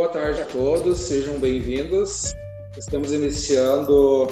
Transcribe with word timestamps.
Boa 0.00 0.08
tarde 0.08 0.40
a 0.40 0.46
todos, 0.46 0.96
sejam 0.96 1.38
bem-vindos. 1.38 2.34
Estamos 2.74 3.12
iniciando 3.12 4.28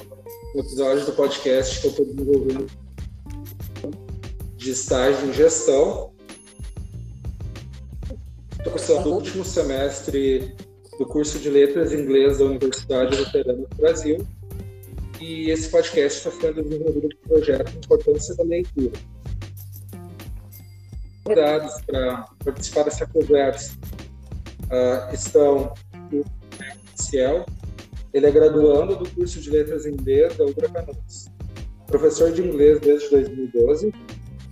um 0.54 0.60
episódio 0.60 1.04
do 1.04 1.12
podcast 1.12 1.78
que 1.78 1.88
eu 1.88 1.90
estou 1.90 2.06
desenvolvendo 2.06 2.66
de 4.56 4.70
estágio 4.70 5.28
em 5.28 5.32
gestão. 5.34 6.10
Estou 8.52 8.72
cursando 8.72 9.10
o 9.10 9.14
último 9.16 9.44
semestre 9.44 10.56
do 10.98 11.04
curso 11.04 11.38
de 11.38 11.50
Letras 11.50 11.92
Inglês 11.92 12.38
da 12.38 12.46
Universidade 12.46 13.14
Luterana 13.14 13.66
do 13.66 13.76
Brasil. 13.76 14.26
E 15.20 15.50
esse 15.50 15.68
podcast 15.68 16.26
está 16.26 16.30
sendo 16.40 16.62
desenvolvido 16.62 17.14
com 17.14 17.26
o 17.26 17.28
projeto 17.28 17.76
Importância 17.76 18.34
da 18.36 18.44
Leitura. 18.44 18.98
Convidados 21.24 21.74
para 21.82 22.26
participar 22.42 22.84
dessa 22.84 23.06
conversa 23.06 23.76
uh, 24.68 25.14
estão 25.14 25.74
o 26.12 26.24
Ciel, 26.94 27.44
ele 28.12 28.26
é 28.26 28.30
graduando 28.30 28.96
do 28.96 29.08
curso 29.10 29.40
de 29.40 29.50
Letras 29.50 29.86
em 29.86 29.92
Inglês 29.92 30.36
da 30.36 30.44
Ubra 30.44 30.68
Canoas. 30.68 31.26
Professor 31.86 32.32
de 32.32 32.42
inglês 32.42 32.80
desde 32.80 33.10
2012, 33.10 33.92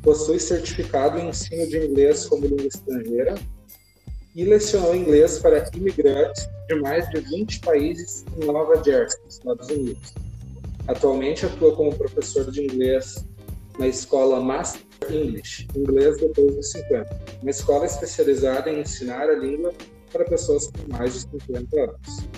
possui 0.02 0.38
certificado 0.38 1.18
em 1.18 1.28
ensino 1.28 1.66
de 1.66 1.78
inglês 1.78 2.26
como 2.26 2.46
língua 2.46 2.66
estrangeira 2.66 3.34
e 4.34 4.44
lecionou 4.44 4.94
inglês 4.94 5.38
para 5.38 5.68
imigrantes 5.74 6.48
de 6.68 6.74
mais 6.76 7.08
de 7.10 7.20
20 7.20 7.60
países 7.60 8.24
em 8.36 8.46
Nova 8.46 8.82
Jersey, 8.82 9.20
Estados 9.28 9.68
Unidos. 9.68 10.14
Atualmente 10.86 11.46
atua 11.46 11.74
como 11.74 11.96
professor 11.96 12.50
de 12.50 12.62
inglês 12.62 13.26
na 13.78 13.88
escola 13.88 14.40
Master 14.40 14.82
English, 15.10 15.66
inglês 15.74 16.18
depois 16.18 16.54
dos 16.54 16.70
50, 16.70 17.06
uma 17.42 17.50
escola 17.50 17.86
especializada 17.86 18.70
em 18.70 18.80
ensinar 18.80 19.28
a 19.28 19.34
língua 19.34 19.72
para 20.16 20.24
pessoas 20.24 20.68
com 20.68 20.92
mais 20.92 21.12
de 21.12 21.20
50 21.20 21.78
anos. 21.78 22.28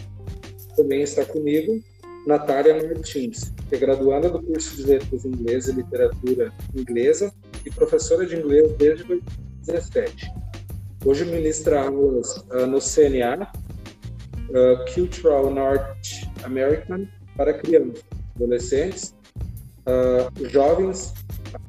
Também 0.76 1.02
está 1.02 1.24
comigo 1.24 1.80
Natália 2.26 2.74
Martins, 2.74 3.52
que 3.68 3.76
é 3.76 3.78
graduanda 3.78 4.28
do 4.28 4.42
curso 4.42 4.76
de 4.76 4.84
Letras 4.84 5.24
Inglês 5.24 5.68
e 5.68 5.72
Literatura 5.72 6.52
Inglesa 6.74 7.32
e 7.64 7.70
professora 7.70 8.26
de 8.26 8.36
inglês 8.36 8.72
desde 8.76 9.04
2017. 9.04 10.30
Hoje 11.04 11.24
ministra 11.24 11.86
aulas 11.86 12.36
uh, 12.50 12.66
no 12.66 12.80
CNA, 12.80 13.50
uh, 14.50 14.92
Cultural 14.92 15.50
North 15.50 15.84
American, 16.42 17.06
para 17.36 17.54
crianças, 17.54 18.04
adolescentes, 18.34 19.14
uh, 19.86 20.48
jovens, 20.48 21.14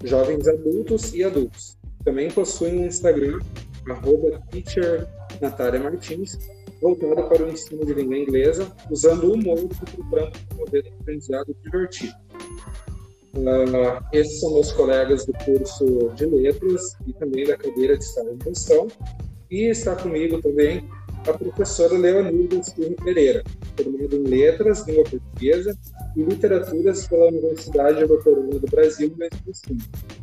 jovens 0.04 0.48
adultos 0.48 1.14
e 1.14 1.24
adultos. 1.24 1.78
Também 2.04 2.32
possui 2.32 2.72
um 2.72 2.88
Instagram, 2.88 3.40
arroba 3.88 4.42
teacher 4.50 5.08
Natália 5.42 5.80
Martins, 5.80 6.38
voltada 6.82 7.24
para 7.24 7.44
o 7.44 7.50
ensino 7.50 7.86
de 7.86 7.94
língua 7.94 8.18
inglesa, 8.18 8.72
usando 8.90 9.26
o 9.26 9.34
humor 9.34 9.68
para 10.10 10.32
promover 10.48 10.86
um 10.86 11.02
aprendizado 11.02 11.56
divertido. 11.64 12.14
Uh, 13.36 14.04
esses 14.12 14.40
são 14.40 14.54
meus 14.54 14.72
colegas 14.72 15.26
do 15.26 15.34
curso 15.34 16.12
de 16.16 16.26
letras 16.26 16.82
e 17.06 17.14
também 17.14 17.46
da 17.46 17.56
cadeira 17.56 17.98
de 17.98 18.04
Estado 18.04 18.36
de 18.36 18.46
Gestão. 18.46 18.88
E 19.52 19.66
está 19.70 19.96
comigo 19.96 20.42
também 20.42 20.88
a 21.28 21.34
professora 21.34 21.98
Leonilda 21.98 22.64
Silva 22.64 22.96
Pereira, 23.04 23.44
formada 23.76 24.16
em 24.16 24.24
Letras, 24.24 24.88
Língua 24.88 25.04
Portuguesa 25.04 25.78
e 26.16 26.24
Literaturas 26.24 27.08
pela 27.08 27.28
Universidade 27.28 28.04
Luterana 28.06 28.60
do 28.60 28.68
Brasil, 28.68 29.08
em 29.08 29.18
2005. 29.18 30.20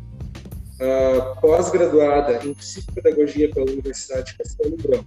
Uh, 0.79 1.39
Pós-graduada 1.41 2.45
em 2.45 2.53
Psicopedagogia 2.53 3.49
pela 3.49 3.65
Universidade 3.71 4.31
de 4.31 4.37
Castelo 4.37 4.77
Branco. 4.77 5.05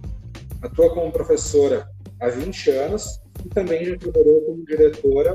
Atua 0.61 0.93
como 0.93 1.11
professora 1.11 1.89
há 2.19 2.29
20 2.29 2.71
anos 2.71 3.19
e 3.45 3.49
também 3.49 3.85
já 3.85 3.97
trabalhou 3.97 4.41
como 4.41 4.65
diretora 4.65 5.33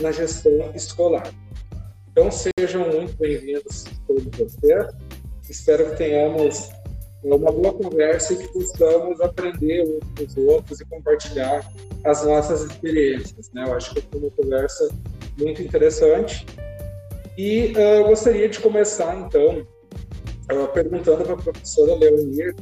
na 0.00 0.12
gestão 0.12 0.72
escolar. 0.74 1.30
Então 2.12 2.28
sejam 2.30 2.88
muito 2.90 3.16
bem-vindos 3.18 3.84
todos 4.06 4.24
vocês. 4.36 4.86
Espero 5.48 5.90
que 5.90 5.96
tenhamos 5.96 6.70
uma 7.22 7.52
boa 7.52 7.72
conversa 7.74 8.32
e 8.32 8.36
que 8.36 8.48
possamos 8.52 9.20
aprender 9.20 9.82
uns 9.82 10.00
com 10.16 10.24
os 10.24 10.36
outros 10.48 10.80
e 10.80 10.84
compartilhar 10.86 11.68
as 12.04 12.24
nossas 12.24 12.62
experiências. 12.62 13.50
Né? 13.52 13.64
Eu 13.66 13.74
acho 13.74 13.94
que 13.94 14.00
foi 14.00 14.20
uma 14.20 14.30
conversa 14.30 14.88
muito 15.38 15.62
interessante. 15.62 16.46
E 17.36 17.72
uh, 17.72 18.08
gostaria 18.08 18.48
de 18.48 18.60
começar, 18.60 19.16
então, 19.16 19.66
uh, 20.52 20.68
perguntando 20.72 21.24
para 21.24 21.34
a 21.34 21.36
professora 21.36 21.94
Leonir 21.94 22.54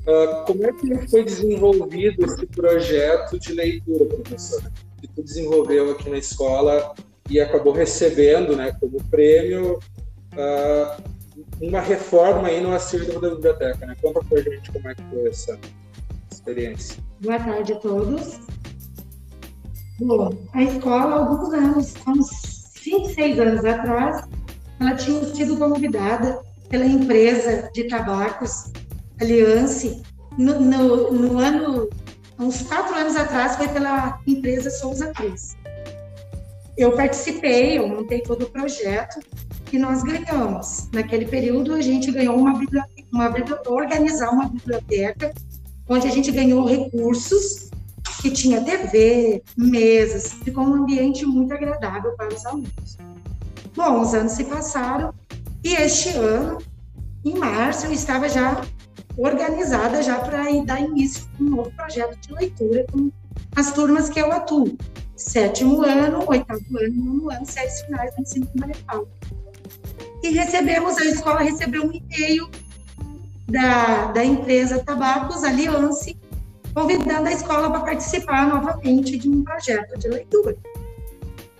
uh, 0.00 0.44
como 0.46 0.66
é 0.66 0.72
que 0.72 1.08
foi 1.08 1.24
desenvolvido 1.24 2.24
esse 2.24 2.46
projeto 2.46 3.38
de 3.38 3.52
leitura, 3.52 4.04
professora, 4.06 4.72
que 5.00 5.08
tu 5.08 5.22
desenvolveu 5.22 5.92
aqui 5.92 6.10
na 6.10 6.18
escola 6.18 6.94
e 7.28 7.40
acabou 7.40 7.72
recebendo 7.72 8.56
né, 8.56 8.76
como 8.80 9.02
prêmio 9.04 9.78
uma 11.60 11.80
reforma 11.80 12.48
aí 12.48 12.60
no 12.60 12.72
acervo 12.72 13.20
da 13.20 13.30
biblioteca. 13.30 13.86
Né? 13.86 13.94
Conta 14.00 14.20
para 14.24 14.38
a 14.38 14.42
gente 14.42 14.72
como 14.72 14.88
é 14.88 14.94
que 14.94 15.02
foi 15.10 15.28
essa 15.28 15.58
experiência. 16.30 16.96
Boa 17.20 17.38
tarde 17.38 17.72
a 17.72 17.76
todos. 17.76 18.40
Bom, 20.00 20.30
a 20.54 20.62
escola, 20.62 21.14
há 21.14 21.18
alguns 21.18 21.52
anos, 21.52 21.94
uns 22.06 22.39
5, 22.82 23.14
6 23.14 23.40
anos 23.40 23.64
atrás, 23.64 24.24
ela 24.80 24.94
tinha 24.94 25.22
sido 25.34 25.56
convidada 25.56 26.40
pela 26.68 26.86
empresa 26.86 27.68
de 27.74 27.84
tabacos 27.84 28.72
Aliance, 29.20 30.02
no, 30.38 30.58
no, 30.60 31.12
no 31.12 31.38
ano, 31.38 31.90
uns 32.38 32.62
quatro 32.62 32.94
anos 32.94 33.16
atrás, 33.16 33.56
foi 33.56 33.68
pela 33.68 34.18
empresa 34.26 34.70
Souza 34.70 35.12
Cruz. 35.12 35.56
Eu 36.76 36.92
participei, 36.92 37.78
eu 37.78 37.86
montei 37.86 38.22
todo 38.22 38.44
o 38.44 38.50
projeto, 38.50 39.20
que 39.66 39.78
nós 39.78 40.02
ganhamos. 40.02 40.88
Naquele 40.92 41.26
período, 41.26 41.74
a 41.74 41.80
gente 41.82 42.10
ganhou 42.10 42.36
uma 42.36 42.58
biblioteca, 42.58 43.06
uma 43.12 43.34
organizar 43.68 44.30
uma 44.30 44.48
biblioteca, 44.48 45.32
onde 45.88 46.06
a 46.08 46.10
gente 46.10 46.32
ganhou 46.32 46.64
recursos, 46.64 47.69
que 48.20 48.30
tinha 48.30 48.62
TV, 48.62 49.42
mesas, 49.56 50.32
ficou 50.44 50.64
um 50.64 50.74
ambiente 50.74 51.24
muito 51.24 51.52
agradável 51.54 52.12
para 52.12 52.34
os 52.34 52.44
alunos. 52.44 52.98
Bom, 53.74 54.00
os 54.00 54.14
anos 54.14 54.32
se 54.32 54.44
passaram 54.44 55.14
e 55.64 55.74
este 55.74 56.10
ano, 56.10 56.58
em 57.24 57.38
março, 57.38 57.86
eu 57.86 57.92
estava 57.92 58.28
já 58.28 58.60
organizada 59.16 60.02
já 60.02 60.18
para 60.18 60.44
dar 60.64 60.80
início 60.80 61.26
a 61.38 61.42
um 61.42 61.46
novo 61.46 61.70
projeto 61.72 62.18
de 62.20 62.32
leitura 62.34 62.86
com 62.92 63.10
as 63.56 63.72
turmas 63.72 64.08
que 64.08 64.20
eu 64.20 64.30
atuo. 64.32 64.76
Sétimo 65.16 65.82
ano, 65.82 66.24
oitavo 66.26 66.60
ano, 66.78 67.04
nono 67.04 67.30
ano, 67.30 67.46
sete 67.46 67.84
finais 67.84 68.14
do 68.14 68.22
ensino 68.22 68.46
fundamental 68.46 69.06
e 70.22 70.30
recebemos, 70.30 70.98
a 70.98 71.04
escola 71.06 71.40
recebeu 71.40 71.84
um 71.84 71.92
e-mail 71.92 72.50
da, 73.48 74.12
da 74.12 74.24
empresa 74.24 74.78
Tabacos 74.84 75.42
Aliance, 75.44 76.16
convidando 76.74 77.28
a 77.28 77.32
escola 77.32 77.70
para 77.70 77.80
participar 77.80 78.48
novamente 78.48 79.16
de 79.16 79.28
um 79.28 79.42
projeto 79.42 79.98
de 79.98 80.08
leitura. 80.08 80.56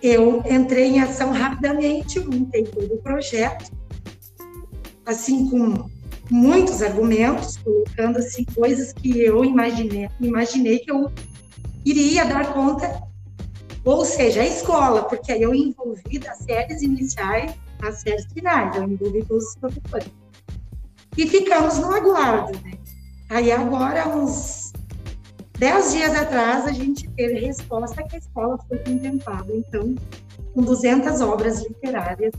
Eu 0.01 0.43
entrei 0.49 0.85
em 0.85 0.99
ação 1.01 1.31
rapidamente, 1.31 2.19
montei 2.19 2.63
todo 2.63 2.93
o 2.93 2.97
projeto, 2.97 3.71
assim 5.05 5.49
com 5.49 5.89
muitos 6.29 6.81
argumentos, 6.81 7.57
colocando 7.57 8.17
assim 8.17 8.43
coisas 8.55 8.93
que 8.93 9.19
eu 9.19 9.45
imaginei, 9.45 10.09
imaginei 10.19 10.79
que 10.79 10.91
eu 10.91 11.11
iria 11.85 12.25
dar 12.25 12.53
conta, 12.53 13.03
ou 13.83 14.05
seja, 14.05 14.41
a 14.41 14.47
escola, 14.47 15.03
porque 15.03 15.31
aí 15.31 15.41
eu 15.41 15.53
envolvi 15.53 16.19
das 16.19 16.37
séries 16.39 16.81
iniciais 16.81 17.53
as 17.81 18.01
séries 18.01 18.25
finais, 18.31 18.75
eu 18.75 18.83
envolvi 18.83 19.25
todos 19.25 19.45
os 19.47 19.55
professores. 19.55 20.07
E 21.17 21.27
ficamos 21.27 21.79
no 21.79 21.91
aguardo, 21.91 22.57
né? 22.63 22.73
Aí 23.29 23.51
agora, 23.51 24.07
uns 24.07 24.60
dez 25.61 25.93
dias 25.93 26.15
atrás, 26.15 26.65
a 26.65 26.71
gente 26.71 27.07
teve 27.11 27.39
resposta 27.39 28.01
que 28.01 28.15
a 28.15 28.17
escola 28.17 28.57
foi 28.67 28.79
contemplada, 28.79 29.53
então, 29.55 29.93
com 30.55 30.63
200 30.63 31.21
obras 31.21 31.61
literárias 31.61 32.33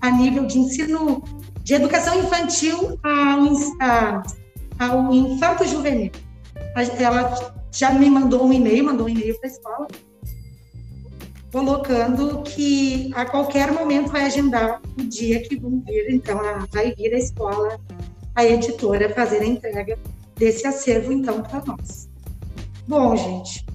a 0.00 0.12
nível 0.12 0.46
de 0.46 0.60
ensino, 0.60 1.24
de 1.64 1.74
educação 1.74 2.16
infantil 2.20 2.96
ao, 3.02 4.22
ao 4.78 5.12
infanto 5.12 5.66
juvenil. 5.66 6.12
Ela 7.00 7.52
já 7.72 7.90
me 7.90 8.08
mandou 8.08 8.46
um 8.46 8.52
e-mail, 8.52 8.84
mandou 8.84 9.06
um 9.06 9.08
e-mail 9.08 9.36
para 9.40 9.48
a 9.48 9.52
escola, 9.52 9.88
colocando 11.50 12.42
que 12.42 13.10
a 13.16 13.26
qualquer 13.26 13.72
momento 13.72 14.12
vai 14.12 14.24
agendar 14.26 14.80
o 14.96 15.02
dia 15.02 15.42
que 15.42 15.58
vão 15.58 15.82
vir, 15.84 16.14
então 16.14 16.38
vai 16.70 16.94
vir 16.94 17.12
a 17.12 17.18
escola, 17.18 17.80
a 18.36 18.44
editora 18.44 19.12
fazer 19.12 19.42
a 19.42 19.46
entrega 19.46 19.98
desse 20.36 20.64
acervo 20.64 21.10
então 21.10 21.42
para 21.42 21.64
nós. 21.64 22.07
Bom, 22.88 23.14
gente, 23.14 23.66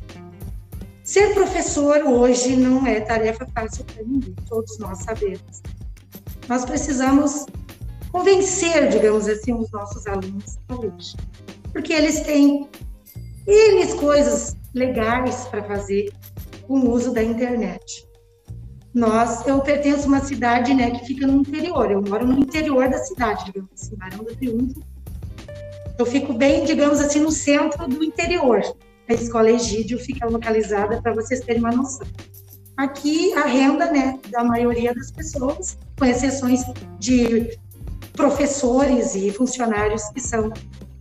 ser 1.04 1.36
professor 1.36 1.98
hoje 2.00 2.56
não 2.56 2.88
é 2.88 3.00
tarefa 3.00 3.48
fácil 3.54 3.86
para 3.86 4.02
ninguém, 4.02 4.34
todos 4.50 4.80
nós 4.80 5.04
sabemos. 5.04 5.62
Nós 6.50 6.66
precisamos 6.66 7.46
convencer, 8.12 8.90
digamos 8.90 9.28
assim, 9.28 9.54
os 9.54 9.70
nossos 9.70 10.08
alunos 10.08 10.58
hoje, 10.68 11.16
porque 11.72 11.94
eles 11.94 12.22
têm 12.22 12.68
N 13.46 13.94
coisas 14.00 14.58
legais 14.74 15.46
para 15.46 15.64
fazer 15.64 16.12
com 16.68 16.80
o 16.80 16.92
uso 16.92 17.14
da 17.14 17.22
internet. 17.22 18.08
Nós, 18.96 19.46
eu 19.46 19.62
pertenço 19.62 20.06
a 20.06 20.08
uma 20.08 20.22
cidade, 20.22 20.74
né, 20.74 20.90
que 20.90 21.06
fica 21.06 21.28
no 21.28 21.42
interior. 21.42 21.92
Eu 21.92 22.02
moro 22.02 22.26
no 22.26 22.40
interior 22.40 22.90
da 22.90 22.98
cidade, 22.98 23.46
digamos 23.46 23.70
assim, 23.74 23.96
Barão 23.96 24.24
do 24.24 24.36
Triunfo. 24.36 24.82
Eu 26.00 26.06
fico 26.08 26.34
bem, 26.34 26.66
digamos 26.66 27.00
assim, 27.00 27.20
no 27.20 27.32
centro 27.32 27.88
do 27.88 28.04
interior. 28.04 28.64
A 29.14 29.16
escola 29.16 29.52
Egídio 29.52 30.00
fica 30.00 30.28
localizada 30.28 31.00
para 31.00 31.14
vocês 31.14 31.42
terem 31.42 31.62
uma 31.62 31.72
noção. 31.72 32.08
Aqui 32.76 33.32
a 33.34 33.46
renda, 33.46 33.92
né, 33.92 34.20
da 34.32 34.44
maioria 34.44 34.92
das 34.92 35.12
pessoas, 35.12 35.78
com 35.98 36.06
exceções 36.06 36.62
de 36.98 37.56
professores 38.14 39.14
e 39.14 39.32
funcionários 39.32 40.02
que 40.10 40.20
são 40.20 40.52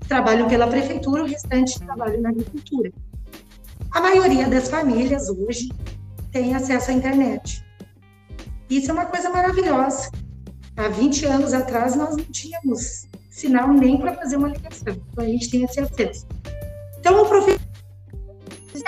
trabalham 0.06 0.46
pela 0.46 0.66
prefeitura, 0.66 1.22
o 1.22 1.26
restante 1.26 1.80
trabalha 1.80 2.20
na 2.20 2.28
agricultura. 2.28 2.92
A 3.90 4.00
maioria 4.02 4.46
das 4.46 4.68
famílias 4.68 5.30
hoje 5.30 5.70
tem 6.30 6.54
acesso 6.54 6.90
à 6.90 6.94
internet. 6.94 7.64
Isso 8.68 8.90
é 8.90 8.92
uma 8.92 9.06
coisa 9.06 9.30
maravilhosa. 9.30 10.10
Há 10.76 10.88
20 10.88 11.24
anos 11.24 11.54
atrás 11.54 11.96
nós 11.96 12.14
não 12.14 12.24
tínhamos 12.24 13.06
sinal 13.30 13.68
nem 13.72 13.98
para 13.98 14.12
fazer 14.14 14.36
uma 14.36 14.48
ligação. 14.48 14.94
Então 15.10 15.24
a 15.24 15.26
gente 15.26 15.50
tem 15.50 15.64
esse 15.64 15.80
acesso. 15.80 16.26
Então 17.00 17.22
o 17.22 17.26
professor 17.26 17.61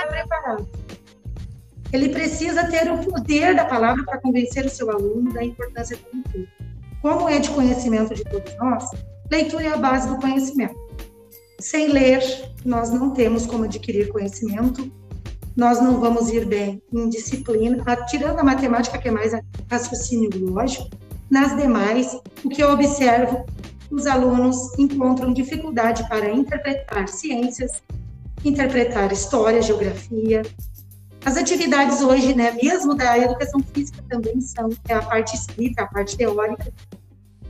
está 0.05 0.07
preparado. 0.07 0.69
Ele 1.93 2.09
precisa 2.09 2.69
ter 2.69 2.91
o 2.91 2.99
poder 2.99 3.55
da 3.55 3.65
palavra 3.65 4.05
para 4.05 4.21
convencer 4.21 4.67
o 4.67 4.71
seu 4.71 4.91
aluno 4.91 5.33
da 5.33 5.45
importância 5.45 5.97
da 5.97 6.03
leitura. 6.13 6.49
Como 7.01 7.29
é 7.29 7.39
de 7.39 7.51
conhecimento 7.51 8.15
de 8.15 8.25
todos 8.25 8.57
nós, 8.57 8.89
leitura 9.31 9.65
é 9.65 9.69
a 9.69 9.77
base 9.77 10.09
do 10.09 10.17
conhecimento. 10.17 10.75
Sem 11.61 11.89
ler, 11.89 12.21
nós 12.65 12.91
não 12.91 13.11
temos 13.11 13.47
como 13.47 13.65
adquirir 13.65 14.09
conhecimento, 14.09 14.91
nós 15.57 15.81
não 15.81 16.01
vamos 16.01 16.31
ir 16.31 16.47
bem 16.47 16.83
em 16.93 17.09
disciplina, 17.09 17.85
tirando 18.09 18.41
a 18.41 18.45
matemática, 18.45 18.99
que 18.99 19.09
é 19.09 19.11
mais 19.11 19.33
raciocínio 19.71 20.31
lógico, 20.35 20.89
nas 21.31 21.57
demais, 21.57 22.19
o 22.43 22.49
que 22.49 22.63
eu 22.63 22.71
observo, 22.71 23.47
os 23.91 24.07
alunos 24.07 24.77
encontram 24.79 25.33
dificuldade 25.33 26.09
para 26.09 26.29
interpretar 26.31 27.07
ciências, 27.09 27.83
interpretar 28.49 29.13
história, 29.13 29.63
geografia. 29.63 30.43
As 31.25 31.37
atividades 31.37 32.03
hoje, 32.03 32.35
né, 32.35 32.57
mesmo 32.63 32.95
da 32.95 33.19
educação 33.19 33.61
física, 33.73 34.03
também 34.09 34.41
são 34.41 34.71
é 34.89 34.95
a 34.95 35.03
parte 35.03 35.35
escrita, 35.35 35.83
a 35.83 35.87
parte 35.87 36.17
teórica. 36.17 36.73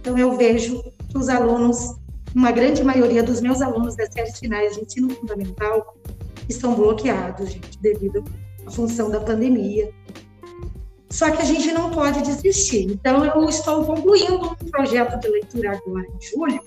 Então, 0.01 0.17
eu 0.17 0.37
vejo 0.37 0.83
que 1.09 1.19
os 1.19 1.29
alunos 1.29 1.97
uma 2.35 2.51
grande 2.51 2.83
maioria 2.83 3.23
dos 3.23 3.41
meus 3.41 3.63
alunos 3.63 3.95
das 3.95 4.13
séries 4.13 4.39
finais 4.39 4.75
de 4.75 4.83
ensino 4.83 5.09
fundamental 5.11 5.97
estão 6.49 6.75
bloqueados, 6.75 7.53
gente, 7.53 7.79
devido 7.79 8.25
à 8.67 8.71
função 8.71 9.09
da 9.09 9.21
pandemia. 9.21 9.93
Só 11.09 11.31
que 11.31 11.41
a 11.41 11.45
gente 11.45 11.71
não 11.71 11.91
pode 11.91 12.23
desistir. 12.23 12.91
Então, 12.91 13.25
eu 13.25 13.49
estou 13.49 13.85
concluindo 13.85 14.57
um 14.61 14.69
projeto 14.69 15.21
de 15.21 15.29
leitura 15.29 15.77
agora 15.77 16.07
em 16.09 16.27
julho 16.27 16.61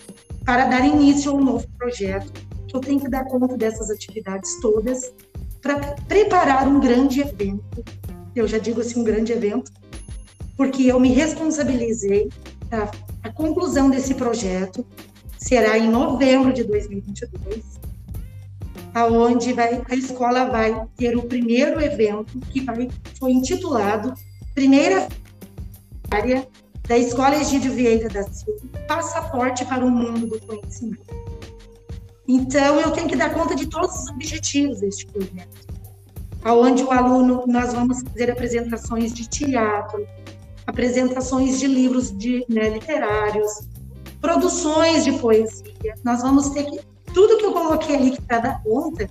para 0.46 0.66
dar 0.66 0.86
início 0.86 1.32
a 1.32 1.34
um 1.34 1.44
novo 1.44 1.68
projeto, 1.78 2.32
eu 2.76 2.80
tenho 2.80 3.00
que 3.00 3.10
dar 3.10 3.26
conta 3.26 3.58
dessas 3.58 3.90
atividades 3.90 4.60
todas 4.60 5.14
para 5.62 5.96
preparar 6.08 6.68
um 6.68 6.80
grande 6.80 7.22
evento. 7.22 7.84
Eu 8.36 8.48
já 8.48 8.58
digo 8.58 8.82
assim, 8.82 9.00
um 9.00 9.04
grande 9.04 9.32
evento, 9.32 9.72
porque 10.56 10.84
eu 10.84 11.00
me 11.00 11.10
responsabilizei 11.10 12.30
a, 12.72 12.90
a 13.28 13.32
conclusão 13.32 13.90
desse 13.90 14.14
projeto 14.14 14.86
será 15.38 15.78
em 15.78 15.90
novembro 15.90 16.52
de 16.52 16.64
2022, 16.64 17.80
aonde 18.94 19.54
vai, 19.54 19.82
a 19.90 19.96
escola 19.96 20.46
vai 20.46 20.86
ter 20.98 21.16
o 21.16 21.24
primeiro 21.24 21.80
evento 21.82 22.40
que 22.52 22.62
vai, 22.62 22.90
foi 23.20 23.32
intitulado 23.32 24.14
Primeira 24.54 25.08
Área 26.10 26.48
da 26.88 26.98
Escola 26.98 27.36
Egídio 27.36 27.72
Vieira 27.74 28.10
da 28.10 28.24
Silva, 28.24 28.60
Passaporte 28.88 29.64
para 29.66 29.86
o 29.86 29.90
Mundo 29.90 30.26
do 30.26 30.40
Conhecimento. 30.40 31.27
Então, 32.28 32.80
eu 32.80 32.92
tenho 32.92 33.08
que 33.08 33.16
dar 33.16 33.34
conta 33.34 33.56
de 33.56 33.68
todos 33.68 33.96
os 33.96 34.10
objetivos 34.10 34.82
deste 34.82 35.06
projeto, 35.08 35.68
aonde 36.44 36.84
o 36.84 36.92
aluno, 36.92 37.46
nós 37.48 37.74
vamos 37.74 38.04
fazer 38.04 38.30
apresentações 38.30 39.14
de 39.14 39.28
teatro, 39.30 40.06
apresentações 40.66 41.60
de 41.60 41.68
livros 41.68 42.12
de, 42.12 42.46
né, 42.50 42.70
literários, 42.70 43.68
produções 44.20 45.06
de 45.06 45.14
poesia. 45.14 45.96
Nós 46.04 46.22
vamos 46.22 46.50
ter 46.50 46.66
que. 46.66 46.80
Tudo 47.14 47.38
que 47.38 47.46
eu 47.46 47.54
coloquei 47.54 47.96
ali 47.96 48.22
para 48.22 48.40
dar 48.40 48.64
conta, 48.64 49.08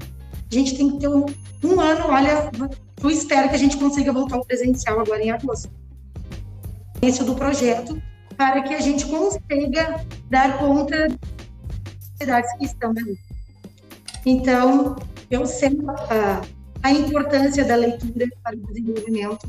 a 0.51 0.55
gente 0.55 0.77
tem 0.77 0.91
que 0.91 0.99
ter 0.99 1.09
um, 1.09 1.25
um 1.65 1.81
ano. 1.81 2.05
Olha, 2.09 2.51
eu 3.03 3.11
espero 3.11 3.49
que 3.49 3.55
a 3.55 3.59
gente 3.59 3.79
consiga 3.79 4.12
voltar 4.12 4.37
ao 4.37 4.45
presencial 4.45 5.01
agora 5.01 5.23
em 5.23 5.31
agosto. 5.31 5.71
Início 7.03 7.25
do 7.25 7.35
projeto, 7.35 8.01
para 8.37 8.62
que 8.62 8.75
a 8.75 8.81
gente 8.81 9.07
consiga 9.07 10.05
dar 10.29 10.59
conta 10.59 11.09
cidades 12.17 12.51
que 12.59 12.65
estão 12.65 12.91
ali. 12.91 13.19
Então, 14.25 14.97
eu 15.31 15.47
sei 15.47 15.77
a, 16.11 16.43
a 16.83 16.93
importância 16.93 17.65
da 17.65 17.77
leitura 17.77 18.27
para 18.43 18.57
o 18.57 18.61
desenvolvimento 18.67 19.49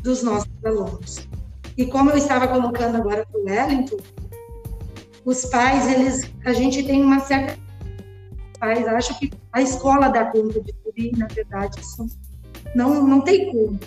dos 0.00 0.22
nossos 0.22 0.50
alunos. 0.64 1.28
E 1.76 1.86
como 1.86 2.10
eu 2.10 2.16
estava 2.16 2.46
colocando 2.48 2.96
agora 2.96 3.26
para 3.26 3.40
o 3.40 3.44
Wellington, 3.44 3.96
os 5.24 5.46
pais, 5.46 5.88
eles, 5.88 6.30
a 6.44 6.52
gente 6.52 6.82
tem 6.82 7.02
uma 7.02 7.20
certa 7.20 7.58
pais 8.58 8.86
acham 8.86 9.16
que 9.16 9.32
a 9.52 9.60
escola 9.60 10.08
dá 10.08 10.26
conta 10.26 10.60
de 10.60 10.72
tudo 10.72 10.94
e 10.96 11.10
na 11.16 11.26
verdade 11.26 11.80
isso 11.80 12.06
não 12.74 13.06
não 13.06 13.20
tem 13.20 13.50
como. 13.50 13.78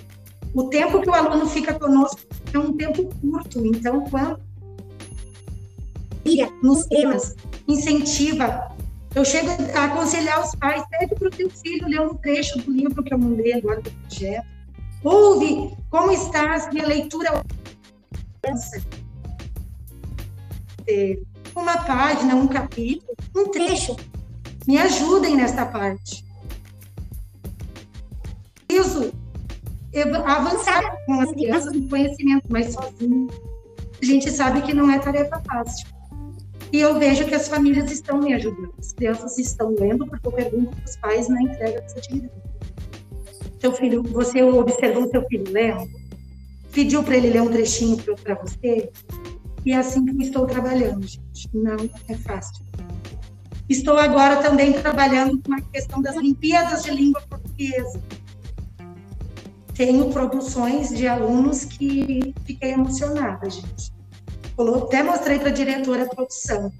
O 0.53 0.63
tempo 0.65 1.01
que 1.01 1.09
o 1.09 1.13
aluno 1.13 1.47
fica 1.47 1.73
conosco 1.73 2.19
é 2.53 2.59
um 2.59 2.73
tempo 2.73 3.09
curto, 3.21 3.65
então 3.65 4.03
quando 4.09 4.47
nos 6.61 6.85
temas, 6.85 7.35
incentiva. 7.67 8.75
Eu 9.15 9.25
chego 9.25 9.49
a 9.75 9.85
aconselhar 9.85 10.43
os 10.43 10.53
pais, 10.55 10.83
pede 10.89 11.15
para 11.15 11.27
o 11.27 11.31
teu 11.31 11.49
filho 11.49 11.87
ler 11.87 12.01
um 12.01 12.13
trecho 12.15 12.59
do 12.59 12.71
livro 12.71 13.03
que 13.03 13.13
eu 13.13 13.17
mandei 13.17 13.53
agora 13.53 13.81
do 13.81 13.91
projeto. 13.91 14.45
Ouve 15.03 15.75
como 15.89 16.11
estás, 16.11 16.71
minha 16.71 16.85
leitura 16.85 17.43
ter 20.85 21.23
uma 21.55 21.77
página, 21.83 22.35
um 22.35 22.47
capítulo, 22.47 23.15
um 23.35 23.49
trecho. 23.49 23.95
Me 24.65 24.77
ajudem 24.77 25.35
nessa 25.35 25.65
parte. 25.65 26.25
Isso, 28.69 29.11
avançar 30.25 30.97
com 31.05 31.19
as 31.21 31.31
crianças 31.31 31.73
no 31.73 31.89
conhecimento, 31.89 32.45
mas 32.49 32.73
sozinho, 32.73 33.27
a 34.01 34.05
gente 34.05 34.29
sabe 34.29 34.61
que 34.61 34.73
não 34.73 34.91
é 34.91 34.99
tarefa 34.99 35.41
fácil. 35.41 35.96
E 36.71 36.79
eu 36.79 36.99
vejo 36.99 37.25
que 37.25 37.35
as 37.35 37.47
famílias 37.47 37.91
estão 37.91 38.19
me 38.19 38.33
ajudando. 38.33 38.73
As 38.77 38.93
crianças 38.93 39.37
estão 39.37 39.73
lendo, 39.79 40.05
porque 40.05 40.27
eu 40.27 40.31
pergunto 40.31 40.75
para 40.75 40.85
os 40.85 40.95
pais 40.97 41.29
na 41.29 41.41
entrega 41.41 41.81
dessa 41.81 41.97
atividade. 41.97 42.33
Seu 43.59 43.71
filho, 43.71 44.03
você 44.03 44.43
observou 44.43 45.09
seu 45.09 45.25
filho 45.27 45.51
lendo? 45.51 45.87
Pediu 46.71 47.01
para 47.03 47.15
ele 47.15 47.29
ler 47.29 47.41
um 47.41 47.49
trechinho 47.49 47.97
para 48.21 48.35
você? 48.35 48.89
E 49.65 49.71
é 49.71 49.77
assim 49.77 50.05
que 50.05 50.11
eu 50.11 50.21
estou 50.21 50.45
trabalhando, 50.45 51.07
gente. 51.07 51.49
Não 51.53 51.89
é 52.07 52.15
fácil. 52.15 52.65
Estou 53.69 53.97
agora 53.97 54.37
também 54.37 54.73
trabalhando 54.73 55.41
com 55.41 55.53
a 55.53 55.61
questão 55.61 56.01
das 56.01 56.15
Olimpíadas 56.15 56.83
de 56.83 56.91
Língua 56.91 57.21
Portuguesa. 57.29 58.01
Tenho 59.73 60.09
produções 60.09 60.89
de 60.89 61.07
alunos 61.07 61.65
que 61.65 62.33
fiquei 62.45 62.71
emocionada, 62.71 63.49
gente. 63.49 63.96
Até 64.57 65.03
mostrei 65.03 65.39
para 65.39 65.49
a 65.49 65.53
diretora 65.53 66.03
a 66.03 66.07
produção. 66.07 66.71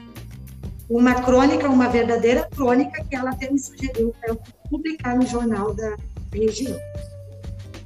Uma 0.90 1.16
crônica, 1.22 1.70
uma 1.70 1.90
verdadeira 1.90 2.48
crônica 2.56 3.04
que 3.04 3.16
ela 3.16 3.32
até 3.32 3.52
me 3.52 3.60
sugeriu 3.60 4.14
para 4.20 4.30
eu 4.30 4.40
publicar 4.70 5.16
no 5.16 5.26
jornal 5.26 5.74
da 5.74 5.96
região. 6.34 6.78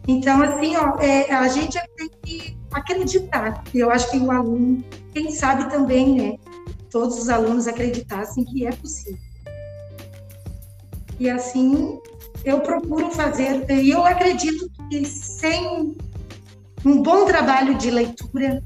Então, 0.07 0.41
assim, 0.41 0.75
ó, 0.77 0.97
é, 0.99 1.31
a 1.31 1.47
gente 1.47 1.79
tem 1.97 2.09
que 2.23 2.57
acreditar. 2.71 3.63
E 3.73 3.79
eu 3.79 3.91
acho 3.91 4.09
que 4.11 4.17
o 4.17 4.31
aluno, 4.31 4.83
quem 5.13 5.31
sabe 5.31 5.69
também, 5.69 6.15
né? 6.15 6.37
Todos 6.89 7.17
os 7.17 7.29
alunos 7.29 7.67
acreditassem 7.67 8.43
que 8.45 8.65
é 8.65 8.71
possível. 8.71 9.19
E 11.19 11.29
assim, 11.29 11.99
eu 12.43 12.61
procuro 12.61 13.11
fazer, 13.11 13.69
e 13.69 13.91
eu 13.91 14.03
acredito 14.03 14.69
que 14.89 15.05
sem 15.05 15.95
um 16.83 17.01
bom 17.01 17.25
trabalho 17.25 17.75
de 17.75 17.91
leitura, 17.91 18.63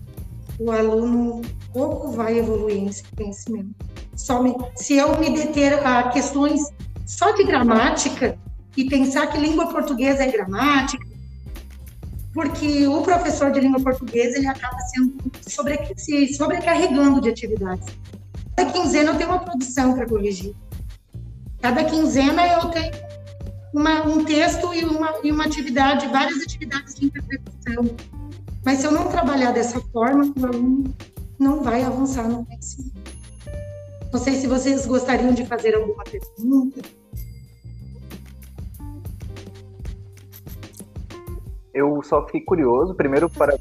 o 0.60 0.72
aluno 0.72 1.42
pouco 1.74 2.12
vai 2.12 2.40
evoluir 2.40 2.84
nesse 2.84 3.04
conhecimento. 3.16 3.76
Só 4.16 4.42
me, 4.42 4.56
se 4.76 4.96
eu 4.96 5.20
me 5.20 5.30
deter 5.30 5.86
a 5.86 6.10
questões 6.10 6.62
só 7.06 7.32
de 7.32 7.44
gramática 7.44 8.38
e 8.76 8.86
pensar 8.86 9.28
que 9.28 9.38
língua 9.38 9.68
portuguesa 9.68 10.24
é 10.24 10.32
gramática, 10.32 11.06
porque 12.34 12.88
o 12.88 13.02
professor 13.02 13.52
de 13.52 13.60
língua 13.62 13.80
portuguesa 13.80 14.38
ele 14.38 14.48
acaba 14.48 14.78
sendo 14.80 15.16
sobre, 15.48 15.80
se 15.96 16.34
sobrecarregando 16.34 17.22
de 17.22 17.30
atividades. 17.30 17.88
Cada 18.56 18.72
quinzena 18.72 19.12
eu 19.12 19.18
tenho 19.18 19.30
uma 19.30 19.40
produção 19.40 19.94
para 19.94 20.06
corrigir. 20.06 20.56
Cada 21.62 21.84
quinzena 21.84 22.46
eu 22.48 22.70
tenho 22.70 22.92
uma, 23.74 24.04
um 24.06 24.24
texto 24.24 24.74
e 24.74 24.84
uma, 24.86 25.14
e 25.24 25.32
uma 25.32 25.46
atividade, 25.46 26.08
várias 26.08 26.42
atividades 26.42 26.96
de 26.96 27.06
interpretação. 27.06 27.96
Mas 28.66 28.80
se 28.80 28.88
eu 28.88 28.92
não 28.92 29.08
trabalhar 29.10 29.52
dessa 29.52 29.80
forma, 29.80 30.34
o 30.36 30.46
aluno 30.46 30.94
não 31.38 31.62
vai 31.62 31.84
avançar 31.84 32.28
no 32.28 32.44
conhecimento. 32.44 32.96
Não 34.12 34.20
sei 34.20 34.34
se 34.34 34.48
vocês 34.48 34.88
gostariam 34.88 35.34
de 35.34 35.46
fazer 35.46 35.76
alguma 35.76 36.04
pergunta. 36.04 36.82
Eu 41.72 42.02
só 42.04 42.26
fiquei 42.26 42.42
curioso, 42.42 42.96
primeiro 42.96 43.30
para. 43.30 43.60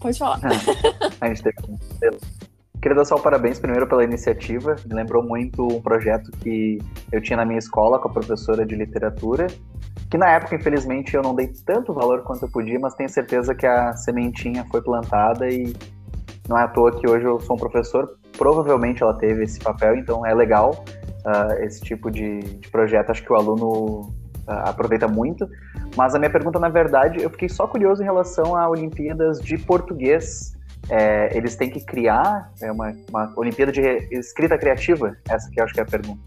Pode 0.00 0.18
falar. 0.18 0.40
a 1.20 1.28
gente 1.28 1.42
teve 1.42 2.18
Queria 2.80 2.96
dar 2.96 3.04
só 3.04 3.16
o 3.16 3.20
parabéns 3.20 3.58
primeiro 3.58 3.86
pela 3.86 4.02
iniciativa. 4.02 4.74
Me 4.86 4.94
lembrou 4.94 5.22
muito 5.22 5.62
um 5.66 5.82
projeto 5.82 6.30
que 6.38 6.78
eu 7.12 7.20
tinha 7.20 7.36
na 7.36 7.44
minha 7.44 7.58
escola 7.58 7.98
com 7.98 8.08
a 8.08 8.10
professora 8.10 8.64
de 8.64 8.74
literatura, 8.74 9.48
que 10.10 10.16
na 10.16 10.30
época, 10.30 10.56
infelizmente, 10.56 11.14
eu 11.14 11.22
não 11.22 11.34
dei 11.34 11.48
tanto 11.66 11.92
valor 11.92 12.22
quanto 12.22 12.46
eu 12.46 12.50
podia, 12.50 12.78
mas 12.80 12.94
tenho 12.94 13.08
certeza 13.10 13.54
que 13.54 13.66
a 13.66 13.92
sementinha 13.92 14.64
foi 14.70 14.80
plantada 14.80 15.46
e 15.46 15.74
não 16.48 16.56
é 16.56 16.62
à 16.62 16.68
toa 16.68 16.90
que 16.98 17.06
hoje 17.08 17.26
eu 17.26 17.38
sou 17.38 17.54
um 17.54 17.58
professor. 17.58 18.16
Provavelmente 18.38 19.02
ela 19.02 19.12
teve 19.12 19.44
esse 19.44 19.60
papel, 19.60 19.96
então 19.96 20.24
é 20.24 20.34
legal 20.34 20.82
uh, 21.26 21.52
esse 21.62 21.82
tipo 21.82 22.10
de, 22.10 22.40
de, 22.40 22.68
projeto. 22.70 23.10
Acho 23.10 23.22
que 23.22 23.30
o 23.30 23.36
aluno 23.36 24.00
uh, 24.48 24.64
aproveita 24.64 25.06
muito. 25.06 25.46
Mas 25.98 26.14
a 26.14 26.18
minha 26.18 26.30
pergunta, 26.30 26.58
na 26.58 26.70
verdade, 26.70 27.22
eu 27.22 27.28
fiquei 27.28 27.50
só 27.50 27.66
curioso 27.66 28.00
em 28.00 28.06
relação 28.06 28.56
a 28.56 28.66
Olimpíadas 28.70 29.38
de 29.38 29.58
Português 29.58 30.58
é, 30.88 31.36
eles 31.36 31.56
têm 31.56 31.70
que 31.70 31.84
criar 31.84 32.52
é, 32.60 32.70
uma, 32.72 32.96
uma 33.08 33.32
Olimpíada 33.36 33.72
de 33.72 33.80
Escrita 34.10 34.56
Criativa? 34.56 35.16
Essa 35.28 35.50
que 35.50 35.60
eu 35.60 35.64
acho 35.64 35.74
que 35.74 35.80
é 35.80 35.82
a 35.82 35.86
pergunta. 35.86 36.20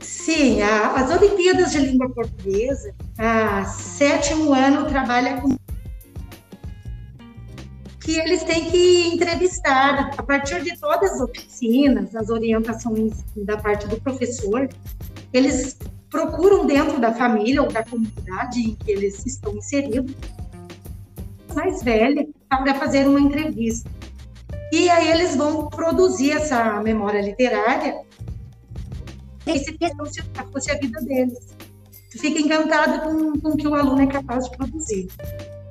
Sim, 0.00 0.62
a, 0.62 0.94
as 0.94 1.10
Olimpíadas 1.10 1.72
de 1.72 1.78
Língua 1.78 2.08
Portuguesa, 2.10 2.94
a 3.18 3.64
sétimo 3.64 4.54
ano 4.54 4.86
trabalha 4.86 5.40
com 5.40 5.54
que 8.00 8.18
eles 8.18 8.42
têm 8.42 8.70
que 8.70 9.08
entrevistar 9.08 10.10
a 10.16 10.22
partir 10.22 10.62
de 10.62 10.78
todas 10.78 11.12
as 11.12 11.20
oficinas, 11.20 12.14
as 12.14 12.28
orientações 12.28 13.24
da 13.36 13.56
parte 13.56 13.88
do 13.88 13.98
professor, 14.00 14.68
eles 15.32 15.78
procuram 16.10 16.66
dentro 16.66 17.00
da 17.00 17.12
família 17.12 17.62
ou 17.62 17.68
da 17.68 17.82
comunidade 17.82 18.60
em 18.60 18.74
que 18.76 18.90
eles 18.92 19.24
estão 19.24 19.56
inseridos 19.56 20.14
mais 21.54 21.82
velha 21.82 22.26
para 22.48 22.74
fazer 22.74 23.06
uma 23.06 23.20
entrevista. 23.20 23.90
E 24.72 24.88
aí 24.90 25.10
eles 25.10 25.36
vão 25.36 25.68
produzir 25.68 26.32
essa 26.32 26.80
memória 26.82 27.20
literária 27.20 28.02
e 29.46 29.58
se 29.58 29.76
fosse 30.52 30.70
a 30.70 30.74
vida 30.78 31.00
deles. 31.02 31.54
Fica 32.10 32.40
encantado 32.40 33.02
com, 33.02 33.40
com 33.40 33.48
o 33.50 33.56
que 33.56 33.66
o 33.66 33.74
aluno 33.74 34.02
é 34.02 34.06
capaz 34.06 34.44
de 34.44 34.56
produzir. 34.56 35.08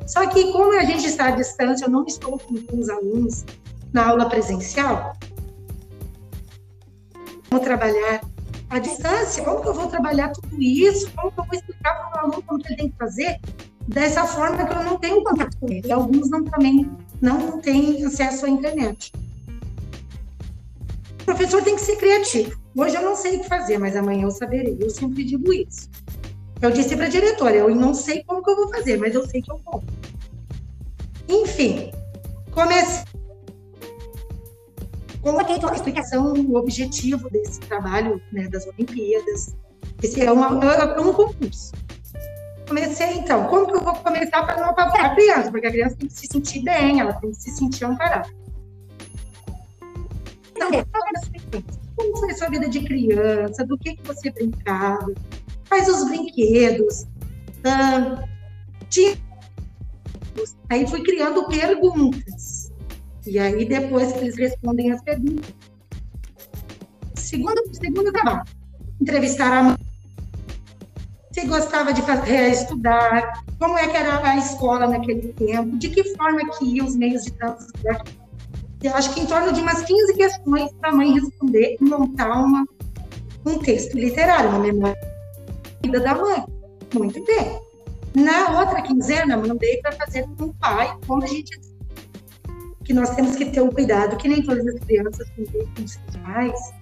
Só 0.06 0.28
que 0.28 0.52
como 0.52 0.78
a 0.78 0.84
gente 0.84 1.06
está 1.06 1.28
à 1.28 1.32
distância, 1.32 1.86
eu 1.86 1.90
não 1.90 2.06
estou 2.06 2.38
com, 2.38 2.56
os 2.78 2.90
alunos 2.90 3.46
na 3.94 4.10
aula 4.10 4.28
presencial, 4.28 5.14
como 7.50 7.62
trabalhar 7.62 8.22
à 8.70 8.80
distância, 8.80 9.44
como 9.44 9.62
que 9.62 9.68
eu 9.70 9.74
vou 9.74 9.88
trabalhar 9.88 10.30
tudo 10.30 10.62
isso, 10.62 11.10
como 11.16 11.32
que 11.32 11.40
eu 11.40 11.46
vou 11.46 11.56
explicar 11.56 11.96
para 11.96 12.18
o 12.18 12.20
aluno 12.26 12.44
como 12.44 12.60
que 12.60 12.68
ele 12.68 12.78
tem 12.78 12.90
que 12.90 12.98
fazer, 12.98 13.40
dessa 13.88 14.26
forma 14.26 14.66
que 14.66 14.74
eu 14.74 14.84
não 14.84 14.98
tenho 14.98 15.24
contato 15.24 15.58
com 15.60 15.70
ele. 15.70 15.92
Alguns 15.92 16.30
não, 16.30 16.44
também 16.44 16.90
não 17.22 17.60
têm 17.60 18.04
acesso 18.06 18.46
à 18.46 18.50
internet. 18.50 19.12
O 21.22 21.26
professor 21.26 21.64
tem 21.64 21.76
que 21.76 21.82
ser 21.82 21.96
criativo. 21.98 22.60
Hoje 22.76 22.96
eu 22.96 23.02
não 23.02 23.16
sei 23.16 23.38
o 23.38 23.42
que 23.42 23.48
fazer, 23.48 23.78
mas 23.78 23.96
amanhã 23.96 24.24
eu 24.24 24.32
saberei. 24.32 24.78
Eu 24.80 24.90
sempre 24.90 25.24
digo 25.24 25.54
isso. 25.54 25.90
Eu 26.62 26.72
disse 26.72 26.96
para 26.96 27.06
a 27.06 27.10
diretora, 27.10 27.56
eu 27.56 27.76
não 27.76 27.94
sei 27.94 28.24
como 28.24 28.44
que 28.44 28.50
eu 28.50 28.56
vou 28.56 28.70
fazer, 28.70 28.98
mas 28.98 29.14
eu 29.14 29.28
sei 29.28 29.42
que 29.42 29.52
eu 29.52 29.60
vou. 29.66 29.84
Enfim, 31.28 31.92
comecei. 32.52 33.04
Coloquei 35.22 35.58
toda 35.58 35.74
a 35.74 35.76
explicação, 35.76 36.34
o 36.34 36.56
objetivo 36.58 37.30
desse 37.30 37.60
trabalho 37.62 38.22
né, 38.32 38.48
das 38.50 38.68
Olimpíadas. 38.68 39.56
Esse 40.02 40.22
é, 40.22 40.32
uma, 40.32 40.48
é 40.66 41.00
um 41.00 41.14
concurso 41.14 41.72
comecei, 42.68 43.18
então, 43.18 43.48
como 43.48 43.68
que 43.68 43.76
eu 43.76 43.82
vou 43.82 43.94
começar 43.96 44.44
para 44.44 44.60
não 44.60 44.70
apavorar 44.70 45.12
a 45.12 45.16
criança? 45.16 45.52
Porque 45.52 45.68
a 45.68 45.72
criança 45.72 45.96
tem 45.96 46.08
que 46.08 46.14
se 46.14 46.28
sentir 46.28 46.64
bem, 46.64 47.00
ela 47.00 47.14
tem 47.14 47.32
que 47.32 47.38
se 47.38 47.52
sentir 47.52 47.86
amparada. 47.86 48.30
Então, 50.56 50.70
como 51.96 52.18
foi 52.18 52.32
a 52.32 52.36
sua 52.36 52.50
vida 52.50 52.70
de 52.70 52.84
criança? 52.84 53.66
Do 53.66 53.78
que, 53.78 53.96
que 53.96 54.08
você 54.08 54.32
brincava? 54.32 55.14
Quais 55.68 55.88
os 55.88 56.08
brinquedos? 56.08 57.06
Ah, 57.64 58.24
tinha... 58.90 59.18
Aí 60.70 60.88
fui 60.88 61.04
criando 61.04 61.48
perguntas. 61.48 62.72
E 63.26 63.40
aí, 63.40 63.66
depois 63.66 64.12
que 64.12 64.20
eles 64.20 64.38
respondem 64.38 64.92
as 64.92 65.02
perguntas. 65.02 65.54
Segundo, 67.16 67.62
segundo 67.72 68.12
trabalho, 68.12 68.44
entrevistar 69.00 69.54
a 69.54 69.64
mãe 69.64 69.83
gostava 71.46 71.94
de 71.94 72.02
fazer, 72.02 72.52
estudar, 72.52 73.44
como 73.60 73.78
é 73.78 73.88
que 73.88 73.98
era 73.98 74.20
a 74.28 74.38
escola 74.38 74.88
naquele 74.88 75.34
tempo, 75.34 75.78
de 75.78 75.90
que 75.90 76.16
forma 76.16 76.42
que 76.52 76.66
iam 76.66 76.86
os 76.86 76.96
meios 76.96 77.24
de 77.24 77.32
transporte. 77.32 78.20
Eu 78.82 78.94
acho 78.96 79.14
que 79.14 79.22
em 79.22 79.26
torno 79.26 79.54
de 79.54 79.62
umas 79.62 79.82
15 79.82 80.14
questões 80.14 80.72
para 80.74 80.90
a 80.90 80.94
mãe 80.94 81.14
responder 81.14 81.78
e 81.80 81.84
montar 81.84 82.34
uma, 82.34 82.66
um 83.46 83.58
texto 83.60 83.96
literário, 83.96 84.50
uma 84.50 84.60
memória 84.60 85.00
da 85.02 85.72
vida 85.82 86.00
da 86.00 86.16
mãe. 86.16 86.44
Muito 86.94 87.24
bem. 87.24 87.60
Na 88.14 88.60
outra 88.60 88.82
quinzena, 88.82 89.38
mandei 89.38 89.78
para 89.78 89.94
fazer 89.94 90.28
com 90.38 90.46
o 90.46 90.54
pai, 90.56 90.96
como 91.08 91.24
a 91.24 91.28
gente 91.28 91.60
que 92.84 92.94
nós 92.94 93.16
temos 93.16 93.36
que 93.36 93.46
ter 93.46 93.62
um 93.62 93.72
cuidado, 93.72 94.18
que 94.18 94.28
nem 94.28 94.44
todas 94.44 94.68
as 94.68 94.80
crianças 94.82 95.30
têm 95.30 95.46
com 95.46 95.88
seus 95.88 96.18
pais. 96.22 96.74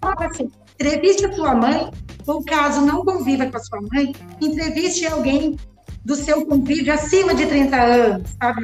Assim, 0.00 0.50
entreviste 0.74 1.26
a 1.26 1.32
sua 1.32 1.54
mãe 1.54 1.90
ou 2.28 2.44
caso 2.44 2.82
não 2.82 3.04
conviva 3.04 3.46
com 3.46 3.56
a 3.56 3.60
sua 3.60 3.80
mãe, 3.92 4.14
entreviste 4.40 5.06
alguém 5.06 5.56
do 6.04 6.14
seu 6.14 6.46
convívio 6.46 6.92
acima 6.92 7.34
de 7.34 7.46
30 7.46 7.76
anos, 7.76 8.30
sabe? 8.40 8.62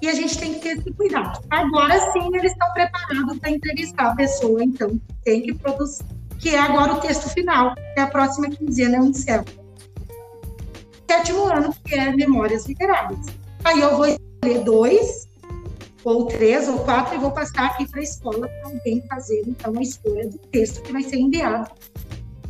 E 0.00 0.08
a 0.08 0.14
gente 0.14 0.38
tem 0.38 0.54
que 0.54 0.60
ter 0.60 0.78
esse 0.78 0.92
cuidado. 0.92 1.44
Agora 1.50 1.98
sim, 2.12 2.28
eles 2.34 2.52
estão 2.52 2.72
preparados 2.72 3.38
para 3.38 3.50
entrevistar 3.50 4.12
a 4.12 4.14
pessoa, 4.14 4.62
então 4.62 5.00
tem 5.24 5.42
que 5.42 5.54
produzir, 5.54 6.04
que 6.38 6.50
é 6.50 6.58
agora 6.58 6.94
o 6.94 7.00
texto 7.00 7.28
final, 7.30 7.74
que 7.74 8.00
é 8.00 8.02
a 8.02 8.06
próxima 8.06 8.48
quinzena, 8.48 8.98
eu 8.98 9.04
encerro. 9.04 9.44
Sétimo 11.10 11.44
ano, 11.44 11.74
que 11.84 11.94
é 11.94 12.14
Memórias 12.14 12.66
Literárias. 12.66 13.26
Aí 13.64 13.80
eu 13.80 13.96
vou 13.96 14.06
escolher 14.06 14.62
dois 14.64 15.27
ou 16.04 16.26
três 16.26 16.68
ou 16.68 16.78
quatro, 16.80 17.14
e 17.14 17.18
vou 17.18 17.30
passar 17.32 17.66
aqui 17.66 17.86
para 17.88 18.00
a 18.00 18.02
escola 18.02 18.48
para 18.48 18.70
alguém 18.70 19.02
fazer, 19.08 19.42
então, 19.46 19.76
a 19.76 19.82
escolha 19.82 20.28
do 20.28 20.38
texto 20.38 20.82
que 20.82 20.92
vai 20.92 21.02
ser 21.02 21.16
enviado 21.16 21.70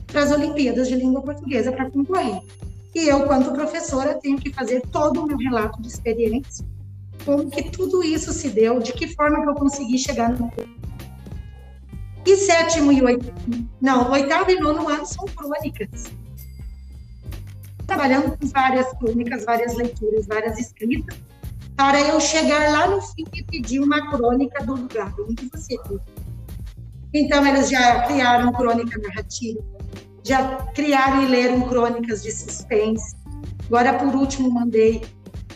para 0.07 0.23
as 0.23 0.33
Olimpíadas 0.33 0.89
de 0.89 0.97
Língua 0.97 1.23
Portuguesa 1.23 1.73
para 1.73 1.91
concorrer. 1.91 2.41
E 2.95 3.09
eu, 3.09 3.27
quanto 3.27 3.53
professora, 3.53 4.15
tenho 4.15 4.39
que 4.39 4.53
fazer 4.53 4.83
todo 4.91 5.23
o 5.23 5.27
meu 5.27 5.37
relato 5.37 5.81
de 5.81 5.89
experiência, 5.89 6.65
como 7.25 7.51
que 7.51 7.71
tudo 7.71 8.03
isso 8.03 8.33
se 8.33 8.49
deu, 8.49 8.81
de 8.81 8.93
que 8.93 9.15
forma 9.15 9.43
que 9.43 9.49
eu 9.49 9.55
consegui 9.55 9.99
chegar 9.99 10.31
no. 10.31 10.51
E 12.27 12.37
sétimo 12.37 12.91
e 12.93 13.03
oitavo, 13.03 13.33
não, 13.81 14.11
oitavo 14.11 14.51
e 14.51 14.61
nono 14.61 14.89
ano 14.89 15.07
são 15.07 15.25
crônicas. 15.27 16.05
Trabalhando 17.87 18.37
com 18.37 18.47
várias 18.49 18.93
crônicas, 18.99 19.45
várias 19.45 19.75
leituras, 19.75 20.27
várias 20.27 20.59
escritas, 20.59 21.17
para 21.79 22.01
eu 22.01 22.21
chegar 22.21 22.73
lá 22.73 22.89
no 22.89 23.01
fim 23.01 23.25
e 23.33 23.45
pedir 23.45 23.79
uma 23.79 24.11
crônica 24.11 24.65
do 24.65 24.75
lugar 24.75 25.15
onde 25.21 25.49
você 25.49 25.77
vive. 25.89 26.03
Então, 27.15 27.47
eles 27.47 27.71
já 27.71 28.03
criaram 28.03 28.53
crônica 28.53 29.01
narrativa, 29.01 29.63
já 30.25 30.57
criaram 30.75 31.23
e 31.23 31.27
leram 31.27 31.61
crônicas 31.69 32.25
de 32.25 32.33
suspense. 32.33 33.15
Agora, 33.67 33.95
por 33.95 34.13
último, 34.13 34.51
mandei 34.51 35.03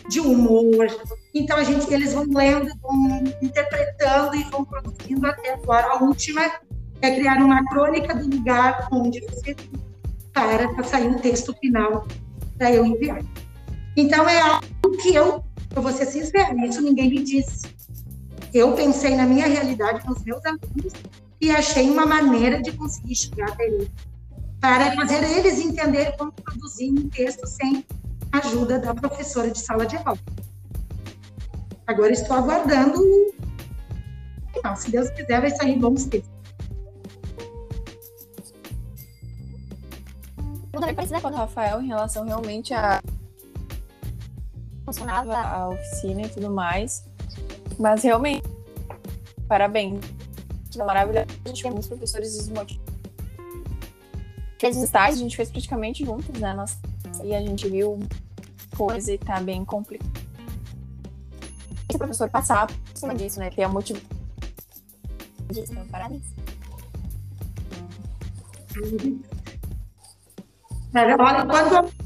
de 0.07 0.21
humor. 0.21 0.87
Então, 1.35 1.57
a 1.57 1.63
gente, 1.65 1.93
eles 1.93 2.13
vão 2.13 2.25
lendo, 2.33 2.71
vão 2.81 3.21
interpretando 3.41 4.33
e 4.33 4.43
vão 4.43 4.63
produzindo 4.63 5.27
até 5.27 5.55
agora. 5.55 5.87
A 5.87 6.03
última 6.03 6.41
é 7.01 7.15
criar 7.15 7.43
uma 7.43 7.61
crônica 7.65 8.15
do 8.15 8.33
lugar 8.33 8.87
onde 8.93 9.19
você 9.19 9.53
vive, 9.53 9.83
para 10.31 10.83
sair 10.85 11.07
um 11.07 11.19
texto 11.19 11.53
final 11.59 12.07
para 12.57 12.71
eu 12.71 12.85
enviar. 12.85 13.21
Então, 13.97 14.27
é 14.29 14.39
algo 14.39 14.97
que 15.01 15.13
eu 15.13 15.43
eu 15.75 15.81
vou 15.81 15.91
ser 15.91 16.05
sincera, 16.05 16.53
isso 16.65 16.81
ninguém 16.81 17.09
me 17.09 17.23
disse. 17.23 17.67
Eu 18.53 18.73
pensei 18.73 19.15
na 19.15 19.25
minha 19.25 19.47
realidade, 19.47 20.05
nos 20.07 20.23
meus 20.23 20.45
alunos, 20.45 20.93
e 21.41 21.49
achei 21.49 21.89
uma 21.89 22.05
maneira 22.05 22.61
de 22.61 22.71
conseguir 22.71 23.15
chegar 23.15 23.49
até 23.49 23.65
eles, 23.65 23.89
para 24.61 24.95
fazer 24.95 25.23
eles 25.23 25.59
entenderem 25.59 26.15
como 26.17 26.31
produzir 26.31 26.91
um 26.91 27.09
texto 27.09 27.45
sem 27.47 27.85
ajuda 28.31 28.79
da 28.79 28.93
professora 28.93 29.49
de 29.49 29.59
sala 29.59 29.85
de 29.85 29.97
aula. 29.97 30.19
Agora 31.85 32.11
estou 32.11 32.37
aguardando. 32.37 33.01
Se 34.77 34.91
Deus 34.91 35.09
quiser, 35.09 35.41
vai 35.41 35.49
sair 35.49 35.77
bons 35.77 36.05
textos. 36.05 36.31
Eu 40.71 40.79
também 40.79 40.95
parecida 40.95 41.19
com 41.19 41.27
o 41.27 41.35
Rafael 41.35 41.81
em 41.81 41.87
relação 41.87 42.25
realmente 42.25 42.73
a 42.73 43.01
funcionava 44.85 45.35
a 45.35 45.69
oficina 45.69 46.21
e 46.23 46.29
tudo 46.29 46.49
mais. 46.49 47.05
Mas 47.79 48.03
realmente, 48.03 48.47
parabéns. 49.47 49.99
Maravilhoso. 50.75 51.27
A 51.45 51.49
gente 51.49 51.63
vê 51.63 51.69
muitos 51.69 51.87
professores 51.87 52.35
desmotivados. 52.37 52.93
Fez 54.59 54.77
os 54.77 54.83
estágios, 54.83 55.19
a 55.19 55.23
gente 55.23 55.35
fez 55.35 55.51
praticamente 55.51 56.05
juntos, 56.05 56.39
né? 56.39 56.53
Nós, 56.53 56.77
e 57.23 57.35
a 57.35 57.41
gente 57.41 57.67
viu 57.67 57.99
coisa 58.75 59.11
e 59.11 59.17
tá 59.17 59.39
bem 59.39 59.63
complicado. 59.65 60.09
O 61.93 61.97
professor 61.97 62.29
passar 62.29 62.67
por 62.67 62.77
cima 62.97 63.13
disso, 63.13 63.39
né? 63.39 63.49
Ter 63.49 63.63
a 63.63 63.69
motivação. 63.69 64.09
Então, 65.49 65.85
parabéns. 65.87 66.23
Olha, 70.95 71.45
quando 71.45 72.02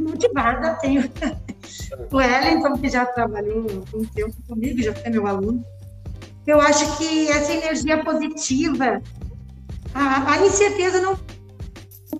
motivada, 0.00 0.74
tenho 0.74 1.02
o 2.10 2.16
Wellington, 2.16 2.72
que 2.78 2.88
já 2.88 3.06
trabalhou 3.06 3.66
um 3.94 4.04
tempo 4.04 4.34
comigo, 4.48 4.82
já 4.82 4.94
foi 4.94 5.10
meu 5.10 5.26
aluno. 5.26 5.64
Eu 6.46 6.60
acho 6.60 6.98
que 6.98 7.28
essa 7.28 7.52
energia 7.52 8.04
positiva, 8.04 9.02
a, 9.94 10.32
a 10.32 10.46
incerteza 10.46 11.00
não 11.00 11.18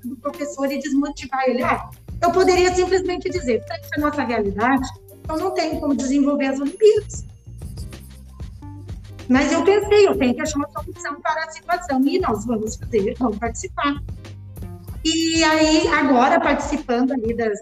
do 0.04 0.16
professor 0.16 0.70
e 0.70 0.78
desmotivar 0.78 1.44
ele. 1.48 1.62
Ah, 1.62 1.90
eu 2.22 2.32
poderia 2.32 2.74
simplesmente 2.74 3.28
dizer, 3.30 3.62
essa 3.68 3.90
é 3.96 3.98
a 3.98 4.00
nossa 4.00 4.22
realidade, 4.24 4.88
eu 5.28 5.36
não 5.36 5.50
tenho 5.52 5.80
como 5.80 5.94
desenvolver 5.94 6.46
as 6.46 6.60
Olimpíadas. 6.60 7.24
Mas 9.28 9.52
eu 9.52 9.64
pensei, 9.64 10.06
eu 10.06 10.18
tenho 10.18 10.34
que 10.34 10.42
achar 10.42 10.58
uma 10.58 10.68
solução 10.68 11.20
para 11.20 11.44
a 11.44 11.50
situação 11.50 12.02
e 12.06 12.18
nós 12.18 12.44
vamos 12.44 12.76
fazer, 12.76 13.14
vamos 13.18 13.38
participar. 13.38 14.02
E 15.04 15.44
aí, 15.44 15.86
agora, 15.88 16.40
participando 16.40 17.12
ali 17.12 17.36
das, 17.36 17.60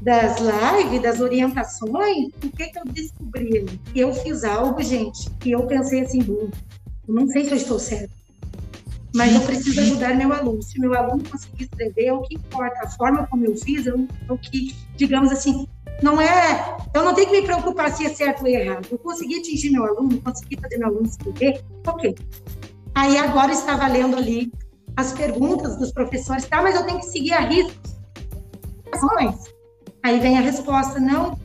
das 0.00 0.38
lives, 0.40 1.00
das 1.00 1.20
orientações, 1.20 2.30
o 2.42 2.50
que, 2.50 2.66
que 2.66 2.78
eu 2.78 2.84
descobri? 2.86 3.80
Eu 3.94 4.12
fiz 4.12 4.42
algo, 4.42 4.82
gente, 4.82 5.30
que 5.38 5.52
eu 5.52 5.64
pensei 5.66 6.00
assim, 6.00 6.20
eu 6.28 6.50
não 7.06 7.28
sei 7.28 7.44
se 7.44 7.52
eu 7.52 7.56
estou 7.56 7.78
certo, 7.78 8.12
mas 9.14 9.34
eu 9.34 9.42
preciso 9.42 9.80
ajudar 9.80 10.16
meu 10.16 10.32
aluno. 10.32 10.60
Se 10.62 10.80
meu 10.80 10.94
aluno 10.94 11.22
conseguir 11.30 11.64
escrever, 11.64 12.06
é 12.06 12.12
o 12.12 12.22
que 12.22 12.34
importa. 12.34 12.80
A 12.82 12.90
forma 12.90 13.26
como 13.28 13.44
eu 13.44 13.56
fiz 13.56 13.86
é 13.86 13.92
o 13.92 14.38
que, 14.38 14.74
digamos 14.96 15.30
assim, 15.30 15.68
não 16.02 16.20
é. 16.20 16.76
Eu 16.92 17.04
não 17.04 17.14
tenho 17.14 17.28
que 17.28 17.40
me 17.40 17.46
preocupar 17.46 17.94
se 17.94 18.04
é 18.04 18.08
certo 18.08 18.42
ou 18.42 18.48
errado. 18.48 18.88
Eu 18.90 18.98
consegui 18.98 19.38
atingir 19.38 19.70
meu 19.70 19.84
aluno, 19.84 20.20
consegui 20.22 20.58
fazer 20.60 20.78
meu 20.78 20.88
aluno 20.88 21.06
escrever, 21.06 21.62
ok. 21.86 22.16
Aí 22.94 23.16
agora 23.16 23.52
estava 23.52 23.86
lendo 23.86 24.16
ali 24.16 24.50
as 24.96 25.12
perguntas 25.12 25.76
dos 25.76 25.92
professores, 25.92 26.46
tá, 26.46 26.62
mas 26.62 26.74
eu 26.74 26.84
tenho 26.84 27.00
que 27.00 27.06
seguir 27.06 27.32
a 27.32 27.40
risco. 27.40 27.80
Aí 30.02 30.20
vem 30.20 30.36
a 30.36 30.40
resposta, 30.40 31.00
não, 31.00 31.38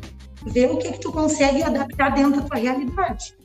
vê 0.46 0.66
o 0.66 0.77
que, 0.77 0.94
que 0.94 1.00
tu 1.00 1.12
consegue 1.12 1.63
adaptar 1.63 2.13
dentro 2.13 2.42
da 2.42 2.48
tua 2.48 2.58
realidade. 2.58 3.36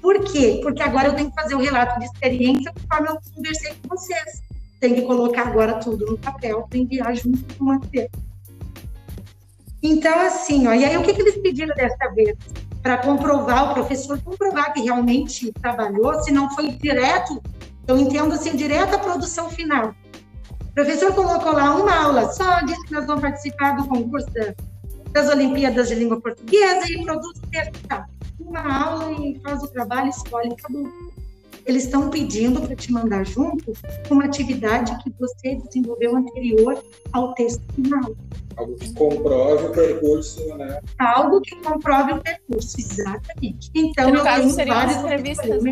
Por 0.00 0.22
quê? 0.24 0.60
Porque 0.62 0.82
agora 0.82 1.08
eu 1.08 1.14
tenho 1.14 1.30
que 1.30 1.40
fazer 1.40 1.54
o 1.54 1.60
relato 1.60 1.98
de 1.98 2.06
experiência 2.06 2.72
conforme 2.72 3.08
eu 3.08 3.18
conversei 3.34 3.74
com 3.74 3.96
vocês. 3.96 4.42
Tem 4.80 4.94
que 4.94 5.02
colocar 5.02 5.48
agora 5.48 5.74
tudo 5.74 6.04
no 6.06 6.18
papel 6.18 6.66
para 6.68 6.78
enviar 6.78 7.14
junto 7.14 7.42
com 7.54 7.64
o 7.64 7.66
material. 7.68 8.08
Então, 9.82 10.18
assim, 10.20 10.66
ó, 10.66 10.74
e 10.74 10.84
aí 10.84 10.96
o 10.96 11.02
que, 11.02 11.14
que 11.14 11.22
eles 11.22 11.36
pediram 11.38 11.74
dessa 11.74 12.08
vez? 12.12 12.36
Para 12.82 12.98
comprovar, 12.98 13.70
o 13.70 13.74
professor 13.74 14.20
comprovar 14.20 14.72
que 14.72 14.82
realmente 14.82 15.52
trabalhou, 15.52 16.22
se 16.22 16.32
não 16.32 16.50
foi 16.50 16.70
direto 16.72 17.40
eu 17.86 17.98
entendo 17.98 18.34
assim, 18.34 18.56
direto 18.56 18.94
à 18.94 18.98
produção 18.98 19.48
final. 19.50 19.94
O 20.62 20.74
professor 20.74 21.14
colocou 21.14 21.52
lá 21.52 21.74
uma 21.74 21.96
aula 21.96 22.32
só, 22.32 22.60
disse 22.60 22.84
que 22.84 22.92
nós 22.92 23.06
vamos 23.06 23.22
participar 23.22 23.76
do 23.76 23.88
concurso 23.88 24.26
da, 24.32 24.54
das 25.12 25.30
Olimpíadas 25.30 25.88
de 25.88 25.94
Língua 25.94 26.20
Portuguesa 26.20 26.84
e 26.90 27.02
produz 27.04 27.38
o 27.38 27.46
texto. 27.50 27.88
Tá. 27.88 28.06
Uma 28.38 28.84
aula 28.84 29.12
e 29.12 29.40
faz 29.40 29.62
o 29.62 29.68
trabalho, 29.68 30.10
escolhe, 30.10 30.52
acabou. 30.52 30.86
Eles 31.64 31.84
estão 31.84 32.10
pedindo 32.10 32.60
para 32.60 32.76
te 32.76 32.92
mandar 32.92 33.24
junto 33.24 33.72
uma 34.08 34.24
atividade 34.24 34.96
que 35.02 35.12
você 35.18 35.56
desenvolveu 35.56 36.16
anterior 36.16 36.80
ao 37.12 37.34
texto 37.34 37.60
final. 37.74 38.14
Algo 38.56 38.74
que 38.76 38.94
comprove 38.94 39.66
o 39.66 39.72
percurso, 39.72 40.56
né? 40.56 40.80
Algo 40.98 41.40
que 41.40 41.56
comprove 41.56 42.12
o 42.12 42.22
percurso, 42.22 42.76
exatamente. 42.78 43.70
Então, 43.74 44.10
no 44.10 44.18
eu 44.18 44.22
caso, 44.22 44.42
tenho 44.42 44.54
seriam 44.54 44.76
várias 44.76 44.96
as 44.96 45.04
entrevistas. 45.04 45.62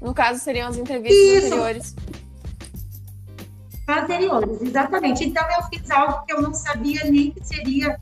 No 0.00 0.14
caso, 0.14 0.40
seriam 0.40 0.68
as 0.68 0.76
entrevistas 0.76 1.44
Isso. 1.44 1.46
anteriores. 1.46 1.94
anteriores, 3.88 4.62
exatamente. 4.62 5.24
Então 5.24 5.44
eu 5.56 5.62
fiz 5.68 5.90
algo 5.90 6.24
que 6.24 6.32
eu 6.32 6.42
não 6.42 6.52
sabia 6.52 7.04
nem 7.04 7.30
que 7.30 7.44
seria, 7.46 8.00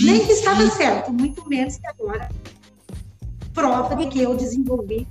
nem 0.00 0.24
que 0.24 0.32
estava 0.32 0.68
certo, 0.70 1.12
muito 1.12 1.46
menos 1.48 1.76
que 1.76 1.86
agora. 1.86 2.28
Prova 3.52 3.94
de 3.96 4.06
que 4.06 4.20
eu 4.20 4.36
desenvolvi 4.36 5.06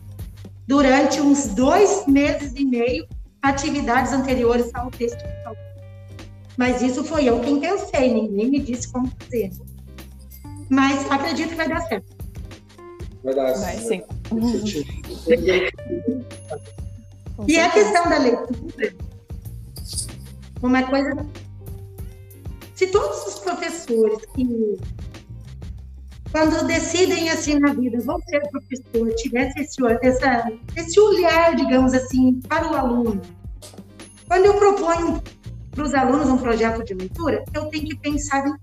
durante 0.67 1.21
uns 1.21 1.47
dois 1.47 2.05
meses 2.07 2.53
e 2.55 2.65
meio 2.65 3.07
atividades 3.41 4.13
anteriores 4.13 4.69
ao 4.73 4.89
texto. 4.89 5.23
Mas 6.57 6.81
isso 6.81 7.03
foi 7.03 7.25
eu 7.25 7.39
quem 7.41 7.59
pensei, 7.59 8.13
ninguém 8.13 8.49
me 8.49 8.59
disse 8.59 8.91
como 8.91 9.11
fazer. 9.19 9.51
Mas 10.69 11.09
acredito 11.11 11.49
que 11.49 11.55
vai 11.55 11.67
dar 11.67 11.81
certo. 11.81 12.15
Vai 13.23 13.33
dar 13.33 13.53
Vai 13.53 13.77
sim. 13.77 14.01
Com 14.01 14.22
E 17.47 17.59
a 17.59 17.69
questão 17.71 18.09
da 18.09 18.17
leitura, 18.17 18.93
uma 20.61 20.83
coisa. 20.83 21.25
Se 22.75 22.87
todos 22.87 23.27
os 23.27 23.39
professores 23.39 24.19
que, 24.35 24.77
quando 26.31 26.65
decidem 26.65 27.29
assim 27.29 27.59
na 27.59 27.73
vida, 27.73 27.99
vão 28.01 28.19
ser 28.21 28.41
professor, 28.49 29.13
tivesse 29.15 29.59
esse, 29.61 29.77
essa, 30.01 30.51
esse 30.75 30.99
olhar, 30.99 31.55
digamos 31.55 31.93
assim, 31.93 32.39
para 32.47 32.71
o 32.71 32.75
aluno. 32.75 33.21
Quando 34.27 34.45
eu 34.45 34.53
proponho 34.55 35.21
para 35.71 35.83
os 35.83 35.93
alunos 35.93 36.29
um 36.29 36.37
projeto 36.37 36.83
de 36.83 36.93
leitura, 36.93 37.43
eu 37.53 37.65
tenho 37.67 37.85
que 37.85 37.97
pensar, 37.97 38.47
em, 38.47 38.53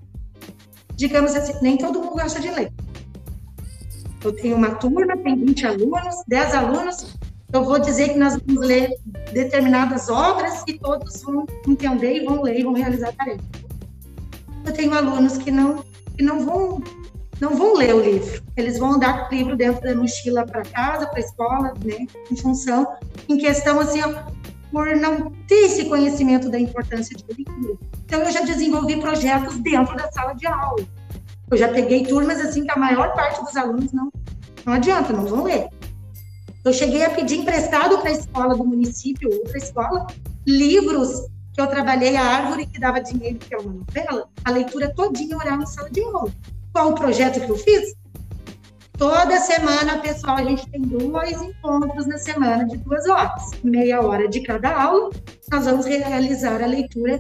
digamos 0.95 1.35
assim, 1.35 1.55
nem 1.61 1.77
todo 1.77 2.01
mundo 2.01 2.13
gosta 2.13 2.41
de 2.41 2.51
ler. 2.51 2.73
Eu 4.23 4.33
tenho 4.33 4.57
uma 4.57 4.75
turma, 4.75 5.17
tem 5.17 5.37
20 5.37 5.67
alunos, 5.67 6.17
10 6.29 6.55
alunos, 6.55 7.17
eu 7.53 7.65
vou 7.65 7.79
dizer 7.79 8.11
que 8.11 8.19
nós 8.19 8.37
vamos 8.37 8.65
ler 8.65 8.95
determinadas 9.33 10.09
obras 10.09 10.63
e 10.67 10.79
todos 10.79 11.23
vão 11.23 11.47
entender 11.67 12.19
e 12.19 12.25
vão 12.25 12.43
ler 12.43 12.61
e 12.61 12.63
vão 12.63 12.73
realizar 12.73 13.09
a 13.09 13.13
tarefa. 13.13 13.43
Eu 14.65 14.73
tenho 14.73 14.95
alunos 14.95 15.39
que 15.39 15.51
não 15.51 15.85
que 16.17 16.23
não 16.23 16.45
vão 16.45 16.83
não 17.41 17.57
vão 17.57 17.75
ler 17.75 17.95
o 17.95 18.01
livro. 18.01 18.43
Eles 18.57 18.79
vão 18.79 18.93
andar 18.93 19.29
com 19.29 19.35
o 19.35 19.39
livro 19.39 19.57
dentro 19.57 19.81
da 19.83 19.95
mochila 19.97 20.45
para 20.45 20.63
casa, 20.63 21.07
para 21.07 21.17
a 21.17 21.21
escola, 21.21 21.75
né, 21.83 22.07
em 22.31 22.37
função 22.37 22.87
em 23.29 23.39
questão 23.39 23.81
assim, 23.81 24.03
ó, 24.03 24.31
por 24.71 24.95
não 24.95 25.31
ter 25.49 25.67
esse 25.67 25.87
conhecimento 25.87 26.49
da 26.49 26.61
importância 26.61 27.17
de 27.17 27.25
leitura. 27.27 27.79
Então 28.05 28.21
eu 28.21 28.31
já 28.31 28.43
desenvolvi 28.43 29.01
projetos 29.01 29.59
dentro 29.59 29.97
da 29.97 30.11
sala 30.13 30.35
de 30.35 30.47
aula. 30.47 30.85
Eu 31.51 31.57
já 31.57 31.69
peguei 31.69 32.05
turmas 32.05 32.41
assim 32.41 32.65
que 32.65 32.71
a 32.71 32.79
maior 32.79 33.13
parte 33.15 33.43
dos 33.43 33.57
alunos 33.57 33.93
não 33.93 34.11
não 34.65 34.75
adianta, 34.75 35.13
não 35.13 35.27
vão 35.27 35.45
ler. 35.45 35.69
Eu 36.65 36.73
cheguei 36.73 37.05
a 37.05 37.11
pedir 37.11 37.37
emprestado 37.37 37.99
para 37.99 38.11
a 38.11 38.13
escola 38.13 38.55
do 38.55 38.65
município, 38.65 39.31
outra 39.33 39.59
escola, 39.59 40.07
livros 40.47 41.27
que 41.55 41.61
eu 41.61 41.67
trabalhei, 41.67 42.17
a 42.17 42.23
árvore 42.23 42.67
que 42.67 42.79
dava 42.79 43.01
dinheiro, 43.01 43.39
que 43.39 43.55
é 43.55 43.59
uma 43.59 43.73
novela, 43.73 44.29
a 44.45 44.51
leitura 44.51 44.93
todinha 44.95 45.37
oral 45.37 45.57
na 45.59 45.67
sala 45.67 45.91
de 45.91 46.03
aula. 46.03 46.31
Qual 46.73 46.91
o 46.91 46.95
projeto 46.95 47.41
que 47.41 47.51
eu 47.51 47.57
fiz? 47.57 47.95
Toda 48.93 49.41
semana, 49.41 49.99
pessoal, 49.99 50.37
a 50.37 50.45
gente 50.45 50.69
tem 50.71 50.83
dois 50.83 51.41
encontros 51.41 52.07
na 52.07 52.19
semana 52.19 52.67
de 52.67 52.77
duas 52.77 53.09
horas, 53.09 53.51
meia 53.65 54.03
hora 54.03 54.29
de 54.29 54.41
cada 54.43 54.71
aula. 54.71 55.11
Nós 55.51 55.65
vamos 55.65 55.87
realizar 55.87 56.63
a 56.63 56.67
leitura 56.67 57.19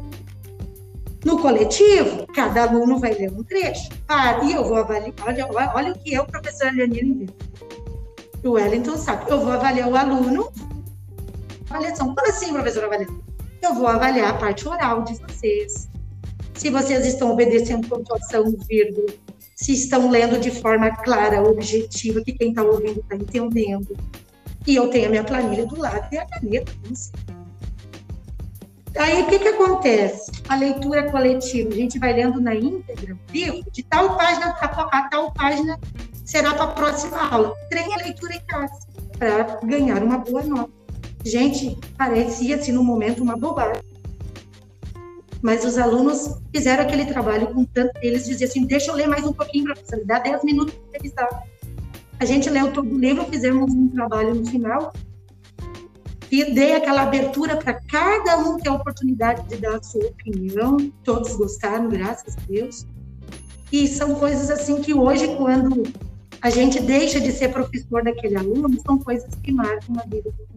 no 1.25 1.39
coletivo. 1.41 2.27
Cada 2.35 2.63
aluno 2.63 2.99
vai 2.99 3.13
ler 3.15 3.33
um 3.33 3.43
trecho. 3.43 3.89
Ah, 4.09 4.41
e 4.45 4.53
eu 4.53 4.65
vou 4.65 4.77
avaliar. 4.77 5.13
Olha, 5.27 5.49
olha 5.75 5.93
o 5.93 5.99
que 5.99 6.15
eu, 6.15 6.25
professora 6.25 6.73
Leonina, 6.73 7.15
invento 7.15 7.51
o 8.45 8.53
Wellington 8.53 8.97
sabe. 8.97 9.31
Eu 9.31 9.41
vou 9.41 9.53
avaliar 9.53 9.89
o 9.89 9.97
aluno. 9.97 10.51
Avaliação. 11.69 12.15
Como 12.15 12.29
assim, 12.29 12.53
professora 12.53 12.87
avaliação? 12.87 13.21
Eu 13.63 13.75
vou 13.75 13.87
avaliar 13.87 14.31
a 14.31 14.35
parte 14.35 14.67
oral 14.67 15.03
de 15.03 15.15
vocês. 15.15 15.89
Se 16.55 16.71
vocês 16.71 17.07
estão 17.07 17.33
obedecendo 17.33 17.87
pontuação, 17.87 18.45
vírgula. 18.67 19.13
Se 19.55 19.73
estão 19.73 20.11
lendo 20.11 20.39
de 20.39 20.51
forma 20.51 20.91
clara, 20.91 21.43
objetiva, 21.43 22.23
que 22.23 22.33
quem 22.33 22.51
está 22.51 22.63
ouvindo 22.63 23.01
está 23.01 23.15
entendendo. 23.15 23.95
E 24.67 24.75
eu 24.75 24.89
tenho 24.89 25.07
a 25.07 25.11
minha 25.11 25.25
planilha 25.25 25.67
do 25.67 25.79
lado 25.79 26.09
e 26.11 26.19
a 26.19 26.27
caneta, 26.27 26.73
como 26.83 26.97
sempre. 26.97 27.40
Aí 28.99 29.23
o 29.23 29.27
que, 29.27 29.39
que 29.39 29.49
acontece? 29.49 30.33
A 30.49 30.57
leitura 30.57 31.11
coletiva, 31.11 31.71
a 31.71 31.77
gente 31.77 31.99
vai 31.99 32.13
lendo 32.13 32.41
na 32.41 32.55
íntegra 32.55 33.17
de 33.33 33.83
tal 33.85 34.17
página 34.17 34.51
a, 34.51 35.09
tal 35.09 35.33
página 35.33 35.79
será 36.25 36.55
para 36.55 36.65
a 36.65 36.69
próxima 36.69 37.19
aula. 37.29 37.55
Treine 37.69 37.95
a 37.95 37.99
leitura 37.99 38.35
em 38.35 38.41
casa 38.47 38.75
para 39.19 39.61
ganhar 39.65 40.03
uma 40.03 40.19
boa 40.19 40.43
nota. 40.43 40.71
Gente, 41.25 41.79
parecia 41.97 42.57
assim 42.57 42.73
no 42.73 42.83
momento 42.83 43.23
uma 43.23 43.37
bobagem. 43.37 43.83
Mas 45.43 45.65
os 45.65 45.79
alunos 45.79 46.39
fizeram 46.55 46.83
aquele 46.85 47.07
trabalho 47.07 47.49
com 47.55 47.65
tanto. 47.65 47.93
Eles 48.03 48.27
diziam 48.27 48.49
assim: 48.49 48.67
deixa 48.67 48.91
eu 48.91 48.95
ler 48.95 49.07
mais 49.07 49.25
um 49.25 49.33
pouquinho, 49.33 49.65
professor, 49.65 50.05
dá 50.05 50.19
10 50.19 50.45
minutos 50.45 50.75
para 50.75 50.99
revisar. 50.99 51.45
A 52.19 52.25
gente 52.25 52.51
leu 52.51 52.73
todo 52.73 52.93
o 52.93 52.99
livro, 52.99 53.25
fizemos 53.25 53.73
um 53.73 53.89
trabalho 53.89 54.35
no 54.35 54.47
final 54.47 54.93
e 56.31 56.53
dei 56.53 56.75
aquela 56.75 57.03
abertura 57.03 57.57
para 57.57 57.75
cada 57.75 58.39
um 58.39 58.59
ter 58.59 58.69
a 58.69 58.75
oportunidade 58.75 59.49
de 59.49 59.57
dar 59.57 59.77
a 59.77 59.83
sua 59.83 60.07
opinião. 60.07 60.77
Todos 61.03 61.35
gostaram, 61.37 61.89
graças 61.89 62.37
a 62.37 62.41
Deus. 62.49 62.87
E 63.73 63.89
são 63.89 64.15
coisas 64.15 64.51
assim 64.51 64.81
que 64.81 64.95
hoje, 64.95 65.37
quando 65.37 65.83
a 66.41 66.51
gente 66.51 66.81
deixa 66.81 67.21
de 67.21 67.33
ser 67.33 67.49
professor 67.51 68.03
daquele 68.03 68.37
aluno, 68.37 68.81
são 68.81 68.99
coisas 68.99 69.35
que 69.43 69.53
marcam 69.53 69.97
a 69.99 70.07
vida 70.09 70.31
do 70.31 70.51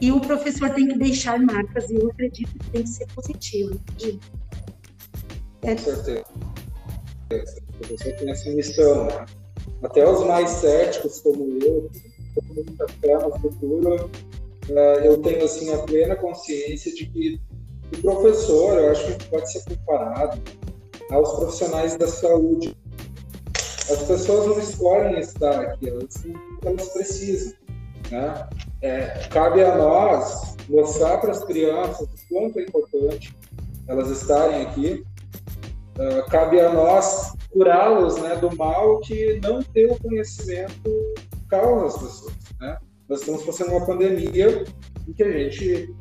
e 0.00 0.12
o 0.12 0.20
professor 0.20 0.70
tem 0.70 0.88
que 0.88 0.98
deixar 0.98 1.38
marcas, 1.38 1.88
e 1.90 1.94
eu 1.94 2.10
acredito 2.10 2.52
que 2.58 2.70
tem 2.70 2.82
que 2.82 2.88
ser 2.88 3.06
positivo. 3.14 3.80
É. 5.62 5.74
Com 5.74 5.78
certeza. 5.78 6.24
O 7.30 7.72
professor 7.78 8.12
tem 8.12 8.30
essa 8.30 8.50
missão, 8.50 9.06
né? 9.06 9.26
Até 9.82 10.08
os 10.08 10.24
mais 10.26 10.50
céticos, 10.50 11.20
como 11.20 11.58
eu, 11.62 11.90
com 12.42 12.54
muita 12.54 12.88
fé 12.88 13.14
no 13.18 13.38
futuro, 13.38 14.10
eh, 14.68 15.00
eu 15.04 15.18
tenho 15.18 15.44
assim 15.44 15.72
a 15.72 15.78
plena 15.78 16.16
consciência 16.16 16.92
de 16.94 17.06
que 17.06 17.40
o 17.92 18.02
professor, 18.02 18.78
eu 18.78 18.90
acho 18.90 19.16
que 19.16 19.24
pode 19.26 19.50
ser 19.52 19.64
comparado 19.64 20.42
aos 21.10 21.32
profissionais 21.34 21.96
da 21.96 22.08
saúde. 22.08 22.76
As 23.88 24.02
pessoas 24.02 24.46
não 24.46 24.58
escolhem 24.58 25.20
estar 25.20 25.60
aqui, 25.60 25.88
elas, 25.88 26.24
elas 26.64 26.88
precisam. 26.88 27.54
Né? 28.10 28.48
É, 28.82 29.28
cabe 29.30 29.62
a 29.62 29.76
nós 29.76 30.56
mostrar 30.68 31.18
para 31.18 31.30
as 31.30 31.44
crianças 31.44 32.00
o 32.00 32.28
quanto 32.28 32.58
é 32.58 32.62
importante 32.62 33.34
elas 33.88 34.10
estarem 34.10 34.62
aqui. 34.62 35.04
Uh, 35.98 36.28
cabe 36.30 36.60
a 36.60 36.70
nós 36.70 37.32
curá-los 37.50 38.16
né, 38.18 38.36
do 38.36 38.54
mal 38.54 39.00
que 39.00 39.40
não 39.42 39.62
ter 39.62 39.90
o 39.90 39.98
conhecimento 39.98 41.14
causa 41.48 41.86
as 41.86 42.02
pessoas. 42.02 42.34
Né? 42.60 42.78
Nós 43.08 43.20
estamos 43.20 43.42
passando 43.44 43.70
uma 43.70 43.86
pandemia 43.86 44.64
em 45.06 45.12
que 45.12 45.22
a 45.22 45.32
gente 45.32 45.94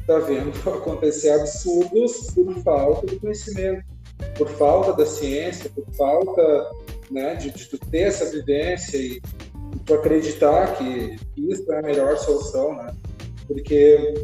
está 0.00 0.18
vendo 0.18 0.52
acontecer 0.70 1.30
absurdos 1.30 2.30
por 2.34 2.54
falta 2.62 3.06
de 3.06 3.16
conhecimento, 3.16 3.84
por 4.36 4.48
falta 4.48 4.92
da 4.92 5.06
ciência, 5.06 5.70
por 5.70 5.84
falta 5.94 6.70
né, 7.10 7.34
de, 7.34 7.50
de 7.50 7.78
ter 7.78 8.02
essa 8.02 8.30
vivência 8.30 8.96
e 8.96 9.20
tu 9.86 9.94
acreditar 9.94 10.76
que 10.76 11.16
isso 11.36 11.72
é 11.72 11.78
a 11.78 11.82
melhor 11.82 12.16
solução, 12.18 12.74
né? 12.76 12.94
Porque 13.46 14.14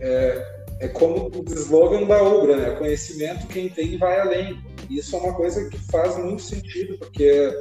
é, 0.00 0.58
é 0.80 0.88
como 0.88 1.28
o 1.28 1.44
slogan 1.54 2.06
da 2.06 2.22
Ubra, 2.22 2.56
né? 2.56 2.70
Conhecimento 2.76 3.46
quem 3.48 3.68
tem 3.68 3.98
vai 3.98 4.20
além. 4.20 4.58
Isso 4.88 5.16
é 5.16 5.18
uma 5.18 5.34
coisa 5.34 5.68
que 5.68 5.78
faz 5.90 6.16
muito 6.16 6.42
sentido, 6.42 6.98
porque 6.98 7.52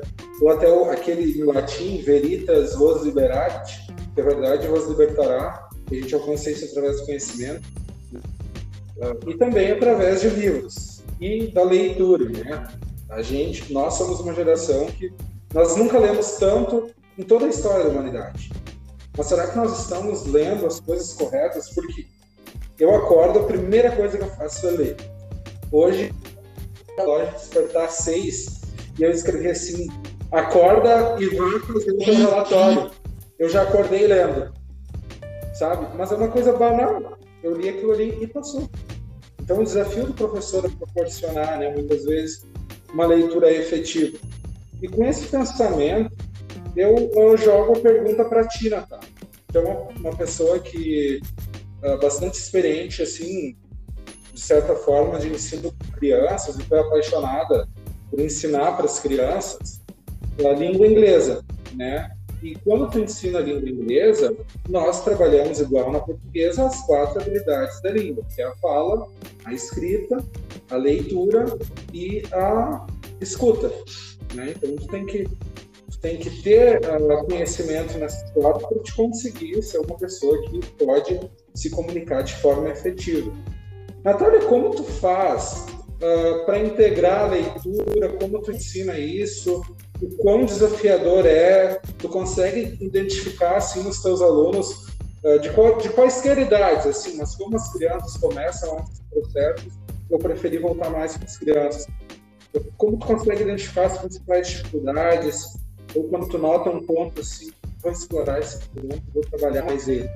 ou 0.41 0.49
até 0.49 0.67
aquele 0.91 1.37
em 1.37 1.43
latim, 1.43 2.01
veritas 2.01 2.75
vos 2.75 3.03
liberat, 3.03 3.85
que 4.13 4.21
a 4.21 4.23
verdade 4.23 4.67
vos 4.67 4.87
libertará, 4.87 5.67
a 5.89 5.93
gente 5.93 6.13
alcança 6.13 6.51
isso 6.51 6.65
através 6.65 6.99
do 6.99 7.05
conhecimento, 7.05 7.67
e 9.27 9.35
também 9.35 9.71
através 9.71 10.21
de 10.21 10.29
livros 10.29 11.03
e 11.19 11.47
da 11.47 11.63
leitura, 11.63 12.29
né? 12.29 12.67
A 13.09 13.21
gente, 13.21 13.71
nós 13.71 13.93
somos 13.93 14.19
uma 14.19 14.33
geração 14.33 14.85
que 14.87 15.11
nós 15.53 15.75
nunca 15.75 15.97
lemos 15.97 16.33
tanto 16.33 16.89
em 17.17 17.23
toda 17.23 17.45
a 17.45 17.49
história 17.49 17.85
da 17.85 17.89
humanidade. 17.89 18.51
Mas 19.17 19.27
será 19.27 19.47
que 19.47 19.57
nós 19.57 19.79
estamos 19.79 20.25
lendo 20.27 20.65
as 20.65 20.79
coisas 20.79 21.13
corretas? 21.13 21.69
Porque 21.69 22.05
eu 22.79 22.93
acordo, 22.93 23.39
a 23.39 23.43
primeira 23.43 23.91
coisa 23.91 24.17
que 24.17 24.23
eu 24.23 24.29
faço 24.29 24.67
é 24.67 24.71
ler. 24.71 24.97
Hoje, 25.71 26.13
de 27.05 27.31
despertar 27.31 27.85
às 27.85 27.93
seis, 27.93 28.61
e 28.97 29.03
eu 29.03 29.11
escrevi 29.11 29.49
assim: 29.49 29.87
acorda 30.31 31.15
e 31.19 31.27
vai 31.27 31.59
fazer 31.59 31.91
o 31.91 32.03
relatório. 32.03 32.91
Eu 33.37 33.49
já 33.49 33.61
acordei 33.61 34.07
lendo, 34.07 34.51
sabe? 35.53 35.87
Mas 35.95 36.11
é 36.11 36.15
uma 36.15 36.29
coisa 36.29 36.53
banal. 36.53 37.17
Eu 37.43 37.55
li 37.55 37.69
aquilo 37.69 37.93
ali 37.93 38.17
e 38.19 38.27
passou. 38.27 38.67
Então, 39.39 39.59
o 39.59 39.63
desafio 39.63 40.07
do 40.07 40.13
professor 40.13 40.65
é 40.65 40.69
proporcionar, 40.69 41.59
né, 41.59 41.69
muitas 41.69 42.03
vezes, 42.03 42.45
uma 42.91 43.05
leitura 43.05 43.51
efetiva. 43.51 44.17
E 44.81 44.87
com 44.87 45.05
esse 45.05 45.27
pensamento, 45.27 46.11
eu, 46.75 47.11
eu 47.13 47.37
jogo 47.37 47.77
a 47.77 47.79
pergunta 47.79 48.25
para 48.25 48.47
ti, 48.47 48.69
Natália. 48.69 49.07
Uma, 49.55 50.09
uma 50.09 50.17
pessoa 50.17 50.59
que 50.59 51.21
é 51.81 51.97
bastante 51.97 52.35
experiente, 52.35 53.01
assim, 53.01 53.55
de 54.37 54.43
certa 54.43 54.75
forma, 54.75 55.17
de 55.17 55.29
ensino 55.29 55.71
com 55.71 55.91
crianças 55.93 56.55
e 56.59 56.63
foi 56.63 56.79
apaixonada 56.79 57.67
por 58.07 58.19
ensinar 58.19 58.73
para 58.73 58.85
as 58.85 58.99
crianças 58.99 59.81
a 60.45 60.51
língua 60.51 60.85
inglesa, 60.85 61.43
né? 61.73 62.11
E 62.43 62.53
quando 62.57 62.87
tu 62.91 62.99
ensina 62.99 63.39
a 63.39 63.41
língua 63.41 63.67
inglesa, 63.67 64.37
nós 64.69 65.03
trabalhamos 65.03 65.59
igual 65.59 65.91
na 65.91 65.99
portuguesa 65.99 66.67
as 66.67 66.85
quatro 66.85 67.19
habilidades 67.19 67.81
da 67.81 67.89
língua, 67.89 68.23
que 68.35 68.39
é 68.39 68.45
a 68.45 68.55
fala, 68.57 69.07
a 69.43 69.53
escrita, 69.53 70.23
a 70.69 70.75
leitura 70.75 71.45
e 71.91 72.21
a 72.31 72.85
escuta. 73.19 73.71
Né? 74.35 74.53
Então, 74.55 74.75
tu 74.75 74.87
tem 74.87 75.05
que 75.07 75.27
tem 75.99 76.17
que 76.17 76.29
ter 76.43 76.79
uh, 76.81 77.25
conhecimento 77.25 77.97
nessa 77.97 78.23
história 78.23 78.67
para 78.67 78.79
te 78.83 78.95
conseguir 78.95 79.63
ser 79.63 79.79
uma 79.79 79.97
pessoa 79.97 80.39
que 80.43 80.63
pode 80.73 81.19
se 81.55 81.71
comunicar 81.71 82.21
de 82.21 82.35
forma 82.35 82.69
efetiva. 82.69 83.31
Natália, 84.07 84.39
como 84.45 84.69
tu 84.69 84.85
faz 84.85 85.65
uh, 85.97 86.45
para 86.45 86.59
integrar 86.59 87.25
a 87.25 87.27
leitura? 87.27 88.13
Como 88.17 88.41
tu 88.41 88.53
ensina 88.53 88.97
isso? 88.97 89.61
O 90.01 90.09
quão 90.15 90.45
desafiador 90.45 91.25
é? 91.25 91.81
Tu 91.97 92.07
consegue 92.07 92.77
identificar 92.79 93.57
assim 93.57 93.83
nos 93.83 94.01
teus 94.01 94.21
alunos 94.21 94.87
uh, 95.25 95.37
de, 95.41 95.49
qual, 95.49 95.77
de 95.77 95.89
quaisquer 95.89 96.37
idades, 96.37 96.85
assim, 96.85 97.17
mas 97.17 97.35
como 97.35 97.57
as 97.57 97.69
crianças 97.73 98.15
começam 98.15 98.77
esses 98.77 99.01
processos, 99.09 99.73
eu 100.09 100.17
preferi 100.17 100.57
voltar 100.57 100.89
mais 100.89 101.17
para 101.17 101.25
as 101.25 101.37
crianças. 101.37 101.85
Como 102.77 102.97
tu 102.97 103.07
consegue 103.07 103.43
identificar 103.43 103.87
as 103.87 103.97
principais 103.97 104.47
dificuldades? 104.47 105.57
ou 105.95 106.03
quando 106.05 106.29
tu 106.29 106.37
nota 106.37 106.69
um 106.69 106.85
ponto 106.85 107.19
assim, 107.19 107.51
vou 107.81 107.91
explorar 107.91 108.39
esse 108.39 108.59
ponto, 108.69 109.01
vou 109.13 109.23
trabalhar 109.23 109.65
mais 109.65 109.87
ele. 109.87 110.09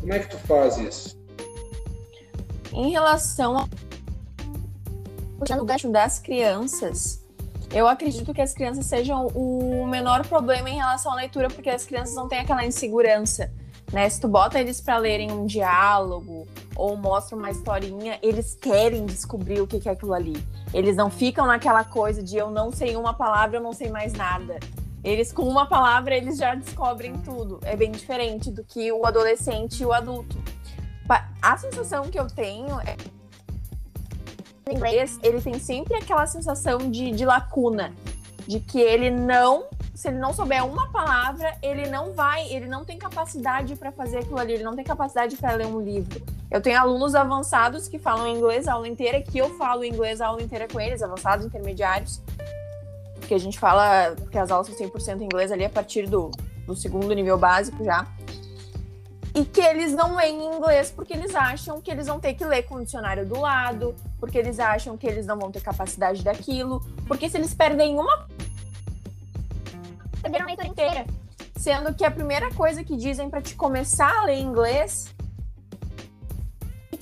Como 0.00 0.12
é 0.12 0.18
que 0.18 0.28
tu 0.28 0.38
faz 0.38 0.76
isso? 0.76 1.23
Em 2.74 2.90
relação 2.90 3.56
ao 3.56 3.68
gancho 5.64 5.88
das 5.90 6.18
crianças, 6.18 7.24
eu 7.72 7.86
acredito 7.86 8.34
que 8.34 8.42
as 8.42 8.52
crianças 8.52 8.86
sejam 8.86 9.28
o 9.28 9.86
menor 9.86 10.26
problema 10.26 10.68
em 10.68 10.74
relação 10.74 11.12
à 11.12 11.14
leitura, 11.14 11.48
porque 11.48 11.70
as 11.70 11.84
crianças 11.84 12.16
não 12.16 12.28
têm 12.28 12.40
aquela 12.40 12.66
insegurança. 12.66 13.52
Né? 13.92 14.08
Se 14.08 14.20
tu 14.20 14.26
bota 14.26 14.58
eles 14.58 14.80
para 14.80 14.98
lerem 14.98 15.30
um 15.30 15.46
diálogo 15.46 16.48
ou 16.74 16.96
mostra 16.96 17.36
uma 17.36 17.48
historinha, 17.48 18.18
eles 18.20 18.58
querem 18.60 19.06
descobrir 19.06 19.60
o 19.60 19.68
que 19.68 19.88
é 19.88 19.92
aquilo 19.92 20.12
ali. 20.12 20.36
Eles 20.72 20.96
não 20.96 21.08
ficam 21.08 21.46
naquela 21.46 21.84
coisa 21.84 22.20
de 22.20 22.36
eu 22.36 22.50
não 22.50 22.72
sei 22.72 22.96
uma 22.96 23.14
palavra, 23.14 23.58
eu 23.58 23.62
não 23.62 23.72
sei 23.72 23.88
mais 23.88 24.14
nada. 24.14 24.58
Eles, 25.04 25.32
com 25.32 25.42
uma 25.42 25.66
palavra, 25.66 26.16
eles 26.16 26.38
já 26.38 26.56
descobrem 26.56 27.12
tudo. 27.18 27.60
É 27.62 27.76
bem 27.76 27.92
diferente 27.92 28.50
do 28.50 28.64
que 28.64 28.90
o 28.90 29.06
adolescente 29.06 29.80
e 29.80 29.86
o 29.86 29.92
adulto. 29.92 30.36
A 31.42 31.56
sensação 31.58 32.04
que 32.04 32.18
eu 32.18 32.26
tenho 32.26 32.80
é 32.80 32.96
em 34.66 34.76
inglês, 34.76 35.18
ele 35.22 35.42
tem 35.42 35.58
sempre 35.58 35.94
aquela 35.94 36.26
sensação 36.26 36.78
de, 36.90 37.10
de 37.10 37.26
lacuna, 37.26 37.92
de 38.46 38.60
que 38.60 38.80
ele 38.80 39.10
não, 39.10 39.66
se 39.94 40.08
ele 40.08 40.16
não 40.16 40.32
souber 40.32 40.64
uma 40.64 40.90
palavra, 40.90 41.54
ele 41.62 41.86
não 41.88 42.12
vai, 42.12 42.50
ele 42.50 42.66
não 42.66 42.82
tem 42.84 42.98
capacidade 42.98 43.76
para 43.76 43.92
fazer 43.92 44.20
aquilo 44.20 44.38
ali, 44.38 44.54
ele 44.54 44.64
não 44.64 44.74
tem 44.74 44.84
capacidade 44.84 45.36
para 45.36 45.52
ler 45.52 45.66
um 45.66 45.80
livro. 45.80 46.22
Eu 46.50 46.62
tenho 46.62 46.78
alunos 46.78 47.14
avançados 47.14 47.88
que 47.88 47.98
falam 47.98 48.26
inglês 48.26 48.66
a 48.66 48.72
aula 48.72 48.88
inteira, 48.88 49.20
que 49.20 49.36
eu 49.36 49.50
falo 49.58 49.84
inglês 49.84 50.22
a 50.22 50.28
aula 50.28 50.42
inteira 50.42 50.66
com 50.66 50.80
eles, 50.80 51.02
avançados, 51.02 51.44
intermediários, 51.44 52.22
porque 53.16 53.34
a 53.34 53.38
gente 53.38 53.58
fala 53.58 54.14
que 54.30 54.38
as 54.38 54.50
aulas 54.50 54.66
são 54.68 54.76
100% 54.76 55.20
em 55.20 55.24
inglês 55.24 55.52
ali 55.52 55.64
a 55.64 55.70
partir 55.70 56.06
do, 56.06 56.30
do 56.66 56.74
segundo 56.74 57.12
nível 57.14 57.36
básico 57.36 57.84
já. 57.84 58.06
E 59.34 59.44
que 59.44 59.60
eles 59.60 59.92
não 59.92 60.14
leem 60.14 60.44
em 60.44 60.56
inglês 60.56 60.90
porque 60.90 61.12
eles 61.12 61.34
acham 61.34 61.80
que 61.80 61.90
eles 61.90 62.06
vão 62.06 62.20
ter 62.20 62.34
que 62.34 62.44
ler 62.44 62.62
com 62.62 62.76
o 62.76 62.84
dicionário 62.84 63.26
do 63.26 63.40
lado, 63.40 63.94
porque 64.20 64.38
eles 64.38 64.60
acham 64.60 64.96
que 64.96 65.06
eles 65.06 65.26
não 65.26 65.38
vão 65.38 65.50
ter 65.50 65.60
capacidade 65.60 66.22
daquilo, 66.22 66.80
porque 67.08 67.28
se 67.28 67.36
eles 67.36 67.52
perdem 67.52 67.98
uma. 67.98 68.28
perderam 70.22 70.44
a 70.44 70.46
leitura 70.46 70.68
inteira. 70.68 71.06
Sendo 71.56 71.94
que 71.94 72.04
a 72.04 72.10
primeira 72.10 72.52
coisa 72.54 72.84
que 72.84 72.96
dizem 72.96 73.28
para 73.28 73.40
te 73.40 73.54
começar 73.54 74.14
a 74.18 74.24
ler 74.24 74.38
inglês 74.38 75.14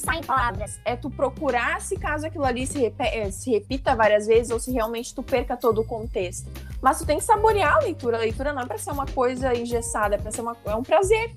fixar 0.03 0.17
em 0.17 0.23
palavras. 0.23 0.81
É 0.85 0.97
tu 0.97 1.09
procurar 1.09 1.81
se 1.81 1.97
caso 1.97 2.27
aquilo 2.27 2.45
ali 2.45 2.67
se, 2.67 2.93
eh, 2.99 3.31
se 3.31 3.51
repita 3.51 3.95
várias 3.95 4.27
vezes 4.27 4.51
ou 4.51 4.59
se 4.59 4.73
realmente 4.73 5.15
tu 5.15 5.23
perca 5.23 5.57
todo 5.57 5.81
o 5.81 5.85
contexto. 5.85 6.51
Mas 6.81 6.99
tu 6.99 7.07
tem 7.07 7.19
que 7.19 7.25
saborear 7.25 7.77
a 7.77 7.79
leitura. 7.81 8.17
A 8.17 8.21
leitura 8.21 8.53
não 8.53 8.63
é 8.63 8.67
para 8.67 8.79
ser 8.79 8.91
uma 8.91 9.07
coisa 9.07 9.55
engessada, 9.55 10.17
é 10.17 10.19
para 10.19 10.33
ser 10.33 10.41
uma, 10.41 10.57
é 10.67 10.75
um 10.75 10.83
prazer. 10.83 11.37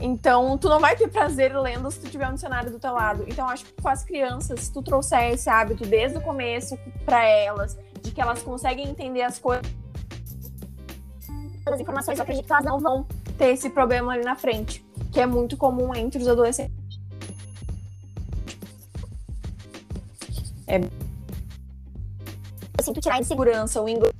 Então, 0.00 0.58
tu 0.58 0.68
não 0.68 0.80
vai 0.80 0.96
ter 0.96 1.08
prazer 1.08 1.56
lendo 1.56 1.90
se 1.90 2.00
tu 2.00 2.10
tiver 2.10 2.28
um 2.28 2.34
dicionário 2.34 2.70
do 2.70 2.78
teu 2.78 2.92
lado. 2.92 3.24
Então, 3.28 3.48
acho 3.48 3.64
que 3.64 3.80
com 3.80 3.88
as 3.88 4.04
crianças, 4.04 4.60
se 4.60 4.72
tu 4.72 4.82
trouxer 4.82 5.32
esse 5.32 5.48
hábito 5.48 5.86
desde 5.86 6.18
o 6.18 6.20
começo 6.20 6.76
para 7.04 7.24
elas, 7.24 7.78
de 8.02 8.10
que 8.10 8.20
elas 8.20 8.42
conseguem 8.42 8.88
entender 8.88 9.22
as 9.22 9.38
coisas, 9.38 9.64
as 11.66 11.80
informações, 11.80 12.18
eu 12.18 12.22
acredito 12.22 12.46
que 12.46 12.52
elas 12.52 12.64
não 12.64 12.78
vão 12.78 13.06
ter 13.38 13.52
esse 13.52 13.70
problema 13.70 14.12
ali 14.12 14.24
na 14.24 14.36
frente, 14.36 14.84
que 15.10 15.20
é 15.20 15.26
muito 15.26 15.56
comum 15.56 15.94
entre 15.94 16.20
os 16.20 16.28
adolescentes. 16.28 16.74
É 20.66 20.80
eu 22.76 22.82
sinto 22.82 23.00
tirar 23.00 23.20
insegurança, 23.20 23.80
o 23.80 23.88
inglês 23.88 24.13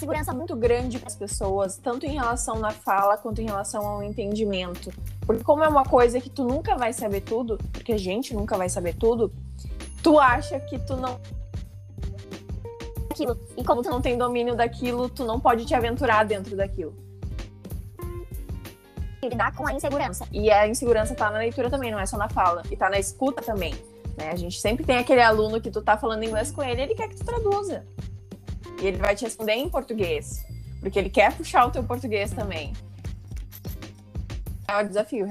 insegurança 0.00 0.32
muito 0.32 0.56
grande 0.56 0.98
para 0.98 1.08
as 1.08 1.14
pessoas, 1.14 1.76
tanto 1.76 2.06
em 2.06 2.14
relação 2.14 2.58
na 2.58 2.70
fala 2.70 3.18
quanto 3.18 3.42
em 3.42 3.44
relação 3.44 3.86
ao 3.86 4.02
entendimento. 4.02 4.90
Porque 5.26 5.44
como 5.44 5.62
é 5.62 5.68
uma 5.68 5.84
coisa 5.84 6.18
que 6.18 6.30
tu 6.30 6.42
nunca 6.42 6.74
vai 6.74 6.94
saber 6.94 7.20
tudo, 7.20 7.58
porque 7.70 7.92
a 7.92 7.98
gente 7.98 8.34
nunca 8.34 8.56
vai 8.56 8.70
saber 8.70 8.94
tudo, 8.94 9.30
tu 10.02 10.18
acha 10.18 10.58
que 10.58 10.78
tu 10.78 10.96
não 10.96 11.20
aquilo. 13.10 13.38
E 13.58 13.62
como 13.62 13.82
tu 13.82 13.90
não 13.90 14.00
tem 14.00 14.16
domínio 14.16 14.56
daquilo, 14.56 15.10
tu 15.10 15.24
não 15.24 15.38
pode 15.38 15.66
te 15.66 15.74
aventurar 15.74 16.24
dentro 16.24 16.56
daquilo. 16.56 16.94
Lidar 19.22 19.54
com 19.54 19.66
a 19.66 19.74
insegurança. 19.74 20.26
E 20.32 20.50
a 20.50 20.66
insegurança 20.66 21.14
tá 21.14 21.30
na 21.30 21.38
leitura 21.38 21.68
também, 21.68 21.92
não 21.92 22.00
é 22.00 22.06
só 22.06 22.16
na 22.16 22.30
fala. 22.30 22.62
E 22.70 22.76
tá 22.76 22.88
na 22.88 22.98
escuta 22.98 23.42
também. 23.42 23.74
Né? 24.16 24.30
A 24.30 24.36
gente 24.36 24.58
sempre 24.58 24.82
tem 24.82 24.96
aquele 24.96 25.20
aluno 25.20 25.60
que 25.60 25.70
tu 25.70 25.82
tá 25.82 25.98
falando 25.98 26.24
inglês 26.24 26.50
com 26.50 26.62
ele, 26.62 26.80
ele 26.80 26.94
quer 26.94 27.08
que 27.08 27.16
tu 27.16 27.24
traduza. 27.24 27.84
E 28.80 28.86
ele 28.86 28.96
vai 28.96 29.14
te 29.14 29.24
responder 29.24 29.54
em 29.54 29.68
português. 29.68 30.44
Porque 30.80 30.98
ele 30.98 31.10
quer 31.10 31.36
puxar 31.36 31.66
o 31.66 31.70
teu 31.70 31.82
português 31.82 32.30
também. 32.32 32.72
É 34.66 34.82
o 34.82 34.86
desafio. 34.86 35.26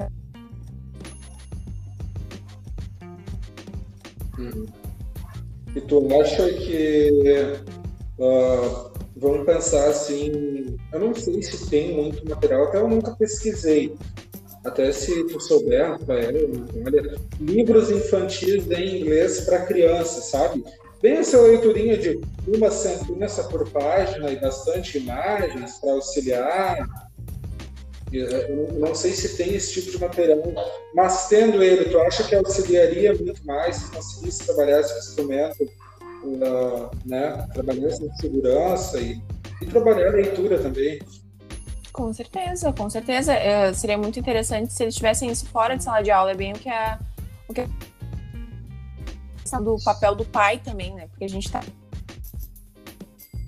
Hum. 4.37 4.65
E 5.75 5.81
tu 5.81 6.07
acha 6.21 6.49
que 6.53 7.59
uh, 8.17 8.91
vamos 9.15 9.45
pensar 9.45 9.87
assim, 9.89 10.77
eu 10.91 10.99
não 10.99 11.13
sei 11.13 11.41
se 11.43 11.69
tem 11.69 11.95
muito 11.95 12.27
material, 12.27 12.65
até 12.65 12.77
eu 12.77 12.87
nunca 12.87 13.11
pesquisei. 13.11 13.95
Até 14.63 14.91
se 14.91 15.23
tu 15.25 15.39
souber, 15.39 15.91
Rafael, 15.91 16.35
olha, 16.85 17.15
livros 17.39 17.89
infantis 17.91 18.69
em 18.71 19.01
inglês 19.01 19.41
para 19.41 19.65
criança, 19.65 20.21
sabe? 20.21 20.63
Bem 21.01 21.13
essa 21.13 21.39
leiturinha 21.39 21.97
de 21.97 22.19
uma 22.45 22.69
sentença 22.69 23.43
por 23.45 23.69
página 23.69 24.29
e 24.31 24.35
bastante 24.35 24.97
imagens 24.97 25.77
para 25.79 25.91
auxiliar. 25.91 26.89
Eu 28.11 28.73
não 28.73 28.93
sei 28.93 29.11
se 29.11 29.37
tem 29.37 29.53
esse 29.53 29.73
tipo 29.73 29.91
de 29.91 29.99
material, 29.99 30.41
mas 30.93 31.27
tendo 31.27 31.63
ele, 31.63 31.85
tu 31.85 31.99
acha 31.99 32.23
que 32.23 32.35
auxiliaria 32.35 33.13
muito 33.13 33.45
mais 33.45 33.77
se 33.77 33.91
conseguisse 33.91 34.45
trabalhar 34.45 34.81
esse 34.81 34.97
instrumento, 34.97 35.63
uh, 36.23 36.89
né? 37.05 37.47
Trabalhar 37.53 37.87
essa 37.87 38.09
segurança 38.15 38.99
e, 38.99 39.21
e 39.61 39.65
trabalhar 39.67 40.07
a 40.07 40.11
leitura 40.11 40.57
também. 40.57 40.99
Com 41.93 42.11
certeza, 42.11 42.73
com 42.73 42.89
certeza. 42.89 43.33
É, 43.33 43.71
seria 43.73 43.97
muito 43.97 44.19
interessante 44.19 44.73
se 44.73 44.83
eles 44.83 44.95
tivessem 44.95 45.29
isso 45.29 45.45
fora 45.45 45.77
de 45.77 45.83
sala 45.83 46.01
de 46.01 46.11
aula. 46.11 46.31
É 46.31 46.35
bem 46.35 46.53
o 46.53 46.55
que 46.57 46.69
a, 46.69 46.99
o 47.47 47.53
que 47.53 47.61
do 49.57 49.77
papel 49.83 50.15
do 50.15 50.25
pai 50.25 50.59
também, 50.59 50.93
né? 50.93 51.07
Porque 51.07 51.25
a 51.25 51.29
gente 51.29 51.51
tá 51.51 51.61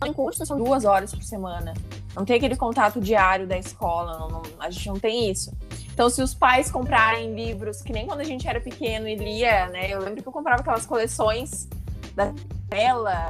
em 0.06 0.14
curso, 0.14 0.46
são 0.46 0.58
duas 0.58 0.86
horas 0.86 1.14
por 1.14 1.24
semana. 1.24 1.74
Não 2.16 2.26
tem 2.26 2.38
aquele 2.38 2.56
contato 2.56 3.00
diário 3.00 3.48
da 3.48 3.58
escola, 3.58 4.18
não, 4.18 4.28
não, 4.28 4.42
a 4.60 4.70
gente 4.70 4.88
não 4.88 5.00
tem 5.00 5.30
isso. 5.30 5.56
Então, 5.94 6.10
se 6.10 6.22
os 6.22 6.34
pais 6.34 6.72
comprarem 6.72 7.34
livros, 7.36 7.82
que 7.82 7.94
nem 7.94 8.08
quando 8.08 8.22
a 8.22 8.24
gente 8.24 8.48
era 8.48 8.60
pequeno 8.60 9.08
e 9.08 9.16
lia, 9.16 9.68
né? 9.68 9.92
Eu 9.92 10.00
lembro 10.00 10.22
que 10.22 10.28
eu 10.28 10.34
comprava 10.34 10.62
aquelas 10.62 10.86
coleções 10.86 11.68
da 12.16 12.34
tela, 12.70 13.28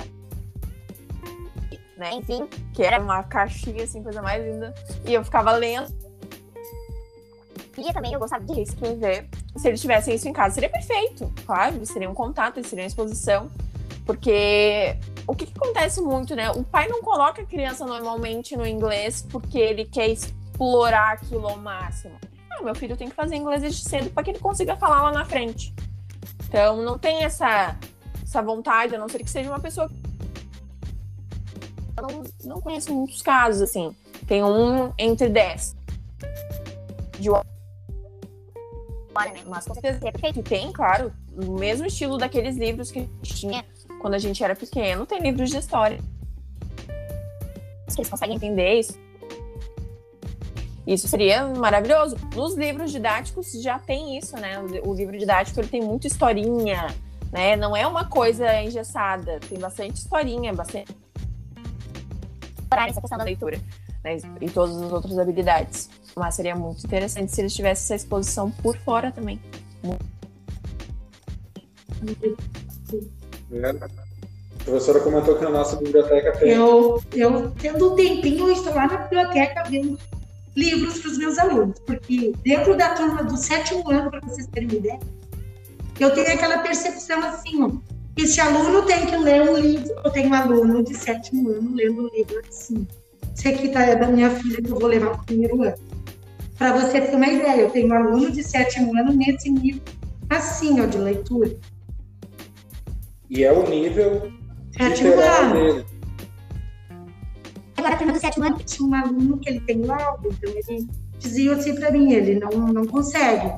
né? 1.98 2.14
Enfim, 2.14 2.48
que 2.74 2.82
era 2.82 3.00
uma 3.00 3.24
caixinha, 3.24 3.84
assim, 3.84 4.02
coisa 4.02 4.22
mais 4.22 4.44
linda. 4.44 4.74
E 5.06 5.14
eu 5.14 5.24
ficava 5.24 5.52
lendo. 5.52 5.92
E 7.78 7.94
também 7.94 8.14
eu 8.14 8.20
gostava 8.20 8.44
de 8.44 8.62
escrever 8.62 9.28
se 9.56 9.68
eles 9.68 9.82
tivessem 9.82 10.16
isso 10.16 10.28
em 10.28 10.34
casa, 10.34 10.56
seria 10.56 10.70
perfeito, 10.70 11.32
claro, 11.46 11.86
seria 11.86 12.10
um 12.10 12.14
contato, 12.14 12.64
seria 12.66 12.84
uma 12.84 12.88
exposição, 12.88 13.50
porque 14.06 14.98
o 15.28 15.36
que, 15.36 15.46
que, 15.46 15.54
acontece 15.58 16.02
muito, 16.02 16.36
né? 16.36 16.52
O 16.52 16.64
pai 16.64 16.88
não 16.88 17.02
coloca 17.02 17.42
a 17.42 17.46
criança 17.46 17.86
normalmente 17.86 18.58
no 18.58 18.66
inglês 18.66 19.26
porque 19.30 19.58
ele 19.58 19.86
quer 19.86 20.10
explorar 20.10 21.14
aquilo 21.14 21.48
ao 21.48 21.58
máximo. 21.58 22.16
Ah, 22.50 22.64
meu 22.64 22.76
filho 22.76 22.98
tem 22.98 23.10
que 23.10 23.16
fazer 23.16 23.36
inglês 23.36 23.62
desde 23.62 23.82
cedo 23.82 24.10
para 24.10 24.24
que 24.24 24.32
ele 24.32 24.40
consiga 24.40 24.76
falar 24.76 25.04
lá 25.04 25.12
na 25.12 25.26
frente. 25.26 25.74
Então, 26.48 26.78
não 26.82 26.98
tem 26.98 27.24
essa, 27.24 27.78
essa 28.22 28.42
vontade, 28.42 28.96
a 28.96 29.00
não 29.00 29.08
ser 29.08 29.20
que 29.20 29.30
seja 29.30 29.50
uma 29.50 29.60
pessoa. 29.60 29.90
Eu 31.96 32.04
não, 32.04 32.24
não 32.44 32.62
conheço 32.62 32.94
muitos 32.94 33.22
casos, 33.22 33.62
assim. 33.62 33.96
Tem 34.28 34.44
um 34.44 34.92
entre 34.98 35.30
dez. 35.30 35.76
De 37.20 37.30
né? 39.16 39.42
Mas 39.46 39.66
com 39.66 39.74
certeza 39.74 40.00
perfeito. 40.00 40.42
Tem, 40.44 40.72
claro, 40.72 41.12
o 41.36 41.52
mesmo 41.52 41.86
estilo 41.86 42.18
daqueles 42.18 42.58
livros 42.58 42.92
que 42.92 43.00
a 43.00 43.02
gente 43.02 43.36
tinha 43.36 43.66
quando 44.00 44.16
a 44.16 44.18
gente 44.18 44.44
era 44.44 44.56
pequeno, 44.56 45.06
tem 45.06 45.20
livros 45.20 45.50
de 45.50 45.58
história. 45.58 46.00
Que 47.88 48.00
eles 48.00 48.10
conseguem 48.10 48.36
entender 48.36 48.80
isso. 48.80 48.98
Isso 50.88 51.08
seria 51.08 51.46
maravilhoso. 51.48 52.16
Nos 52.36 52.56
livros 52.56 52.92
didáticos 52.92 53.52
já 53.62 53.78
tem 53.78 54.18
isso, 54.18 54.36
né? 54.38 54.60
O 54.84 54.94
livro 54.94 55.18
didático 55.18 55.60
ele 55.60 55.68
tem 55.68 55.82
muita 55.82 56.08
historinha, 56.08 56.88
né? 57.32 57.56
Não 57.56 57.76
é 57.76 57.86
uma 57.86 58.06
coisa 58.06 58.62
engessada, 58.62 59.40
tem 59.48 59.60
bastante 59.60 59.98
historinha, 59.98 60.54
bastante 60.54 60.96
essa 62.88 63.02
questão 63.02 63.18
da 63.18 63.26
leitura, 63.26 63.60
né? 64.04 64.18
E 64.40 64.50
todas 64.50 64.78
as 64.78 64.92
outras 64.92 65.18
habilidades. 65.18 65.90
Mas 66.16 66.36
seria 66.36 66.56
muito 66.56 66.86
interessante 66.86 67.34
se 67.34 67.42
eles 67.42 67.54
tivessem 67.54 67.84
essa 67.84 67.96
exposição 67.96 68.52
por 68.52 68.78
fora 68.78 69.12
também. 69.12 69.40
É. 69.84 69.98
A 74.62 74.64
professora 74.64 75.00
comentou 75.00 75.36
que 75.38 75.44
na 75.44 75.50
nossa 75.50 75.76
biblioteca 75.78 76.32
tem. 76.34 76.52
Eu, 76.52 77.02
eu 77.14 77.52
tendo 77.52 77.94
um 77.94 77.96
tempinho, 77.96 78.48
eu 78.48 78.54
estou 78.54 78.74
lá 78.74 78.88
na 78.88 78.98
biblioteca 78.98 79.64
vendo 79.64 79.98
livros 80.56 81.00
para 81.00 81.12
os 81.12 81.18
meus 81.18 81.38
alunos, 81.38 81.80
porque 81.80 82.34
dentro 82.44 82.76
da 82.76 82.94
turma 82.94 83.24
do 83.24 83.38
sétimo 83.38 83.90
ano, 83.90 84.12
para 84.12 84.20
vocês 84.22 84.48
terem 84.48 84.70
uma 84.70 84.78
ideia, 84.78 85.00
eu 86.00 86.14
tenho 86.14 86.34
aquela 86.34 86.60
percepção 86.60 87.20
assim, 87.24 87.64
ó, 87.64 87.72
esse 88.18 88.40
aluno 88.40 88.84
tem 88.84 89.06
que 89.06 89.16
ler 89.16 89.50
um 89.50 89.58
livro, 89.58 89.94
eu 90.04 90.12
tenho 90.12 90.30
um 90.30 90.34
aluno 90.34 90.84
de 90.84 90.96
sétimo 90.96 91.50
ano 91.50 91.74
lendo 91.74 92.04
um 92.04 92.10
livro 92.10 92.42
assim. 92.48 92.88
Esse 93.36 93.48
aqui 93.48 93.70
tá, 93.70 93.84
é 93.84 93.96
da 93.96 94.08
minha 94.08 94.30
filha 94.30 94.62
que 94.62 94.70
eu 94.70 94.80
vou 94.80 94.88
levar 94.88 95.12
para 95.12 95.22
o 95.22 95.26
primeiro 95.26 95.64
ano. 95.64 95.76
Para 96.58 96.74
você 96.74 97.02
ter 97.02 97.16
uma 97.16 97.28
ideia, 97.28 97.62
eu 97.62 97.70
tenho 97.70 97.88
um 97.88 97.94
aluno 97.94 98.32
de 98.32 98.44
sétimo 98.44 98.96
ano 98.98 99.14
nesse 99.14 99.50
nível 99.50 99.82
assim, 100.32 100.80
ó, 100.80 100.86
de 100.86 100.98
leitura. 100.98 101.52
E 103.30 103.44
é 103.44 103.52
o 103.52 103.68
nível 103.70 104.32
sétimo 104.76 105.14
ano. 105.20 105.54
dele. 105.54 105.86
Agora, 107.78 107.98
turma 107.98 108.14
do 108.14 108.20
sétimo 108.20 108.46
ano, 108.46 108.58
tinha 108.58 108.88
um 108.88 108.94
aluno 108.94 109.38
que 109.40 109.50
ele 109.50 109.60
tem 109.62 109.82
laudo, 109.82 110.30
então 110.30 110.52
ele 110.52 110.88
dizia 111.18 111.54
assim 111.54 111.76
para 111.76 111.92
mim, 111.92 112.14
ele 112.14 112.40
não, 112.40 112.50
não 112.50 112.86
consegue. 112.86 113.54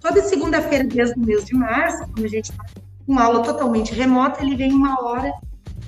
Toda 0.00 0.22
segunda-feira, 0.22 0.84
desde 0.84 1.18
o 1.18 1.24
mês 1.24 1.44
de 1.44 1.54
março, 1.54 2.06
como 2.12 2.24
a 2.24 2.28
gente 2.28 2.50
está 2.50 2.64
com 3.06 3.18
aula 3.18 3.42
totalmente 3.42 3.94
remota, 3.94 4.42
ele 4.42 4.56
vem 4.56 4.72
uma 4.72 5.02
hora, 5.02 5.32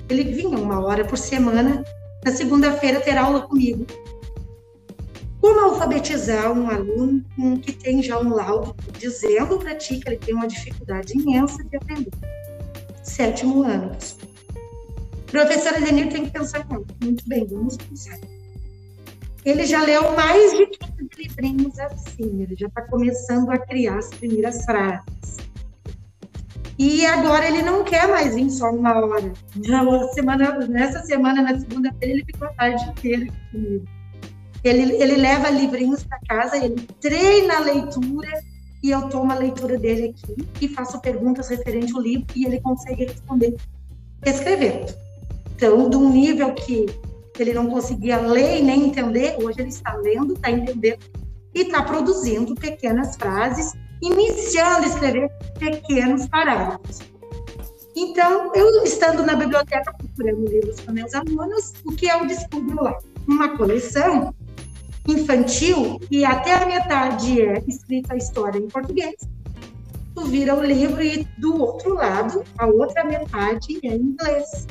ele 0.09 0.23
vinha 0.23 0.57
uma 0.57 0.83
hora 0.83 1.05
por 1.05 1.17
semana, 1.17 1.83
na 2.23 2.31
segunda-feira 2.31 3.01
ter 3.01 3.17
aula 3.17 3.41
comigo. 3.41 3.85
Como 5.39 5.59
alfabetizar 5.59 6.51
um 6.51 6.69
aluno 6.69 7.23
que 7.61 7.73
tem 7.73 8.03
já 8.03 8.19
um 8.19 8.29
laudo 8.29 8.75
dizendo 8.99 9.57
para 9.57 9.75
ti 9.75 9.99
que 9.99 10.09
ele 10.09 10.17
tem 10.17 10.35
uma 10.35 10.47
dificuldade 10.47 11.17
imensa 11.17 11.63
de 11.63 11.77
aprender? 11.77 12.11
Sétimo 13.01 13.63
ano. 13.63 13.97
Professora 15.25 15.81
Denir 15.81 16.09
tem 16.09 16.25
que 16.25 16.31
pensar 16.31 16.67
muito 17.01 17.27
bem, 17.27 17.47
vamos 17.47 17.75
pensar. 17.77 18.19
Ele 19.43 19.65
já 19.65 19.81
leu 19.83 20.15
mais 20.15 20.51
de 20.51 20.67
15 20.67 21.09
livrinhos 21.17 21.79
assim, 21.79 22.43
ele 22.43 22.55
já 22.55 22.67
está 22.67 22.83
começando 22.83 23.49
a 23.49 23.57
criar 23.57 23.97
as 23.97 24.09
primeiras 24.09 24.63
frases. 24.65 25.37
E 26.81 27.05
agora 27.05 27.47
ele 27.47 27.61
não 27.61 27.83
quer 27.83 28.07
mais 28.07 28.33
vir 28.33 28.49
só 28.49 28.71
uma 28.71 29.05
hora. 29.05 29.31
Já 29.63 29.83
semana, 30.13 30.57
nessa 30.67 31.03
semana, 31.03 31.43
na 31.43 31.59
segunda-feira, 31.59 32.15
ele 32.15 32.25
ficou 32.25 32.47
a 32.47 32.53
tarde 32.53 32.83
inteira 32.89 33.27
comigo. 33.51 33.85
Ele, 34.63 34.95
ele 34.95 35.15
leva 35.17 35.51
livrinhos 35.51 36.03
para 36.03 36.19
casa, 36.27 36.57
ele 36.57 36.81
treina 36.99 37.57
a 37.57 37.59
leitura 37.59 38.29
e 38.81 38.89
eu 38.89 39.07
tomo 39.09 39.31
a 39.31 39.35
leitura 39.35 39.77
dele 39.77 40.15
aqui 40.15 40.47
e 40.59 40.67
faço 40.69 40.99
perguntas 40.99 41.49
referente 41.49 41.93
ao 41.93 42.01
livro 42.01 42.25
e 42.35 42.47
ele 42.47 42.59
consegue 42.59 43.05
responder 43.05 43.55
escrevendo. 44.25 44.91
Então, 45.55 45.87
de 45.87 45.97
um 45.97 46.09
nível 46.11 46.51
que 46.55 46.87
ele 47.37 47.53
não 47.53 47.69
conseguia 47.69 48.17
ler 48.17 48.57
e 48.57 48.63
nem 48.63 48.87
entender, 48.87 49.35
hoje 49.39 49.61
ele 49.61 49.69
está 49.69 49.93
lendo, 49.97 50.33
está 50.33 50.49
entendendo 50.49 51.05
e 51.53 51.61
está 51.61 51.83
produzindo 51.83 52.55
pequenas 52.55 53.15
frases, 53.17 53.71
iniciando 54.01 54.85
a 54.85 54.87
escrever 54.87 55.29
pequenos 55.59 56.27
parágrafos. 56.27 56.99
Então, 57.95 58.51
eu 58.55 58.83
estando 58.83 59.23
na 59.23 59.35
biblioteca 59.35 59.93
procurando 59.93 60.47
livros 60.47 60.79
para 60.79 60.93
meus 60.93 61.13
alunos, 61.13 61.73
o 61.85 61.91
que 61.91 62.07
eu 62.07 62.25
descubro 62.25 62.83
lá? 62.83 62.97
Uma 63.27 63.57
coleção 63.57 64.33
infantil 65.07 65.99
e 66.09 66.23
até 66.23 66.53
a 66.53 66.65
metade 66.65 67.41
é 67.41 67.63
escrita 67.67 68.13
a 68.13 68.17
história 68.17 68.57
em 68.57 68.67
português. 68.67 69.15
Tu 70.15 70.25
vira 70.25 70.55
o 70.55 70.63
livro 70.63 71.01
e 71.01 71.27
do 71.37 71.61
outro 71.61 71.95
lado, 71.95 72.43
a 72.57 72.65
outra 72.65 73.03
metade 73.03 73.79
é 73.83 73.87
em 73.87 74.01
inglês. 74.01 74.67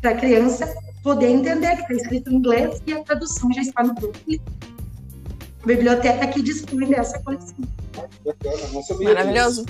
Para 0.00 0.10
a 0.10 0.16
criança 0.16 0.72
poder 1.02 1.28
entender 1.28 1.76
que 1.76 1.82
está 1.82 1.94
escrito 1.94 2.30
em 2.30 2.36
inglês 2.36 2.82
e 2.86 2.92
a 2.92 3.02
tradução 3.02 3.52
já 3.52 3.62
está 3.62 3.82
no 3.82 3.94
próprio 3.94 4.22
livro. 4.26 4.44
Biblioteca 5.64 6.26
que 6.26 6.42
dispõe 6.42 6.88
dessa 6.88 7.18
coleção. 7.20 7.56
Maravilhoso. 9.00 9.66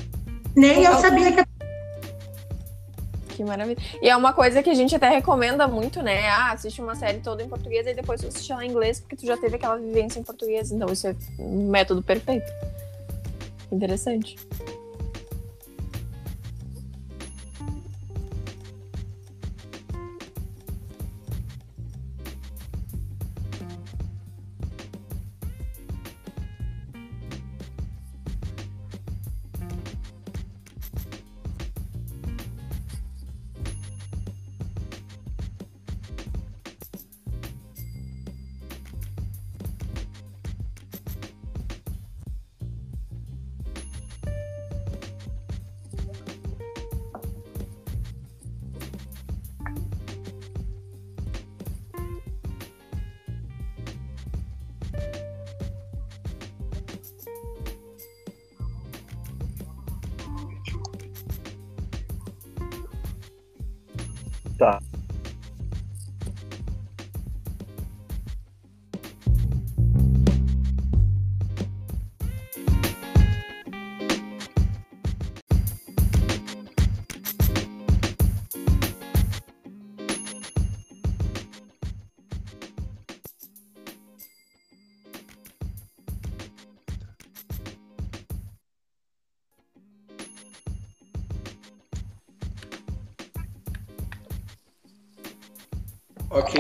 Nem 0.54 0.84
eu 0.84 0.98
sabia 0.98 1.32
que 1.32 1.52
que 3.32 3.42
maravilha. 3.42 3.78
E 4.00 4.08
é 4.08 4.16
uma 4.16 4.32
coisa 4.32 4.62
que 4.62 4.70
a 4.70 4.74
gente 4.74 4.94
até 4.94 5.08
recomenda 5.08 5.66
muito, 5.66 6.02
né? 6.02 6.28
Ah, 6.28 6.52
assiste 6.52 6.80
uma 6.80 6.94
série 6.94 7.18
toda 7.18 7.42
em 7.42 7.48
português 7.48 7.86
e 7.86 7.94
depois 7.94 8.20
tu 8.20 8.28
assiste 8.28 8.52
ela 8.52 8.64
em 8.64 8.70
inglês, 8.70 9.00
porque 9.00 9.16
tu 9.16 9.26
já 9.26 9.36
teve 9.36 9.56
aquela 9.56 9.76
vivência 9.76 10.20
em 10.20 10.22
português. 10.22 10.70
Então, 10.70 10.92
isso 10.92 11.06
é 11.06 11.16
um 11.38 11.70
método 11.70 12.02
perfeito. 12.02 12.50
Interessante. 13.70 14.36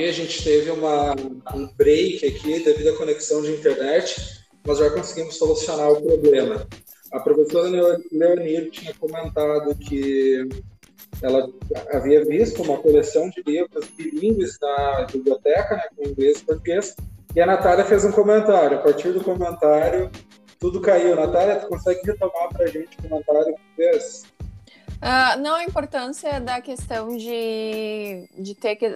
A 0.08 0.12
gente 0.12 0.42
teve 0.42 0.70
uma, 0.70 1.14
um 1.54 1.66
break 1.76 2.26
aqui 2.26 2.60
devido 2.64 2.88
à 2.88 2.96
conexão 2.96 3.42
de 3.42 3.52
internet, 3.52 4.44
mas 4.66 4.78
já 4.78 4.90
conseguimos 4.90 5.36
solucionar 5.36 5.90
o 5.90 6.02
problema. 6.02 6.66
A 7.12 7.20
professora 7.20 7.98
Leonir 8.10 8.70
tinha 8.70 8.94
comentado 8.94 9.74
que 9.76 10.48
ela 11.22 11.48
havia 11.92 12.24
visto 12.24 12.62
uma 12.62 12.78
coleção 12.78 13.30
de 13.30 13.42
livros 13.46 13.86
bilíngues 13.96 14.58
na 14.60 15.06
biblioteca, 15.10 15.76
né, 15.76 15.82
com 15.96 16.08
inglês 16.08 16.40
e 16.40 16.44
português, 16.44 16.96
e 17.34 17.40
a 17.40 17.46
Natália 17.46 17.84
fez 17.84 18.04
um 18.04 18.12
comentário. 18.12 18.78
A 18.78 18.80
partir 18.80 19.12
do 19.12 19.22
comentário, 19.22 20.10
tudo 20.58 20.80
caiu. 20.80 21.16
Natália, 21.16 21.56
tu 21.56 21.68
consegue 21.68 22.00
retomar 22.04 22.48
para 22.50 22.64
a 22.64 22.68
gente 22.68 22.96
o 22.98 23.08
comentário 23.08 23.54
que 23.54 23.76
fez? 23.76 24.24
Uh, 25.02 25.40
não, 25.40 25.54
a 25.54 25.64
importância 25.64 26.40
da 26.40 26.60
questão 26.60 27.16
de, 27.16 28.28
de 28.38 28.54
ter 28.54 28.76
que 28.76 28.86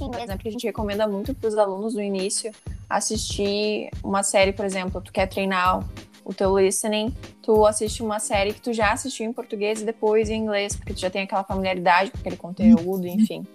inglês, 0.00 0.26
né? 0.26 0.36
Porque 0.36 0.48
a 0.48 0.52
gente 0.52 0.66
recomenda 0.66 1.06
muito 1.06 1.34
para 1.34 1.48
os 1.48 1.56
alunos 1.56 1.94
no 1.94 2.02
início 2.02 2.52
assistir 2.88 3.90
uma 4.02 4.22
série, 4.22 4.52
por 4.52 4.64
exemplo, 4.64 5.00
tu 5.00 5.12
quer 5.12 5.26
treinar 5.26 5.84
o 6.24 6.34
teu 6.34 6.58
listening, 6.58 7.14
tu 7.40 7.64
assiste 7.64 8.02
uma 8.02 8.18
série 8.18 8.52
que 8.52 8.60
tu 8.60 8.72
já 8.72 8.92
assistiu 8.92 9.26
em 9.26 9.32
português 9.32 9.80
e 9.80 9.84
depois 9.84 10.28
em 10.28 10.42
inglês, 10.42 10.74
porque 10.74 10.92
tu 10.92 11.00
já 11.00 11.08
tem 11.08 11.22
aquela 11.22 11.44
familiaridade 11.44 12.10
com 12.10 12.18
aquele 12.18 12.36
conteúdo, 12.36 13.06
enfim. 13.06 13.46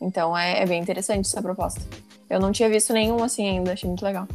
Então 0.00 0.36
é, 0.36 0.62
é 0.62 0.66
bem 0.66 0.80
interessante 0.80 1.26
essa 1.26 1.40
proposta. 1.40 1.80
Eu 2.28 2.40
não 2.40 2.50
tinha 2.52 2.68
visto 2.68 2.92
nenhum 2.92 3.22
assim 3.22 3.48
ainda, 3.48 3.72
achei 3.72 3.88
muito 3.88 4.04
legal. 4.04 4.26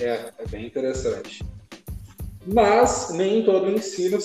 É, 0.00 0.32
é 0.38 0.46
bem 0.48 0.66
interessante. 0.66 1.44
Mas 2.46 3.10
nem 3.10 3.44
todo 3.44 3.70
ensino 3.70 4.18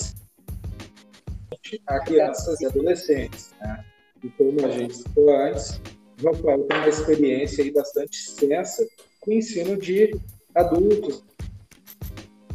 a 1.86 2.00
crianças 2.00 2.60
e 2.60 2.66
adolescentes. 2.66 3.54
Né? 3.60 3.84
E 4.26 4.30
como 4.30 4.66
a 4.66 4.70
gente 4.70 4.96
citou 4.96 5.30
antes, 5.30 5.80
o 6.20 6.26
Rafael 6.26 6.64
tem 6.64 6.78
uma 6.78 6.88
experiência 6.88 7.62
aí 7.62 7.70
bastante 7.70 8.18
extensa 8.18 8.84
com 9.20 9.32
ensino 9.32 9.76
de 9.76 10.18
adultos, 10.52 11.22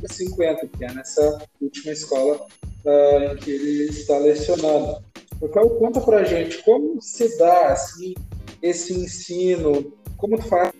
50, 0.05 0.67
que 0.67 0.83
é 0.83 0.93
nessa 0.93 1.47
última 1.61 1.93
escola 1.93 2.45
uh, 2.83 3.31
em 3.31 3.37
que 3.37 3.51
ele 3.51 3.83
está 3.85 4.17
lecionando. 4.17 5.01
Rafael, 5.41 5.69
conta 5.69 6.01
para 6.01 6.17
a 6.17 6.23
gente 6.25 6.61
como 6.63 7.01
se 7.01 7.37
dá 7.37 7.67
assim, 7.67 8.15
esse 8.61 8.93
ensino, 8.93 9.93
como 10.17 10.41
faz 10.41 10.73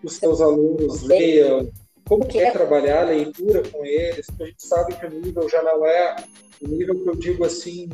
que 0.00 0.06
os 0.06 0.14
seus 0.14 0.40
alunos 0.40 1.02
leiam, 1.02 1.70
como 2.08 2.26
que 2.26 2.38
é 2.38 2.50
trabalhar 2.50 3.02
a 3.02 3.10
leitura 3.10 3.62
com 3.68 3.84
eles, 3.84 4.26
porque 4.26 4.42
a 4.42 4.46
gente 4.46 4.66
sabe 4.66 4.94
que 4.96 5.06
o 5.06 5.10
nível 5.10 5.46
já 5.48 5.62
não 5.62 5.84
é 5.84 6.16
o 6.62 6.66
nível 6.66 6.94
que 7.02 7.10
eu 7.10 7.14
digo 7.14 7.44
assim, 7.44 7.88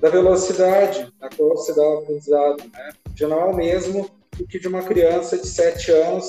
da 0.00 0.08
velocidade 0.08 1.12
a 1.20 1.28
qual 1.28 1.56
se 1.58 1.76
dá 1.76 1.82
o 1.82 1.98
aprendizado, 1.98 2.64
né? 2.72 2.92
Já 3.14 3.28
não 3.28 3.40
é 3.40 3.44
o 3.44 3.54
mesmo 3.54 4.10
do 4.36 4.46
que 4.46 4.58
de 4.58 4.66
uma 4.66 4.82
criança 4.82 5.36
de 5.36 5.46
7 5.46 5.92
anos 5.92 6.26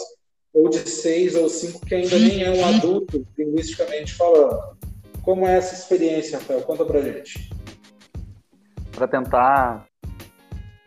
ou 0.54 0.70
de 0.70 0.80
6 0.80 1.36
ou 1.36 1.50
5 1.50 1.86
que 1.86 1.96
ainda 1.96 2.20
nem 2.20 2.44
é 2.44 2.52
um 2.52 2.66
adulto, 2.66 3.26
linguisticamente 3.38 4.14
falando. 4.14 4.78
Como 5.24 5.48
é 5.48 5.56
essa 5.56 5.74
experiência, 5.74 6.38
Rafael? 6.38 6.62
Conta 6.62 6.86
pra 6.86 7.02
gente. 7.02 7.50
Para 8.92 9.08
tentar 9.08 9.88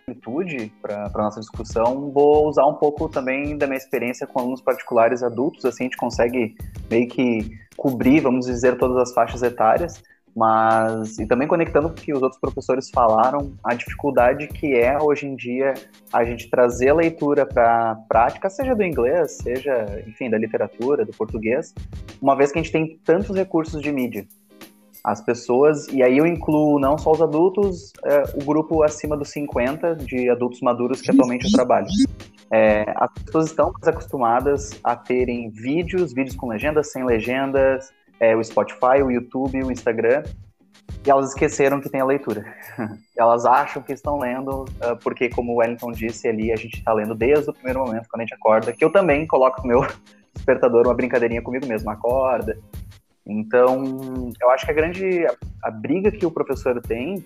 amplitude 0.09 0.73
para 0.81 1.11
a 1.13 1.19
nossa 1.19 1.41
discussão, 1.41 2.11
vou 2.11 2.49
usar 2.49 2.67
um 2.67 2.75
pouco 2.75 3.09
também 3.09 3.57
da 3.57 3.67
minha 3.67 3.77
experiência 3.77 4.27
com 4.27 4.41
alunos 4.41 4.61
particulares 4.61 5.23
adultos, 5.23 5.65
assim 5.65 5.85
a 5.85 5.87
gente 5.87 5.97
consegue 5.97 6.57
meio 6.91 7.09
que 7.09 7.51
cobrir, 7.77 8.21
vamos 8.21 8.47
dizer, 8.47 8.77
todas 8.77 8.97
as 8.97 9.13
faixas 9.13 9.43
etárias, 9.43 10.03
mas 10.35 11.19
e 11.19 11.27
também 11.27 11.49
conectando 11.49 11.89
com 11.89 11.95
o 11.95 11.97
que 11.97 12.13
os 12.13 12.23
outros 12.23 12.41
professores 12.41 12.91
falaram, 12.91 13.53
a 13.65 13.75
dificuldade 13.75 14.47
que 14.47 14.75
é 14.75 14.97
hoje 15.01 15.27
em 15.27 15.35
dia 15.35 15.75
a 16.13 16.25
gente 16.25 16.49
trazer 16.49 16.91
a 16.91 16.95
leitura 16.95 17.45
para 17.45 17.93
a 17.93 17.95
prática, 17.95 18.49
seja 18.49 18.75
do 18.75 18.83
inglês, 18.83 19.39
seja, 19.43 20.03
enfim, 20.07 20.31
da 20.31 20.39
literatura, 20.39 21.05
do 21.05 21.13
português, 21.13 21.75
uma 22.21 22.37
vez 22.37 22.53
que 22.53 22.59
a 22.59 22.63
gente 22.63 22.73
tem 22.73 22.99
tantos 23.05 23.35
recursos 23.37 23.81
de 23.81 23.91
mídia. 23.91 24.27
As 25.05 25.21
pessoas, 25.21 25.87
e 25.89 26.03
aí 26.03 26.19
eu 26.19 26.27
incluo 26.27 26.79
não 26.79 26.99
só 26.99 27.13
os 27.13 27.23
adultos, 27.23 27.93
é, 28.05 28.23
o 28.35 28.45
grupo 28.45 28.83
acima 28.83 29.17
dos 29.17 29.31
50 29.31 29.97
de 29.97 30.29
adultos 30.29 30.61
maduros 30.61 31.01
que 31.01 31.11
atualmente 31.11 31.47
eu 31.47 31.53
trabalho. 31.53 31.87
É, 32.51 32.85
as 32.97 33.11
pessoas 33.25 33.47
estão 33.47 33.73
mais 33.73 33.89
acostumadas 33.89 34.71
a 34.83 34.97
terem 34.97 35.51
vídeos, 35.51 36.13
vídeos 36.13 36.35
com 36.35 36.49
legendas, 36.49 36.91
sem 36.91 37.05
legendas, 37.05 37.93
é, 38.21 38.35
o 38.35 38.43
Spotify, 38.43 39.03
o 39.03 39.11
YouTube, 39.11 39.63
o 39.63 39.71
Instagram. 39.71 40.23
e 41.07 41.11
elas 41.11 41.29
esqueceram 41.29 41.81
que 41.81 41.89
tem 41.89 42.01
a 42.01 42.05
leitura. 42.05 42.45
elas 43.17 43.45
acham 43.45 43.83
que 43.83 43.93
estão 43.93 44.19
lendo, 44.19 44.63
uh, 44.65 44.97
porque, 45.03 45.29
como 45.29 45.53
o 45.53 45.57
Wellington 45.57 45.93
disse 45.93 46.27
ali, 46.27 46.51
a 46.51 46.57
gente 46.57 46.79
está 46.79 46.93
lendo 46.93 47.15
desde 47.15 47.51
o 47.51 47.53
primeiro 47.53 47.81
momento, 47.81 48.09
quando 48.09 48.23
a 48.23 48.25
gente 48.25 48.35
acorda, 48.35 48.73
que 48.73 48.85
eu 48.85 48.91
também 48.91 49.27
coloco 49.27 49.63
no 49.63 49.69
meu 49.69 49.87
despertador 50.35 50.87
uma 50.87 50.95
brincadeirinha 50.95 51.43
comigo 51.43 51.67
mesmo, 51.67 51.91
acorda. 51.91 52.59
Então, 53.29 54.33
eu 54.41 54.51
acho 54.51 54.64
que 54.64 54.70
a 54.70 54.74
grande 54.74 55.26
a, 55.26 55.35
a 55.64 55.70
briga 55.70 56.11
que 56.11 56.24
o 56.24 56.31
professor 56.31 56.81
tem 56.81 57.24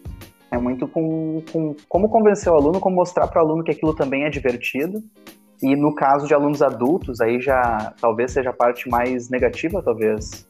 é 0.51 0.59
muito 0.59 0.87
com, 0.89 1.43
com 1.51 1.77
como 1.89 2.09
convencer 2.09 2.53
o 2.53 2.57
aluno, 2.57 2.81
como 2.81 2.97
mostrar 2.97 3.29
para 3.29 3.43
o 3.43 3.47
aluno 3.47 3.65
que 3.65 3.71
aquilo 3.71 3.95
também 3.95 4.25
é 4.25 4.31
divertido. 4.31 5.03
E 5.63 5.77
no 5.77 5.95
caso 5.95 6.27
de 6.27 6.35
alunos 6.35 6.61
adultos, 6.61 7.21
aí 7.21 7.41
já 7.41 7.95
talvez 8.01 8.33
seja 8.33 8.51
a 8.51 8.53
parte 8.53 8.89
mais 8.89 9.31
negativa, 9.31 9.81
talvez, 9.81 10.47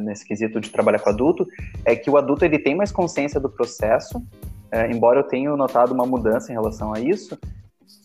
nesse 0.00 0.26
quesito 0.26 0.60
de 0.60 0.70
trabalhar 0.70 0.98
com 0.98 1.08
adulto, 1.08 1.46
é 1.84 1.94
que 1.94 2.10
o 2.10 2.16
adulto 2.16 2.44
ele 2.44 2.58
tem 2.58 2.74
mais 2.74 2.90
consciência 2.90 3.38
do 3.38 3.48
processo, 3.48 4.20
é, 4.72 4.90
embora 4.90 5.20
eu 5.20 5.24
tenha 5.24 5.54
notado 5.56 5.92
uma 5.92 6.04
mudança 6.04 6.50
em 6.50 6.54
relação 6.54 6.92
a 6.92 6.98
isso, 6.98 7.38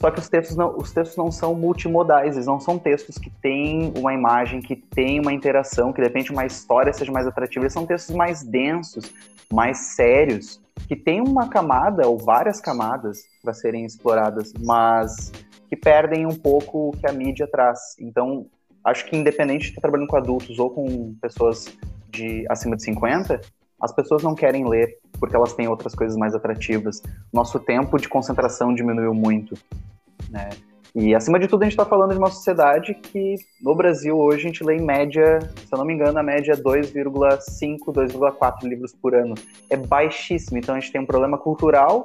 só 0.02 0.10
que 0.10 0.20
os 0.20 0.28
textos 0.28 0.58
não, 0.58 0.76
os 0.76 0.91
textos 0.91 1.16
não 1.16 1.32
são 1.32 1.54
multimodais, 1.54 2.34
eles 2.34 2.47
não 2.47 2.60
são 2.60 2.80
textos 2.80 3.20
que 3.20 3.30
têm 3.30 3.93
uma 3.95 4.12
imagem, 4.12 4.60
que 4.60 4.76
têm 4.76 5.20
uma 5.20 5.32
interação, 5.32 5.93
que 5.93 6.02
de 6.02 6.08
repente 6.08 6.32
uma 6.32 6.43
história 6.43 6.91
seja 6.91 7.12
mais 7.12 7.28
atrativa, 7.28 7.66
eles 7.66 7.74
são 7.74 7.86
textos 7.86 8.16
mais 8.16 8.41
densos, 8.41 9.14
mais 9.54 9.78
sérios, 9.95 10.60
que 10.88 10.95
têm 10.95 11.22
uma 11.22 11.47
camada 11.47 12.08
ou 12.08 12.18
várias 12.18 12.60
camadas 12.60 13.20
para 13.43 13.54
serem 13.54 13.86
exploradas, 13.86 14.52
mas 14.60 15.32
que 15.70 15.76
perdem 15.76 16.26
um 16.26 16.36
pouco 16.36 16.89
o 16.89 16.91
que 16.93 17.08
a 17.08 17.14
mídia 17.14 17.47
traz. 17.47 17.95
Então, 17.99 18.47
acho 18.84 19.06
que 19.06 19.16
independente 19.16 19.66
de 19.66 19.70
estar 19.70 19.82
trabalhando 19.82 20.08
com 20.08 20.18
adultos 20.18 20.58
ou 20.58 20.72
com 20.72 21.14
pessoas 21.22 21.66
de 22.10 22.43
acima 22.49 22.76
de 22.76 22.84
50, 22.84 23.39
as 23.82 23.94
pessoas 23.94 24.24
não 24.24 24.36
querem 24.36 24.68
ler 24.68 24.98
porque 25.20 25.36
elas 25.36 25.54
têm 25.54 25.68
outras 25.68 25.94
coisas 25.96 26.18
mais 26.18 26.34
atrativas. 26.36 27.02
Nosso 27.32 27.60
tempo 27.60 27.98
de 27.98 28.08
concentração 28.08 28.74
diminuiu 28.74 29.14
muito, 29.14 29.56
né? 30.30 30.50
E 30.94 31.16
acima 31.16 31.40
de 31.40 31.48
tudo 31.48 31.62
a 31.62 31.66
gente 31.66 31.74
está 31.74 31.86
falando 31.86 32.12
de 32.12 32.18
uma 32.18 32.30
sociedade 32.30 32.94
que 32.94 33.36
no 33.62 33.74
Brasil 33.74 34.18
hoje 34.18 34.40
a 34.40 34.48
gente 34.48 34.64
lê 34.64 34.76
em 34.76 34.82
média, 34.82 35.40
se 35.56 35.74
eu 35.74 35.78
não 35.78 35.86
me 35.86 35.94
engano, 35.94 36.20
a 36.20 36.24
média 36.24 36.52
é 36.52 36.56
2,5, 36.56 37.78
2,4 37.94 38.68
livros 38.68 38.94
por 38.94 39.16
ano. 39.16 39.34
É 39.70 39.78
baixíssimo. 39.78 40.58
Então 40.58 40.76
a 40.76 40.80
gente 40.80 40.92
tem 40.92 41.00
um 41.00 41.06
problema 41.06 41.38
cultural 41.38 42.04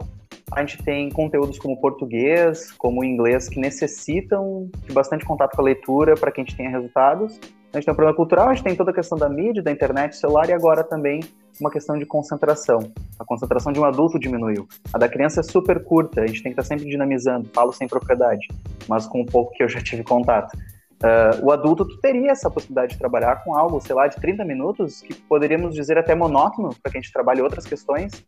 a 0.52 0.60
gente 0.60 0.82
tem 0.82 1.10
conteúdos 1.10 1.58
como 1.58 1.80
português, 1.80 2.70
como 2.72 3.04
inglês, 3.04 3.48
que 3.48 3.58
necessitam 3.58 4.70
de 4.86 4.92
bastante 4.92 5.24
contato 5.24 5.56
com 5.56 5.62
a 5.62 5.64
leitura 5.64 6.14
para 6.14 6.30
que 6.30 6.40
a 6.40 6.44
gente 6.44 6.56
tenha 6.56 6.70
resultados. 6.70 7.40
A 7.76 7.78
gente 7.78 7.84
tem 7.84 7.92
um 7.92 7.96
problema 7.96 8.16
cultural, 8.16 8.48
a 8.48 8.54
gente 8.54 8.64
tem 8.64 8.74
toda 8.74 8.90
a 8.90 8.94
questão 8.94 9.18
da 9.18 9.28
mídia, 9.28 9.62
da 9.62 9.70
internet, 9.70 10.16
celular 10.16 10.48
e 10.48 10.52
agora 10.54 10.82
também 10.82 11.20
uma 11.60 11.70
questão 11.70 11.98
de 11.98 12.06
concentração. 12.06 12.90
A 13.18 13.24
concentração 13.24 13.70
de 13.70 13.78
um 13.78 13.84
adulto 13.84 14.18
diminuiu. 14.18 14.66
A 14.94 14.96
da 14.96 15.06
criança 15.06 15.40
é 15.40 15.42
super 15.42 15.84
curta, 15.84 16.22
a 16.22 16.26
gente 16.26 16.42
tem 16.42 16.54
que 16.54 16.58
estar 16.58 16.74
sempre 16.74 16.88
dinamizando, 16.88 17.50
falo 17.52 17.74
sem 17.74 17.86
propriedade, 17.86 18.48
mas 18.88 19.06
com 19.06 19.20
um 19.20 19.26
pouco 19.26 19.52
que 19.52 19.62
eu 19.62 19.68
já 19.68 19.78
tive 19.78 20.02
contato. 20.02 20.56
Uh, 20.56 21.44
o 21.44 21.52
adulto 21.52 21.86
tu 21.86 22.00
teria 22.00 22.30
essa 22.30 22.50
possibilidade 22.50 22.94
de 22.94 22.98
trabalhar 22.98 23.44
com 23.44 23.54
algo, 23.54 23.78
sei 23.78 23.94
lá, 23.94 24.08
de 24.08 24.16
30 24.16 24.42
minutos, 24.46 25.02
que 25.02 25.12
poderíamos 25.12 25.74
dizer 25.74 25.98
até 25.98 26.14
monótono, 26.14 26.70
para 26.82 26.90
que 26.90 26.96
a 26.96 27.00
gente 27.02 27.12
trabalhe 27.12 27.42
outras 27.42 27.66
questões, 27.66 28.24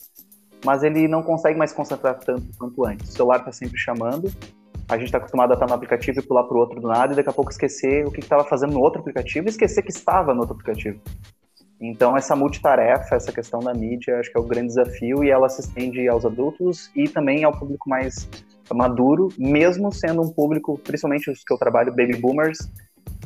mas 0.62 0.82
ele 0.82 1.08
não 1.08 1.22
consegue 1.22 1.58
mais 1.58 1.72
concentrar 1.72 2.18
tanto 2.18 2.46
quanto 2.58 2.84
antes. 2.84 3.08
O 3.08 3.12
celular 3.12 3.38
está 3.38 3.52
sempre 3.52 3.78
chamando, 3.78 4.30
a 4.88 4.96
gente 4.96 5.06
está 5.06 5.18
acostumado 5.18 5.50
a 5.50 5.54
estar 5.54 5.66
no 5.66 5.74
aplicativo 5.74 6.18
e 6.18 6.22
pular 6.22 6.44
para 6.44 6.56
o 6.56 6.60
outro 6.60 6.80
do 6.80 6.88
nada 6.88 7.12
e 7.12 7.16
daqui 7.16 7.28
a 7.28 7.32
pouco 7.32 7.50
esquecer 7.50 8.06
o 8.06 8.10
que 8.10 8.20
estava 8.20 8.44
fazendo 8.44 8.72
no 8.72 8.80
outro 8.80 9.00
aplicativo 9.00 9.46
e 9.46 9.50
esquecer 9.50 9.82
que 9.82 9.90
estava 9.90 10.32
no 10.32 10.40
outro 10.40 10.54
aplicativo. 10.54 11.00
Então, 11.80 12.16
essa 12.16 12.34
multitarefa, 12.34 13.14
essa 13.14 13.30
questão 13.30 13.60
da 13.60 13.72
mídia, 13.72 14.18
acho 14.18 14.32
que 14.32 14.38
é 14.38 14.40
o 14.40 14.44
grande 14.44 14.68
desafio 14.68 15.22
e 15.22 15.30
ela 15.30 15.48
se 15.48 15.60
estende 15.60 16.08
aos 16.08 16.24
adultos 16.24 16.90
e 16.96 17.08
também 17.08 17.44
ao 17.44 17.56
público 17.56 17.88
mais 17.88 18.28
maduro, 18.74 19.28
mesmo 19.38 19.92
sendo 19.92 20.22
um 20.22 20.30
público, 20.30 20.78
principalmente 20.78 21.30
os 21.30 21.44
que 21.44 21.52
eu 21.52 21.58
trabalho, 21.58 21.94
baby 21.94 22.16
boomers, 22.16 22.58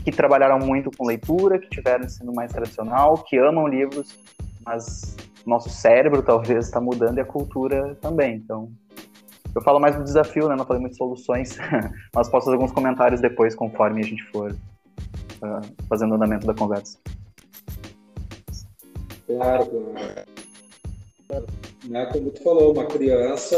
que 0.05 0.13
trabalharam 0.13 0.59
muito 0.59 0.91
com 0.97 1.07
leitura, 1.07 1.59
que 1.59 1.69
tiveram 1.71 2.05
ensino 2.05 2.33
mais 2.35 2.53
tradicional, 2.53 3.15
que 3.25 3.39
amam 3.39 3.67
livros, 3.67 4.19
mas 4.65 5.17
nosso 5.47 5.71
cérebro 5.71 6.23
talvez 6.23 6.67
está 6.67 6.81
mudando 6.81 7.19
e 7.19 7.21
a 7.21 7.25
cultura 7.25 7.97
também. 8.01 8.37
Então, 8.37 8.71
eu 9.55 9.63
falo 9.63 9.79
mais 9.79 9.97
do 9.97 10.05
desafio, 10.05 10.49
né? 10.49 10.57
Não 10.57 10.65
falei 10.65 10.81
muito 10.81 10.93
de 10.93 10.99
soluções, 10.99 11.59
mas 12.15 12.29
posso 12.29 12.47
fazer 12.47 12.57
alguns 12.57 12.73
comentários 12.73 13.21
depois, 13.21 13.55
conforme 13.55 14.01
a 14.01 14.05
gente 14.05 14.23
for 14.25 14.53
uh, 14.53 15.87
fazendo 15.89 16.13
o 16.13 16.15
andamento 16.15 16.47
da 16.47 16.55
conversa. 16.55 16.99
Claro, 19.27 19.67
claro. 21.29 21.47
Né, 21.85 22.07
como 22.07 22.31
tu 22.31 22.43
falou, 22.43 22.73
uma 22.73 22.87
criança. 22.87 23.57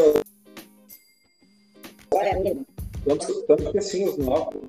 Tanto, 3.05 3.43
tanto 3.47 3.71
que 3.71 3.79
assim, 3.79 4.09
os 4.09 4.17
novos 4.19 4.63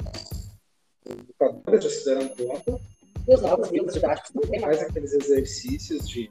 educadores 1.10 1.84
já 1.84 1.90
se 1.90 2.06
deram 2.06 2.28
conta. 2.30 2.80
E 3.28 3.34
os 3.34 3.42
novos 3.42 3.72
livros 3.72 3.94
didáticos 3.94 4.32
também. 4.32 4.60
Mais 4.60 4.82
aqueles 4.82 5.14
exercícios 5.14 6.08
de 6.08 6.30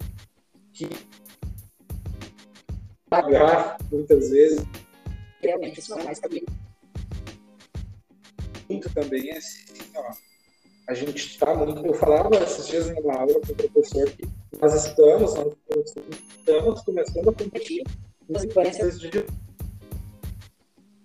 que 0.73 0.89
pagar 3.09 3.79
muitas 3.91 4.31
vezes. 4.31 4.65
Realmente, 5.45 5.81
isso 5.81 5.99
é 5.99 6.05
mais 6.05 6.19
também. 6.19 6.45
Muito 8.69 8.93
também 8.95 9.31
é 9.31 9.37
assim, 9.37 9.65
ó. 9.95 10.13
A 10.89 10.95
gente 10.95 11.17
está 11.17 11.55
muito. 11.55 11.85
Eu 11.85 11.95
falava 11.95 12.37
esses 12.37 12.67
dias 12.67 12.89
em 12.89 13.01
uma 13.01 13.15
aula 13.15 13.35
com 13.41 13.53
o 13.53 13.55
professor 13.55 14.11
que 14.11 14.29
nós 14.61 14.75
estamos, 14.75 15.35
nós 15.35 15.95
estamos 16.39 16.83
começando 16.83 17.29
a 17.29 17.33
competir 17.33 17.85
nas 18.29 18.45
influências 18.45 19.01
de. 19.01 19.25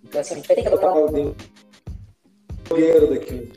Então, 0.03 0.21
assim, 0.21 0.33
a 0.33 0.37
gente 0.37 0.47
vai 0.47 0.55
ter 0.55 0.61
que 0.63 0.67
adotar 0.67 0.97
um. 0.97 1.35
daqui 3.09 3.51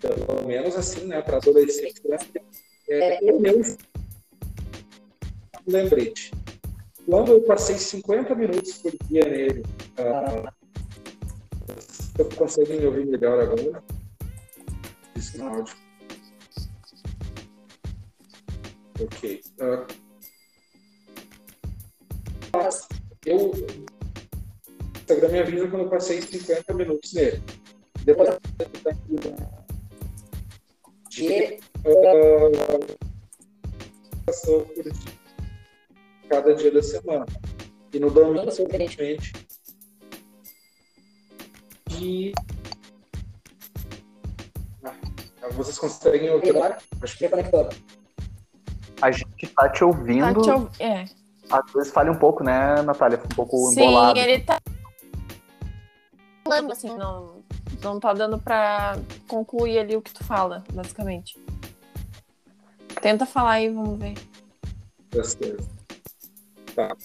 pelo 0.00 0.46
menos 0.46 0.74
assim, 0.76 1.06
né, 1.06 1.22
para 1.22 1.36
adolescentes, 1.36 2.02
né, 2.04 2.18
é, 2.88 3.30
eu 3.30 3.38
mesmo 3.38 3.78
lembrete. 5.66 6.32
Quando 7.06 7.32
eu 7.32 7.42
passei 7.42 7.76
50 7.76 8.34
minutos 8.34 8.74
por 8.74 8.92
dia 9.08 9.24
nele, 9.24 9.62
uh, 9.98 10.48
eu 12.18 12.28
consigo 12.36 12.72
me 12.72 12.86
ouvir 12.86 13.06
melhor 13.06 13.40
agora? 13.40 13.82
Isso 15.16 15.38
no 15.38 15.48
áudio. 15.48 15.74
Ok. 19.00 19.42
Uh, 19.60 20.02
eu, 23.26 23.50
o 23.50 23.52
Instagram 24.96 25.28
me 25.28 25.40
avisa 25.40 25.68
quando 25.68 25.82
eu 25.82 25.90
passei 25.90 26.20
50 26.22 26.74
minutos 26.74 27.12
nele. 27.12 27.42
Depois 28.04 28.28
de 31.08 31.58
passou 34.24 34.64
por 34.66 34.84
cada 36.32 36.54
dia 36.54 36.72
da 36.72 36.82
semana. 36.82 37.26
E 37.92 38.00
no 38.00 38.10
domingo, 38.10 38.50
simplesmente, 38.50 39.32
e 42.00 42.32
ah, 44.82 45.48
vocês 45.50 45.78
conseguem 45.78 46.30
ouvir 46.30 46.50
agora? 46.50 46.78
Acho 47.02 47.18
que 47.18 47.28
conectou. 47.28 47.68
A 49.02 49.10
gente 49.10 49.44
está 49.44 49.68
te 49.68 49.84
ouvindo. 49.84 50.34
Tá 50.34 50.40
te 50.40 50.50
ouv... 50.50 50.70
é. 50.80 51.04
Às 51.50 51.72
vezes 51.72 51.92
falha 51.92 52.10
um 52.10 52.18
pouco, 52.18 52.42
né, 52.42 52.80
Natália? 52.80 53.20
Um 53.22 53.34
pouco 53.34 53.58
Sim, 53.68 53.82
embolado. 53.82 54.18
Sim, 54.18 54.24
ele 54.24 54.42
tá 54.42 54.58
falando 56.44 56.72
assim, 56.72 56.96
não 56.96 57.42
não 57.82 58.00
tá 58.00 58.14
dando 58.14 58.38
pra 58.38 58.96
concluir 59.28 59.78
ali 59.80 59.96
o 59.96 60.00
que 60.00 60.14
tu 60.14 60.24
fala, 60.24 60.64
basicamente. 60.72 61.36
Tenta 63.02 63.26
falar 63.26 63.52
aí, 63.52 63.68
vamos 63.68 63.98
ver. 63.98 64.14
Tá. 65.10 65.81
Tá. 66.74 66.96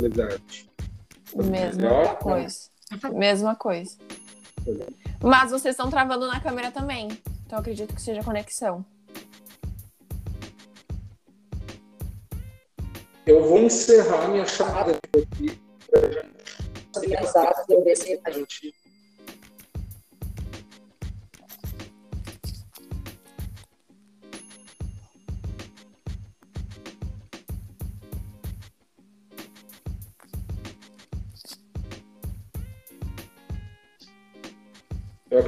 Verdade. 0.00 0.70
Mesma 1.34 1.82
Melhor, 1.82 2.18
coisa. 2.18 2.70
Né? 2.90 3.10
Mesma 3.10 3.56
coisa. 3.56 3.96
Mas 5.20 5.50
vocês 5.50 5.74
estão 5.74 5.90
travando 5.90 6.26
na 6.26 6.40
câmera 6.40 6.70
também. 6.70 7.08
Então 7.46 7.58
acredito 7.58 7.94
que 7.94 8.02
seja 8.02 8.22
conexão. 8.22 8.84
Eu 13.24 13.44
vou 13.48 13.58
encerrar 13.58 14.28
minha 14.28 14.44
chamada 14.44 14.92
aqui 14.92 15.60
para 15.90 16.00
a 18.24 18.30
gente 18.30 18.74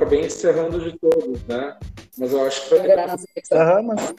acabei 0.05 0.27
encerrando 0.27 0.79
de 0.81 0.99
todos, 0.99 1.43
né? 1.45 1.77
Mas 2.19 2.33
eu 2.33 2.47
acho 2.47 2.69
que 2.69 3.35
questão. 3.35 3.59
Aham, 3.59 3.83
mas... 3.83 4.15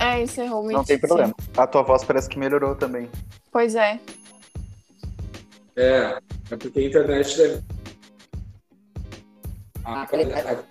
É, 0.00 0.22
encerrou 0.22 0.64
o 0.64 0.72
Não 0.72 0.84
tem 0.84 0.98
problema. 0.98 1.34
A 1.56 1.66
tua 1.66 1.82
voz 1.82 2.02
parece 2.02 2.28
que 2.28 2.38
melhorou 2.38 2.74
também. 2.74 3.08
Pois 3.52 3.76
é. 3.76 4.00
É, 5.76 6.18
é 6.50 6.56
porque 6.56 6.80
a 6.80 6.84
internet 6.84 7.36
deve. 7.36 7.62
Ah, 9.84 10.08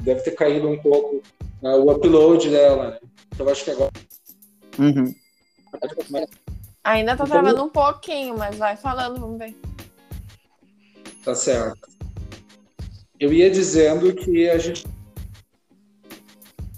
deve 0.02 0.22
ter 0.22 0.32
caído 0.32 0.68
um 0.68 0.78
pouco 0.82 1.22
uh, 1.62 1.68
o 1.68 1.92
upload 1.92 2.50
dela, 2.50 2.92
né? 2.92 3.00
Então 3.34 3.46
eu 3.46 3.52
acho 3.52 3.64
que 3.64 3.72
agora. 3.72 3.92
Uhum. 4.80 5.16
Ainda 6.84 7.16
tá 7.16 7.24
então, 7.24 7.28
travando 7.28 7.64
um 7.64 7.70
pouquinho, 7.70 8.38
mas 8.38 8.58
vai 8.58 8.76
falando, 8.76 9.20
vamos 9.20 9.38
ver. 9.38 9.56
Tá 11.24 11.36
certo. 11.36 11.93
Eu 13.24 13.32
ia 13.32 13.50
dizendo 13.50 14.14
que 14.14 14.50
a 14.50 14.58
gente. 14.58 14.86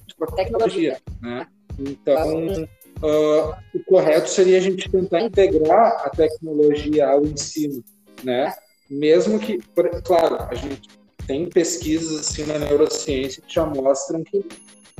Tipo, 0.06 0.32
tecnologia, 0.36 1.02
né? 1.20 1.48
Então, 1.80 2.68
uh, 3.02 3.56
o 3.74 3.84
correto 3.88 4.30
seria 4.30 4.60
a 4.60 4.62
gente 4.62 4.88
tentar 4.88 5.22
integrar 5.22 6.06
a 6.06 6.10
tecnologia 6.12 7.10
ao 7.10 7.26
ensino, 7.26 7.84
né? 8.24 8.54
Mesmo 8.88 9.40
que, 9.40 9.58
claro, 10.04 10.38
a 10.48 10.54
gente 10.54 10.88
tem 11.26 11.50
pesquisas 11.50 12.20
assim 12.20 12.44
na 12.46 12.60
neurociência 12.60 13.42
que 13.42 13.52
já 13.52 13.66
mostram 13.66 14.24
que 14.24 14.46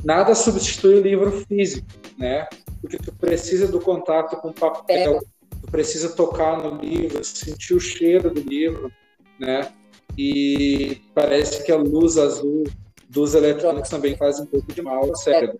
nada 0.02 0.34
substitui 0.34 0.96
o 0.96 1.00
livro 1.00 1.30
físico, 1.46 1.86
né? 2.18 2.48
Porque 2.80 2.96
tu 2.96 3.14
precisa 3.14 3.68
do 3.68 3.80
contato 3.80 4.36
com 4.38 4.48
o 4.48 4.52
papel, 4.52 5.20
tu 5.62 5.70
precisa 5.70 6.08
tocar 6.08 6.60
no 6.60 6.80
livro, 6.80 7.22
sentir 7.22 7.74
o 7.74 7.80
cheiro 7.80 8.34
do 8.34 8.40
livro, 8.40 8.90
né? 9.38 9.72
E 10.16 11.02
parece 11.14 11.64
que 11.64 11.72
a 11.72 11.76
luz 11.76 12.16
azul 12.16 12.64
dos 13.08 13.34
eletrônicos 13.34 13.90
também 13.90 14.16
faz 14.16 14.40
um 14.40 14.46
pouco 14.46 14.72
de 14.72 14.82
mal 14.82 15.04
ao 15.04 15.16
cérebro. 15.16 15.58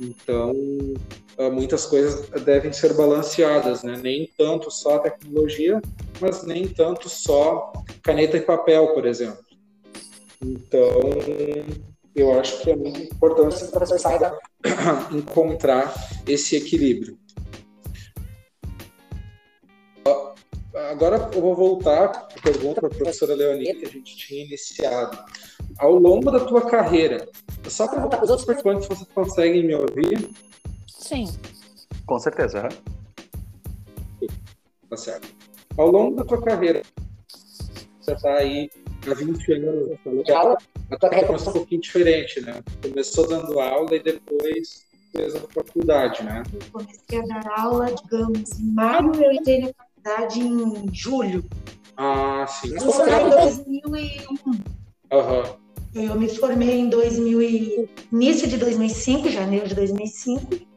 Então, 0.00 0.52
ah, 1.38 1.50
muitas 1.50 1.86
coisas 1.86 2.28
devem 2.42 2.72
ser 2.72 2.94
balanceadas, 2.94 3.82
né? 3.82 3.98
Nem 4.02 4.30
tanto 4.36 4.70
só 4.70 4.96
a 4.96 5.00
tecnologia, 5.00 5.80
mas 6.20 6.44
nem 6.44 6.68
tanto 6.68 7.08
só 7.08 7.72
caneta 8.02 8.36
e 8.36 8.40
papel, 8.40 8.94
por 8.94 9.06
exemplo. 9.06 9.42
Então, 10.42 11.00
eu 12.14 12.38
acho 12.38 12.60
que 12.60 12.70
é 12.70 12.76
muito 12.76 13.00
importante 13.00 13.64
professor 13.66 13.98
saiba 13.98 14.38
encontrar 15.12 15.92
esse 16.26 16.56
equilíbrio. 16.56 17.18
Agora 20.90 21.30
eu 21.34 21.40
vou 21.40 21.54
voltar 21.56 22.28
pergunta 22.44 22.80
para 22.80 22.88
a 22.88 22.94
professora 22.94 23.34
Leonina 23.34 23.74
que 23.80 23.86
a 23.86 23.88
gente 23.88 24.16
tinha 24.16 24.44
iniciado. 24.44 25.18
Ao 25.78 25.94
longo 25.94 26.30
da 26.30 26.40
tua 26.40 26.60
carreira, 26.60 27.26
só 27.68 27.88
para 27.88 28.00
voltar 28.00 28.18
para 28.18 28.24
os 28.24 28.30
outros 28.30 28.46
participantes, 28.46 28.86
vocês 28.86 29.08
conseguem 29.14 29.66
me 29.66 29.74
ouvir? 29.74 30.30
Sim. 30.86 31.26
Com 32.06 32.18
certeza. 32.18 32.68
Tá 34.90 34.96
certo. 34.96 35.28
Ao 35.76 35.90
longo 35.90 36.16
da 36.16 36.24
tua 36.24 36.40
carreira, 36.40 36.82
você 38.00 38.12
está 38.12 38.34
aí 38.34 38.70
há 39.10 39.14
20 39.14 39.52
anos 39.54 39.98
aula, 40.30 40.56
a 40.90 40.96
tua 40.96 41.08
carreira 41.08 41.26
começou 41.26 41.50
um 41.50 41.56
pouquinho 41.56 41.80
diferente, 41.80 42.40
né? 42.42 42.62
Começou 42.82 43.26
dando 43.26 43.58
aula 43.58 43.94
e 43.96 44.02
depois 44.02 44.84
fez 45.10 45.34
a 45.34 45.40
faculdade, 45.40 46.22
né? 46.22 46.42
Eu 46.52 46.60
comecei 46.70 47.18
a 47.18 47.40
dar 47.40 47.58
aula, 47.58 47.92
digamos, 47.92 48.58
em 48.58 48.72
maio 48.72 49.12
eu 49.14 49.32
entrei 49.32 49.60
na 49.60 49.72
faculdade 49.72 50.40
em 50.40 50.94
julho. 50.94 51.44
Ah, 51.96 52.46
sim. 52.46 52.74
Eu 52.74 52.92
formei 52.92 53.14
em 53.14 53.30
2001. 53.30 54.60
Aham. 55.12 55.56
Eu 55.94 56.14
me 56.16 56.28
formei 56.28 56.80
em 56.80 56.88
2000 56.88 57.42
e... 57.42 57.88
início 58.12 58.48
de 58.48 58.56
2005, 58.56 59.28
janeiro 59.30 59.68
de 59.68 59.74
2005. 59.74 60.74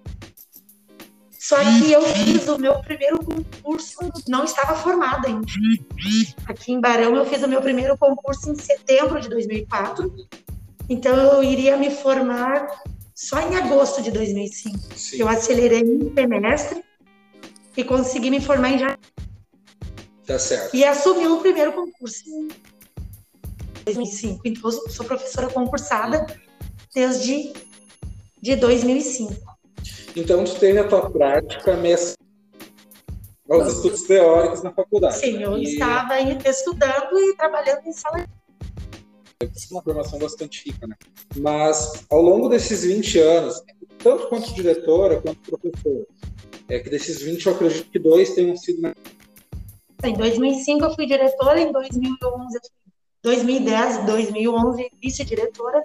Só 1.47 1.55
que 1.55 1.91
eu 1.91 2.01
fiz 2.01 2.47
o 2.49 2.57
meu 2.59 2.77
primeiro 2.81 3.19
concurso, 3.23 3.97
não 4.27 4.43
estava 4.43 4.75
formada 4.75 5.29
ainda. 5.29 5.47
Aqui 6.45 6.73
em 6.73 6.81
Barão 6.81 7.15
eu 7.15 7.25
fiz 7.25 7.41
o 7.41 7.47
meu 7.47 7.61
primeiro 7.61 7.97
concurso 7.97 8.51
em 8.51 8.55
setembro 8.55 9.19
de 9.21 9.29
2004. 9.29 10.13
Então 10.89 11.15
eu 11.15 11.41
iria 11.41 11.77
me 11.77 11.89
formar 11.89 12.67
só 13.15 13.39
em 13.39 13.55
agosto 13.55 14.01
de 14.01 14.11
2005. 14.11 14.77
Sim. 14.93 15.17
Eu 15.17 15.29
acelerei 15.29 15.83
um 15.83 16.13
semestre 16.13 16.83
e 17.77 17.83
consegui 17.83 18.29
me 18.29 18.41
formar 18.41 18.71
em 18.71 18.79
janeiro. 18.79 18.99
Tá 20.27 20.37
certo. 20.37 20.75
E 20.75 20.83
assumi 20.83 21.25
o 21.27 21.39
primeiro 21.39 21.71
concurso 21.73 22.29
em 22.29 22.49
2005. 23.85 24.41
Então 24.45 24.69
sou 24.71 25.05
professora 25.05 25.47
concursada 25.47 26.25
desde 26.93 27.53
de 28.41 28.55
2005. 28.55 29.33
Então, 30.15 30.43
tu 30.43 30.55
tem 30.55 30.77
a 30.77 30.87
tua 30.87 31.09
prática 31.09 31.77
mesmo 31.77 32.15
aos 33.49 33.73
estudos 33.73 34.01
teóricos 34.01 34.63
na 34.63 34.71
faculdade. 34.71 35.17
Sim, 35.17 35.41
eu 35.41 35.57
e... 35.57 35.63
estava 35.63 36.19
estudando 36.19 37.17
e 37.19 37.35
trabalhando 37.35 37.85
em 37.85 37.93
sala 37.93 38.27
isso 39.55 39.67
é 39.71 39.75
uma 39.75 39.83
formação 39.83 40.17
bastante 40.17 40.63
rica, 40.65 40.87
né? 40.87 40.95
Mas 41.35 42.05
ao 42.09 42.21
longo 42.21 42.49
desses 42.49 42.83
20 42.83 43.19
anos, 43.19 43.61
tanto 43.99 44.27
quanto 44.29 44.53
diretora 44.53 45.21
quanto 45.21 45.39
professora, 45.41 46.07
é 46.67 46.79
que 46.79 46.89
desses 46.89 47.21
20 47.21 47.45
eu 47.45 47.53
acredito 47.53 47.89
que 47.91 47.99
dois 47.99 48.33
tenham 48.33 48.57
sido. 48.57 48.91
Em 50.03 50.13
2005 50.13 50.85
eu 50.85 50.95
fui 50.95 51.05
diretora, 51.05 51.59
em 51.59 51.71
2011, 51.71 52.59
2010, 53.23 54.05
2011 54.05 54.91
vice-diretora, 55.01 55.81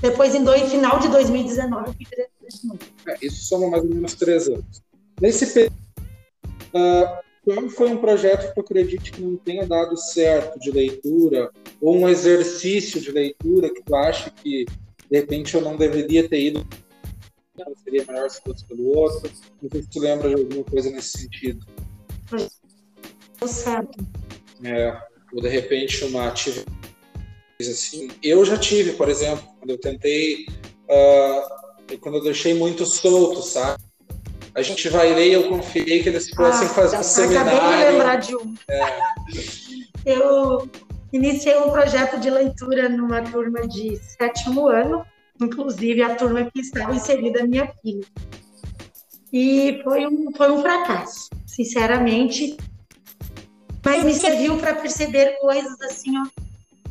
depois 0.00 0.34
em 0.34 0.42
dois, 0.42 0.70
final 0.70 0.98
de 0.98 1.08
2019 1.08 1.88
eu 1.88 1.94
fui 1.94 2.04
diretora 2.04 2.32
é, 3.06 3.16
isso 3.22 3.44
soma 3.44 3.70
mais 3.70 3.84
ou 3.84 3.90
menos 3.90 4.14
três 4.14 4.48
anos. 4.48 4.82
Nesse 5.20 5.46
período, 5.46 5.74
uh, 6.74 7.22
qual 7.44 7.68
foi 7.70 7.90
um 7.90 7.98
projeto 7.98 8.48
que 8.48 8.54
tu 8.54 8.60
acredite 8.60 9.12
que 9.12 9.22
não 9.22 9.36
tenha 9.36 9.66
dado 9.66 9.96
certo 9.96 10.58
de 10.58 10.70
leitura, 10.70 11.50
ou 11.80 11.96
um 11.96 12.08
exercício 12.08 13.00
de 13.00 13.10
leitura 13.10 13.72
que 13.72 13.82
tu 13.82 13.94
acha 13.94 14.30
que, 14.30 14.64
de 15.10 15.18
repente, 15.18 15.54
eu 15.54 15.60
não 15.60 15.76
deveria 15.76 16.28
ter 16.28 16.40
ido, 16.40 16.66
seria 17.84 18.04
melhor 18.06 18.30
se 18.30 18.40
fosse 18.40 18.64
pelo 18.64 18.96
outro? 18.96 19.30
Não 19.60 19.70
sei 19.70 19.82
se 19.82 19.88
tu 19.88 20.00
lembra 20.00 20.28
de 20.28 20.34
alguma 20.34 20.64
coisa 20.64 20.90
nesse 20.90 21.18
sentido. 21.18 21.66
Certo. 23.46 24.06
É, 24.64 24.96
ou, 25.32 25.42
de 25.42 25.48
repente, 25.48 26.04
uma 26.04 26.28
atividade 26.28 26.70
assim. 27.60 28.10
Eu 28.22 28.44
já 28.44 28.56
tive, 28.56 28.92
por 28.92 29.08
exemplo, 29.08 29.44
quando 29.58 29.70
eu 29.70 29.78
tentei... 29.78 30.46
Uh, 30.88 31.62
quando 32.00 32.16
eu 32.16 32.22
deixei 32.22 32.54
muito 32.54 32.86
solto, 32.86 33.42
sabe? 33.42 33.82
A 34.54 34.60
gente 34.60 34.88
vai 34.88 35.14
ler, 35.14 35.32
eu 35.32 35.48
confiei 35.48 36.02
que 36.02 36.08
eles 36.08 36.28
fossem 36.30 36.66
ah, 36.66 36.70
fazer 36.70 36.98
um 36.98 37.02
seminário. 37.02 37.52
Acabei 37.52 37.78
de 37.78 37.92
lembrar 37.92 38.16
de 38.16 38.36
um. 38.36 38.54
É. 38.68 38.82
Eu 40.04 40.68
iniciei 41.12 41.56
um 41.58 41.70
projeto 41.70 42.18
de 42.18 42.28
leitura 42.28 42.88
numa 42.88 43.22
turma 43.22 43.66
de 43.66 43.96
sétimo 43.96 44.68
ano, 44.68 45.06
inclusive 45.40 46.02
a 46.02 46.16
turma 46.16 46.50
que 46.50 46.60
estava 46.60 46.94
inserida 46.94 47.46
minha 47.46 47.72
filha. 47.80 48.04
E 49.32 49.80
foi 49.84 50.06
um, 50.06 50.30
foi 50.36 50.50
um 50.50 50.60
fracasso, 50.60 51.30
sinceramente. 51.46 52.56
Mas 53.84 54.04
me 54.04 54.14
serviu 54.14 54.58
para 54.58 54.74
perceber 54.74 55.38
coisas 55.40 55.80
assim, 55.82 56.16
ó, 56.18 56.26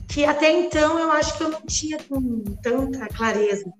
que 0.07 0.25
até 0.25 0.51
então 0.51 0.99
eu 0.99 1.11
acho 1.11 1.37
que 1.37 1.43
eu 1.43 1.49
não 1.49 1.61
tinha 1.61 1.97
com 2.03 2.43
tanta 2.61 3.07
clareza 3.07 3.71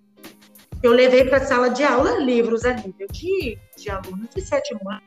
eu 0.84 0.92
levei 0.92 1.26
para 1.26 1.38
a 1.38 1.46
sala 1.46 1.70
de 1.70 1.84
aula 1.84 2.20
livros 2.20 2.66
a 2.66 2.74
nível 2.74 3.08
de, 3.12 3.58
de 3.78 3.90
alunos 3.90 4.30
de 4.36 4.42
sétimo 4.42 4.90
ano. 4.90 5.02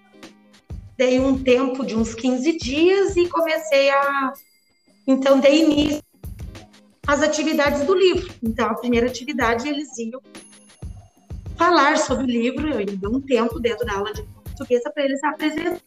Dei 0.96 1.18
um 1.18 1.42
tempo 1.42 1.84
de 1.84 1.96
uns 1.96 2.14
15 2.14 2.56
dias 2.58 3.16
e 3.16 3.28
comecei 3.28 3.90
a. 3.90 4.32
Então, 5.06 5.40
dei 5.40 5.64
início 5.64 6.02
às 7.06 7.22
atividades 7.22 7.84
do 7.84 7.94
livro. 7.94 8.32
Então, 8.40 8.66
a 8.66 8.74
primeira 8.74 9.08
atividade, 9.08 9.68
eles 9.68 9.98
iam 9.98 10.22
falar 11.56 11.98
sobre 11.98 12.24
o 12.24 12.28
livro, 12.28 12.68
eu 12.68 12.80
ia 12.80 12.96
dar 12.96 13.08
um 13.08 13.20
tempo 13.20 13.58
dentro 13.58 13.84
da 13.84 13.94
aula 13.94 14.12
de 14.12 14.22
português 14.22 14.82
para 14.84 15.04
eles 15.04 15.22
apresentar 15.24 15.80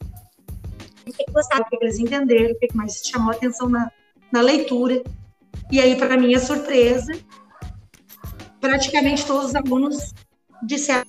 o 1.09 1.13
que 1.13 1.25
gostaram, 1.31 1.65
o 1.65 1.69
que 1.69 1.77
eles 1.83 1.99
entenderam, 1.99 2.51
o 2.51 2.59
que 2.59 2.75
mais 2.75 3.01
chamou 3.05 3.31
a 3.31 3.35
atenção 3.35 3.69
na, 3.69 3.91
na 4.31 4.41
leitura. 4.41 5.03
E 5.71 5.79
aí, 5.79 5.95
para 5.95 6.17
minha 6.17 6.39
surpresa, 6.39 7.13
praticamente 8.59 9.25
todos 9.25 9.47
os 9.47 9.55
alunos 9.55 10.13
disseram 10.63 11.05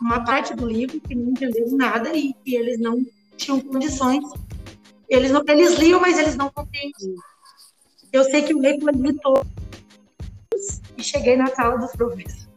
uma 0.00 0.24
parte 0.24 0.54
do 0.54 0.66
livro 0.66 1.00
que 1.00 1.14
não 1.14 1.30
entenderam 1.30 1.76
nada 1.76 2.16
e 2.16 2.32
que 2.44 2.54
eles 2.54 2.80
não 2.80 3.04
tinham 3.36 3.60
condições. 3.60 4.24
Eles, 5.08 5.30
não, 5.30 5.42
eles 5.46 5.78
liam, 5.78 6.00
mas 6.00 6.18
eles 6.18 6.36
não 6.36 6.50
compreendiam. 6.50 7.16
Eu 8.12 8.24
sei 8.24 8.42
que 8.42 8.52
eu 8.52 8.58
leio 8.58 8.80
todos 9.20 9.46
e 10.96 11.02
cheguei 11.02 11.36
na 11.36 11.46
sala 11.48 11.78
dos 11.78 11.92
professores 11.92 12.48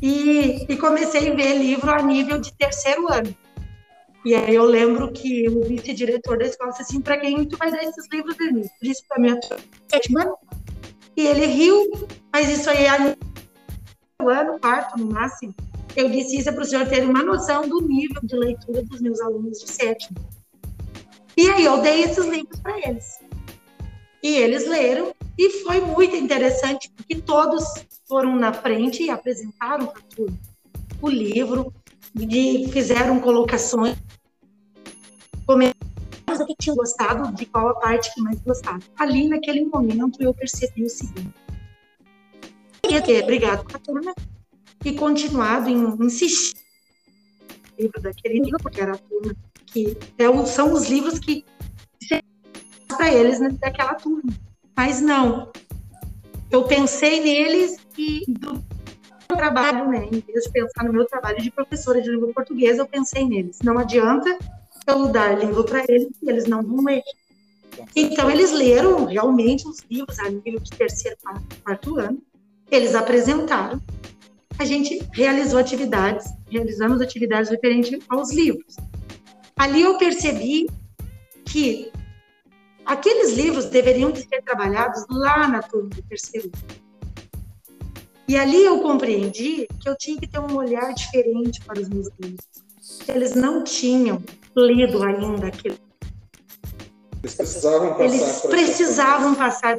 e, 0.00 0.66
e 0.68 0.76
comecei 0.76 1.30
a 1.30 1.34
ver 1.34 1.56
livro 1.56 1.90
a 1.90 2.02
nível 2.02 2.38
de 2.38 2.52
terceiro 2.52 3.10
ano. 3.10 3.34
E 4.24 4.34
aí 4.34 4.54
eu 4.54 4.64
lembro 4.64 5.12
que 5.12 5.48
o 5.48 5.62
vice-diretor 5.64 6.38
da 6.38 6.46
escola 6.46 6.70
disse 6.70 6.82
assim, 6.82 7.00
para 7.00 7.18
quem 7.18 7.44
tu 7.44 7.58
vai 7.58 7.70
dar 7.70 7.82
esses 7.82 8.06
livros, 8.10 8.36
Denise? 8.36 8.70
Disse 8.82 9.06
para 9.06 9.20
minha 9.20 9.38
sétima 9.90 10.34
e 11.16 11.26
ele 11.26 11.46
riu, 11.46 11.90
Mas 12.32 12.48
isso 12.48 12.70
aí 12.70 12.84
é 12.86 12.88
ano, 12.88 14.58
quarto 14.60 14.98
no 14.98 15.06
máximo. 15.12 15.54
Eu 15.94 16.08
disse 16.08 16.38
isso 16.38 16.52
para 16.52 16.62
o 16.62 16.64
senhor 16.64 16.88
ter 16.88 17.04
uma 17.04 17.22
noção 17.22 17.68
do 17.68 17.80
nível 17.82 18.20
de 18.22 18.34
leitura 18.34 18.82
dos 18.82 19.00
meus 19.00 19.20
alunos 19.20 19.58
de 19.60 19.70
sétimo. 19.70 20.16
E 21.36 21.48
aí 21.50 21.64
eu 21.64 21.80
dei 21.82 22.02
esses 22.02 22.24
livros 22.26 22.58
para 22.60 22.78
eles. 22.78 23.20
E 24.22 24.36
eles 24.36 24.66
leram 24.66 25.14
e 25.38 25.50
foi 25.62 25.80
muito 25.80 26.16
interessante 26.16 26.90
porque 26.96 27.16
todos 27.16 27.64
foram 28.08 28.36
na 28.36 28.52
frente 28.52 29.02
e 29.02 29.10
apresentaram 29.10 29.86
para 29.86 30.00
tudo 30.16 30.36
o 31.02 31.08
livro, 31.08 31.72
de, 32.14 32.68
fizeram 32.70 33.18
colocações, 33.20 33.96
comentaram 35.46 35.74
o 36.40 36.46
que 36.46 36.54
tinham 36.60 36.76
gostado, 36.76 37.34
de 37.34 37.46
qual 37.46 37.68
a 37.68 37.74
parte 37.74 38.14
que 38.14 38.20
mais 38.20 38.40
gostaram. 38.40 38.80
Ali 38.96 39.28
naquele 39.28 39.64
momento 39.64 40.22
eu 40.22 40.32
percebi 40.32 40.84
o 40.84 40.88
seguinte: 40.88 41.34
ia 42.88 43.02
ter 43.02 43.24
brigado 43.26 43.64
a 43.74 43.78
turma 43.78 44.14
e 44.84 44.92
continuado 44.92 45.68
em 45.68 45.96
insistir 46.04 46.56
no 47.76 47.84
livro 47.84 48.00
daquele 48.00 48.40
livro, 48.40 48.58
porque 48.62 48.80
era 48.80 48.92
a 48.92 48.98
turma 48.98 49.34
que 49.66 49.96
é, 50.18 50.46
são 50.46 50.72
os 50.72 50.88
livros 50.88 51.18
que 51.18 51.44
para 52.88 53.12
eles 53.12 53.40
né, 53.40 53.48
daquela 53.60 53.94
turma. 53.94 54.32
Mas 54.76 55.00
não. 55.00 55.50
Eu 56.50 56.64
pensei 56.64 57.20
neles 57.20 57.78
e 57.98 58.24
do 58.28 58.62
trabalho, 59.26 59.88
né, 59.88 60.08
em 60.10 60.20
vez 60.20 60.44
de 60.44 60.50
pensar 60.50 60.84
no 60.84 60.92
meu 60.92 61.06
trabalho 61.06 61.40
de 61.40 61.50
professora 61.50 62.00
de 62.00 62.10
língua 62.10 62.32
portuguesa, 62.32 62.82
eu 62.82 62.86
pensei 62.86 63.24
neles. 63.26 63.58
Não 63.62 63.78
adianta 63.78 64.38
eu 64.86 65.08
dar 65.08 65.38
livro 65.38 65.64
para 65.64 65.84
eles 65.88 66.08
eles 66.22 66.46
não 66.46 66.62
vão 66.62 66.84
ler. 66.84 67.02
Então, 67.96 68.30
eles 68.30 68.52
leram 68.52 69.04
realmente 69.04 69.66
os 69.66 69.78
livros 69.90 70.18
a 70.18 70.30
nível 70.30 70.60
de 70.60 70.70
terceiro, 70.70 71.16
quarto 71.62 71.98
ano, 71.98 72.22
eles 72.70 72.94
apresentaram, 72.94 73.80
a 74.58 74.64
gente 74.64 75.00
realizou 75.12 75.58
atividades, 75.58 76.32
realizamos 76.48 77.00
atividades 77.00 77.50
referentes 77.50 77.98
aos 78.08 78.32
livros. 78.32 78.76
Ali 79.56 79.82
eu 79.82 79.98
percebi 79.98 80.68
que 81.44 81.90
aqueles 82.84 83.32
livros 83.32 83.66
deveriam 83.66 84.14
ser 84.14 84.42
trabalhados 84.42 85.04
lá 85.10 85.48
na 85.48 85.62
turma 85.62 85.90
do 85.90 86.02
terceiro 86.02 86.50
E 88.26 88.36
ali 88.36 88.64
eu 88.64 88.80
compreendi 88.80 89.66
que 89.80 89.88
eu 89.88 89.96
tinha 89.96 90.18
que 90.18 90.26
ter 90.26 90.38
um 90.38 90.56
olhar 90.56 90.94
diferente 90.94 91.60
para 91.64 91.80
os 91.80 91.88
meus 91.88 92.08
livros. 92.18 92.46
Eles 93.06 93.34
não 93.34 93.62
tinham 93.62 94.22
lido 94.56 95.02
ainda 95.02 95.48
aquele. 95.48 95.78
Eles 97.22 97.34
precisavam 97.34 97.90
passar, 97.90 98.04
Eles 98.04 98.40
precisavam 98.40 99.34
passar 99.34 99.78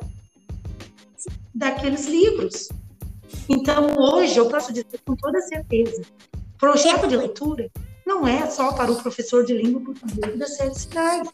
daqueles 1.54 2.06
livros. 2.06 2.70
Então, 3.48 3.96
hoje, 3.98 4.38
eu 4.38 4.48
posso 4.50 4.74
dizer 4.74 5.00
com 5.06 5.16
toda 5.16 5.40
certeza: 5.42 6.02
projeto 6.58 7.08
de 7.08 7.18
leitura 7.18 7.70
não 8.06 8.28
é 8.28 8.48
só 8.48 8.74
para 8.74 8.92
o 8.92 9.02
professor 9.02 9.44
de 9.44 9.54
língua 9.54 9.82
portuguesa 9.82 10.38
das 10.38 10.58
séries 10.58 10.86
finais. 10.86 11.28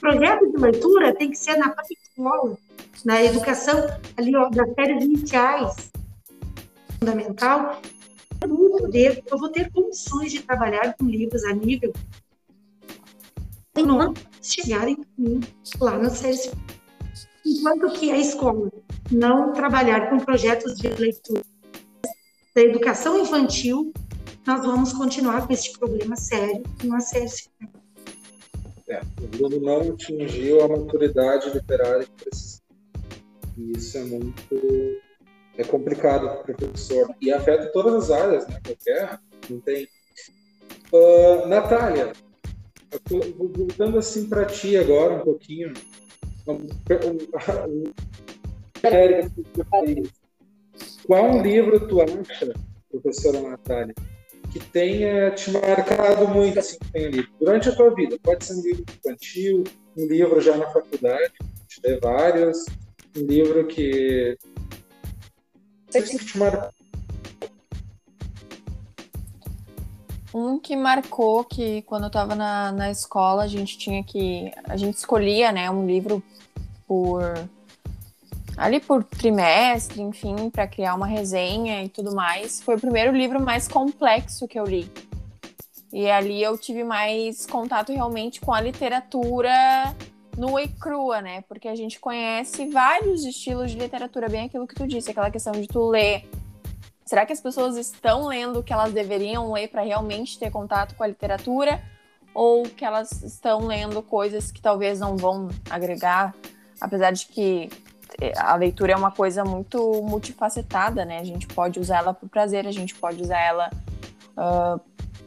Projeto 0.00 0.50
de 0.50 0.56
leitura 0.58 1.14
tem 1.14 1.30
que 1.30 1.36
ser 1.36 1.56
na 1.56 1.74
escola, 1.88 2.58
na 3.04 3.22
educação 3.22 3.86
ali 4.16 4.34
ó, 4.34 4.48
das 4.50 4.74
séries 4.74 5.04
iniciais, 5.04 5.92
fundamental. 7.02 7.82
Eu, 8.40 8.90
eu 9.26 9.38
vou 9.38 9.48
ter 9.48 9.70
condições 9.72 10.30
de 10.30 10.42
trabalhar 10.42 10.94
com 10.94 11.04
livros 11.06 11.44
a 11.44 11.52
nível 11.52 11.92
não 13.84 14.14
chegarem 14.40 14.96
lá 15.80 15.98
nas 15.98 16.18
séries 16.18 16.52
enquanto 17.44 17.92
que 17.94 18.12
a 18.12 18.18
escola 18.18 18.70
não 19.10 19.52
trabalhar 19.52 20.08
com 20.08 20.18
projetos 20.18 20.76
de 20.76 20.88
leitura 20.88 21.42
da 22.54 22.62
educação 22.62 23.18
infantil, 23.18 23.92
nós 24.46 24.64
vamos 24.64 24.92
continuar 24.92 25.46
com 25.46 25.52
este 25.52 25.76
problema 25.78 26.14
sério 26.14 26.62
no 26.84 26.94
acesso. 26.94 27.50
É, 28.86 29.00
o 29.20 29.26
Bruno 29.26 29.58
não 29.60 29.92
atingiu 29.92 30.62
a 30.62 30.68
maturidade 30.68 31.50
literária 31.50 32.04
que 32.04 32.24
precisa. 32.24 32.60
E 33.56 33.72
isso 33.72 33.98
é 33.98 34.04
muito 34.04 35.02
é 35.56 35.64
complicado 35.64 36.28
para 36.42 36.52
o 36.52 36.56
professor 36.56 37.14
e 37.20 37.32
afeta 37.32 37.66
todas 37.72 38.10
as 38.10 38.10
áreas, 38.10 38.48
né? 38.48 38.58
Qualquer, 38.64 39.18
não 39.50 39.60
tem. 39.60 39.88
Uh, 40.92 41.46
Natália, 41.46 42.12
voltando 43.36 43.98
assim 43.98 44.28
para 44.28 44.44
ti 44.44 44.76
agora 44.76 45.14
um 45.14 45.20
pouquinho, 45.20 45.72
qual 51.06 51.42
livro 51.42 51.88
tu 51.88 52.00
acha, 52.00 52.52
professora 52.90 53.40
Natália, 53.40 53.94
que 54.52 54.60
tenha 54.60 55.30
te 55.30 55.50
marcado 55.50 56.28
muito 56.28 56.58
assim, 56.58 56.76
durante 57.38 57.68
a 57.68 57.76
tua 57.76 57.94
vida? 57.94 58.18
Pode 58.22 58.44
ser 58.44 58.54
um 58.54 58.62
livro 58.62 58.84
infantil, 58.98 59.64
um 59.96 60.06
livro 60.06 60.40
já 60.40 60.56
na 60.56 60.68
faculdade, 60.70 61.32
te 61.68 61.80
dê 61.80 61.98
vários, 61.98 62.64
um 63.16 63.22
livro 63.22 63.66
que, 63.66 64.36
Um 70.34 70.58
que 70.58 70.74
marcou 70.74 71.44
que 71.44 71.82
quando 71.82 72.04
eu 72.04 72.06
estava 72.06 72.34
na, 72.34 72.72
na 72.72 72.90
escola 72.90 73.44
a 73.44 73.46
gente 73.46 73.76
tinha 73.76 74.02
que. 74.02 74.50
A 74.64 74.76
gente 74.76 74.96
escolhia 74.96 75.52
né, 75.52 75.70
um 75.70 75.86
livro 75.86 76.22
por 76.86 77.22
ali 78.56 78.80
por 78.80 79.04
trimestre, 79.04 80.00
enfim, 80.00 80.50
para 80.50 80.66
criar 80.66 80.94
uma 80.94 81.06
resenha 81.06 81.84
e 81.84 81.88
tudo 81.88 82.14
mais. 82.14 82.62
Foi 82.62 82.76
o 82.76 82.80
primeiro 82.80 83.12
livro 83.12 83.40
mais 83.40 83.68
complexo 83.68 84.48
que 84.48 84.58
eu 84.58 84.64
li. 84.64 84.90
E 85.92 86.10
ali 86.10 86.42
eu 86.42 86.56
tive 86.56 86.82
mais 86.82 87.46
contato 87.46 87.92
realmente 87.92 88.40
com 88.40 88.52
a 88.52 88.60
literatura 88.60 89.94
nua 90.36 90.62
e 90.62 90.68
crua, 90.68 91.20
né? 91.20 91.42
Porque 91.42 91.68
a 91.68 91.74
gente 91.74 92.00
conhece 92.00 92.66
vários 92.66 93.24
estilos 93.24 93.70
de 93.70 93.78
literatura, 93.78 94.28
bem 94.28 94.46
aquilo 94.46 94.66
que 94.66 94.74
tu 94.74 94.86
disse, 94.86 95.10
aquela 95.10 95.30
questão 95.30 95.52
de 95.52 95.66
tu 95.66 95.88
ler. 95.88 96.28
Será 97.04 97.26
que 97.26 97.32
as 97.32 97.40
pessoas 97.40 97.76
estão 97.76 98.26
lendo 98.26 98.60
o 98.60 98.62
que 98.62 98.72
elas 98.72 98.92
deveriam 98.92 99.52
ler 99.52 99.68
para 99.68 99.82
realmente 99.82 100.38
ter 100.38 100.50
contato 100.50 100.94
com 100.94 101.04
a 101.04 101.06
literatura? 101.06 101.82
Ou 102.34 102.62
que 102.62 102.84
elas 102.84 103.22
estão 103.22 103.66
lendo 103.66 104.02
coisas 104.02 104.50
que 104.50 104.62
talvez 104.62 104.98
não 104.98 105.16
vão 105.16 105.48
agregar? 105.68 106.34
Apesar 106.80 107.10
de 107.10 107.26
que 107.26 107.68
a 108.36 108.54
leitura 108.56 108.92
é 108.92 108.96
uma 108.96 109.10
coisa 109.10 109.44
muito 109.44 110.02
multifacetada, 110.02 111.04
né? 111.04 111.18
A 111.18 111.24
gente 111.24 111.46
pode 111.46 111.78
usar 111.78 111.98
ela 111.98 112.14
para 112.14 112.28
prazer, 112.28 112.66
a 112.66 112.72
gente 112.72 112.94
pode 112.94 113.22
usar 113.22 113.40
ela 113.40 113.70
uh, 114.36 114.80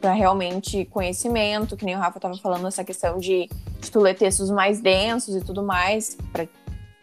para 0.06 0.12
realmente 0.12 0.84
conhecimento, 0.84 1.76
que 1.76 1.84
nem 1.84 1.96
o 1.96 1.98
Rafa 1.98 2.18
estava 2.18 2.36
falando, 2.36 2.68
essa 2.68 2.84
questão 2.84 3.18
de, 3.18 3.50
de 3.80 3.90
tu 3.90 3.98
ler 3.98 4.14
textos 4.14 4.48
mais 4.50 4.80
densos 4.80 5.34
e 5.34 5.40
tudo 5.40 5.64
mais, 5.64 6.16
pra, 6.32 6.46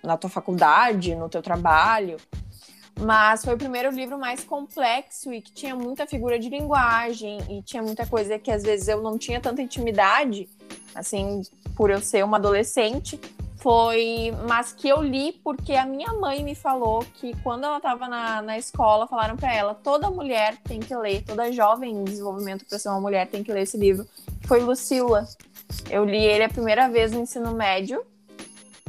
na 0.01 0.15
tua 0.15 0.29
faculdade, 0.29 1.13
no 1.13 1.27
teu 1.27 1.41
trabalho. 1.41 2.15
Mas 2.97 3.43
foi 3.43 3.55
o 3.55 3.57
primeiro 3.57 3.91
livro 3.91 4.17
mais 4.17 4.45
complexo 4.45 5.33
e 5.33 5.41
que 5.41 5.51
tinha 5.51 5.75
muita 5.75 6.07
figura 6.07 6.39
de 6.39 6.47
linguagem 6.47 7.39
e 7.49 7.61
tinha 7.61 7.83
muita 7.83 8.07
coisa 8.07 8.39
que 8.39 8.49
às 8.49 8.63
vezes 8.63 8.87
eu 8.87 9.01
não 9.01 9.17
tinha 9.17 9.41
tanta 9.41 9.61
intimidade, 9.61 10.47
assim, 10.95 11.41
por 11.75 11.89
eu 11.89 11.99
ser 11.99 12.23
uma 12.23 12.37
adolescente, 12.37 13.19
foi, 13.63 14.33
mas 14.45 14.73
que 14.73 14.89
eu 14.89 15.01
li 15.01 15.39
porque 15.41 15.73
a 15.73 15.85
minha 15.85 16.11
mãe 16.15 16.43
me 16.43 16.53
falou 16.53 16.99
que 17.13 17.33
quando 17.41 17.63
ela 17.63 17.77
estava 17.77 18.09
na, 18.09 18.41
na 18.41 18.57
escola, 18.57 19.07
falaram 19.07 19.37
para 19.37 19.53
ela: 19.53 19.73
toda 19.73 20.11
mulher 20.11 20.57
tem 20.65 20.81
que 20.81 20.93
ler, 20.93 21.23
toda 21.23 21.49
jovem 21.49 21.95
em 21.95 22.03
desenvolvimento 22.03 22.65
para 22.65 22.77
ser 22.77 22.89
uma 22.89 22.99
mulher 22.99 23.25
tem 23.27 23.41
que 23.41 23.53
ler 23.53 23.61
esse 23.61 23.77
livro. 23.77 24.05
Foi 24.45 24.59
Lucila. 24.59 25.25
Eu 25.89 26.03
li 26.03 26.21
ele 26.21 26.43
a 26.43 26.49
primeira 26.49 26.89
vez 26.89 27.13
no 27.13 27.21
ensino 27.21 27.53
médio 27.53 28.05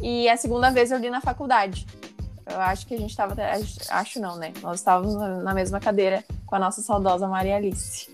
e 0.03 0.29
a 0.29 0.37
segunda 0.37 0.71
vez 0.73 0.91
eu 0.91 0.99
li 0.99 1.09
na 1.09 1.21
faculdade. 1.21 1.87
Eu 2.45 2.61
acho 2.61 2.85
que 2.89 2.95
a 2.95 2.99
gente 2.99 3.11
estava. 3.11 3.37
Acho 3.91 4.21
não, 4.21 4.37
né? 4.37 4.53
Nós 4.61 4.81
estávamos 4.81 5.15
na 5.15 5.55
mesma 5.55 5.79
cadeira 5.79 6.25
com 6.45 6.57
a 6.57 6.59
nossa 6.59 6.83
saudosa 6.83 7.29
Maria 7.29 7.57
Alice. 7.57 8.13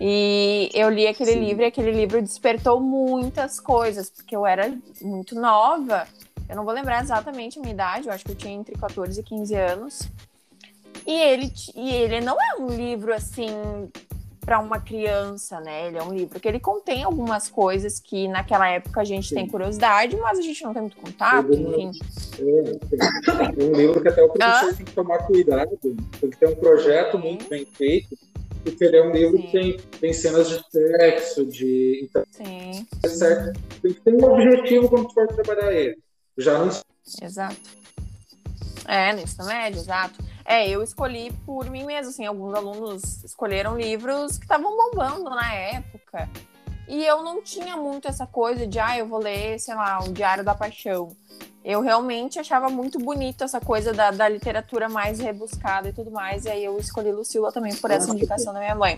E 0.00 0.70
eu 0.74 0.90
li 0.90 1.06
aquele 1.06 1.32
Sim. 1.32 1.44
livro 1.44 1.62
e 1.62 1.66
aquele 1.66 1.90
livro 1.90 2.20
despertou 2.20 2.80
muitas 2.80 3.58
coisas, 3.58 4.10
porque 4.10 4.36
eu 4.36 4.46
era 4.46 4.72
muito 5.00 5.34
nova. 5.34 6.06
Eu 6.48 6.56
não 6.56 6.64
vou 6.64 6.74
lembrar 6.74 7.02
exatamente 7.02 7.58
a 7.58 7.62
minha 7.62 7.72
idade, 7.72 8.06
eu 8.06 8.12
acho 8.12 8.24
que 8.24 8.32
eu 8.32 8.36
tinha 8.36 8.54
entre 8.54 8.76
14 8.76 9.18
e 9.18 9.22
15 9.22 9.54
anos. 9.54 10.02
E 11.06 11.12
ele, 11.12 11.52
e 11.74 11.94
ele 11.94 12.20
não 12.20 12.36
é 12.40 12.60
um 12.60 12.68
livro 12.68 13.14
assim 13.14 13.48
para 14.44 14.60
uma 14.60 14.78
criança, 14.78 15.60
né? 15.60 15.88
Ele 15.88 15.98
é 15.98 16.02
um 16.02 16.12
livro 16.12 16.38
que 16.38 16.46
ele 16.46 16.60
contém 16.60 17.02
algumas 17.02 17.48
coisas 17.48 17.98
que 17.98 18.28
naquela 18.28 18.68
época 18.68 19.00
a 19.00 19.04
gente 19.04 19.28
Sim. 19.28 19.34
tem 19.34 19.48
curiosidade, 19.48 20.16
mas 20.16 20.38
a 20.38 20.42
gente 20.42 20.62
não 20.62 20.72
tem 20.72 20.82
muito 20.82 20.96
contato, 20.96 21.52
enfim. 21.52 21.90
É, 22.38 23.60
é 23.60 23.64
um 23.64 23.72
livro 23.72 24.00
que 24.00 24.08
até 24.08 24.22
o 24.22 24.28
professor 24.28 24.70
ah? 24.70 24.74
tem 24.74 24.84
que 24.84 24.92
tomar 24.92 25.18
cuidado, 25.26 25.76
tem 25.82 26.30
que 26.30 26.36
ter 26.36 26.48
um 26.48 26.54
projeto 26.54 27.18
muito 27.18 27.48
bem 27.48 27.66
feito 27.66 28.16
porque 28.70 28.84
ele 28.84 28.96
é 28.96 29.02
um 29.02 29.12
livro 29.12 29.36
Sim. 29.36 29.42
que 29.42 29.52
tem, 29.52 29.76
tem 30.00 30.12
cenas 30.12 30.48
de 30.48 30.60
sexo, 30.70 31.46
de. 31.46 32.00
Então, 32.02 32.24
Sim. 32.30 32.86
É 33.02 33.08
certo. 33.08 33.60
Tem 33.80 33.92
que 33.92 34.00
ter 34.00 34.14
um 34.14 34.24
objetivo 34.24 34.88
quando 34.88 35.12
for 35.12 35.28
trabalhar 35.28 35.72
ele. 35.72 35.98
Já 36.36 36.58
não. 36.58 36.68
Exato. 37.22 37.56
É, 38.88 39.12
no 39.12 39.20
ensino 39.20 39.46
médio, 39.46 39.80
exato. 39.80 40.22
É, 40.44 40.68
eu 40.68 40.82
escolhi 40.82 41.32
por 41.44 41.68
mim 41.70 41.84
mesmo, 41.84 42.10
assim, 42.10 42.24
alguns 42.24 42.54
alunos 42.54 43.24
escolheram 43.24 43.78
livros 43.78 44.36
que 44.38 44.44
estavam 44.44 44.76
bombando 44.76 45.30
na 45.30 45.54
época. 45.54 46.28
E 46.88 47.04
eu 47.04 47.22
não 47.22 47.42
tinha 47.42 47.76
muito 47.76 48.06
essa 48.06 48.26
coisa 48.26 48.66
de, 48.66 48.78
ah, 48.78 48.96
eu 48.96 49.06
vou 49.06 49.18
ler, 49.18 49.58
sei 49.58 49.74
lá, 49.74 49.98
o 50.04 50.12
Diário 50.12 50.44
da 50.44 50.54
Paixão. 50.54 51.16
Eu 51.64 51.80
realmente 51.80 52.38
achava 52.38 52.68
muito 52.68 52.98
bonito 52.98 53.42
essa 53.42 53.60
coisa 53.60 53.92
da, 53.92 54.12
da 54.12 54.28
literatura 54.28 54.88
mais 54.88 55.18
rebuscada 55.18 55.88
e 55.88 55.92
tudo 55.92 56.12
mais. 56.12 56.44
E 56.44 56.50
aí 56.50 56.64
eu 56.64 56.78
escolhi 56.78 57.10
Lucila 57.10 57.50
também 57.50 57.74
por 57.74 57.90
essa 57.90 58.10
indicação 58.12 58.52
da 58.52 58.60
minha 58.60 58.74
mãe. 58.74 58.96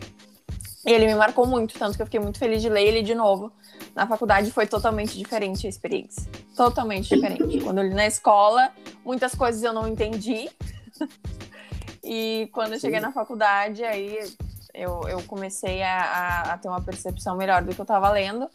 E 0.87 0.93
ele 0.93 1.07
me 1.07 1.15
marcou 1.15 1.47
muito, 1.47 1.79
tanto 1.79 1.97
que 1.97 2.03
eu 2.03 2.07
fiquei 2.07 2.21
muito 2.21 2.39
feliz 2.39 2.61
de 2.61 2.69
ler 2.69 2.87
ele 2.87 3.03
de 3.03 3.15
novo. 3.15 3.51
Na 3.95 4.07
faculdade 4.07 4.51
foi 4.51 4.67
totalmente 4.67 5.17
diferente 5.17 5.67
a 5.67 5.71
experiência. 5.71 6.23
Totalmente 6.55 7.15
diferente. 7.15 7.61
Quando 7.61 7.79
eu 7.79 7.85
li 7.85 7.95
na 7.95 8.07
escola, 8.07 8.71
muitas 9.05 9.35
coisas 9.35 9.63
eu 9.63 9.73
não 9.73 9.89
entendi. 9.89 10.51
e 12.05 12.49
quando 12.53 12.75
eu 12.75 12.79
cheguei 12.79 13.01
na 13.01 13.13
faculdade, 13.13 13.83
aí 13.83 14.19
eu, 14.79 15.03
eu 15.09 15.23
comecei 15.25 15.83
a, 15.83 16.01
a, 16.01 16.53
a 16.55 16.59
ter 16.59 16.69
uma 16.69 16.81
percepção 16.81 17.37
melhor 17.37 17.63
do 17.63 17.75
que 17.75 17.81
eu 17.81 17.85
estava 17.85 18.09
lendo. 18.11 18.49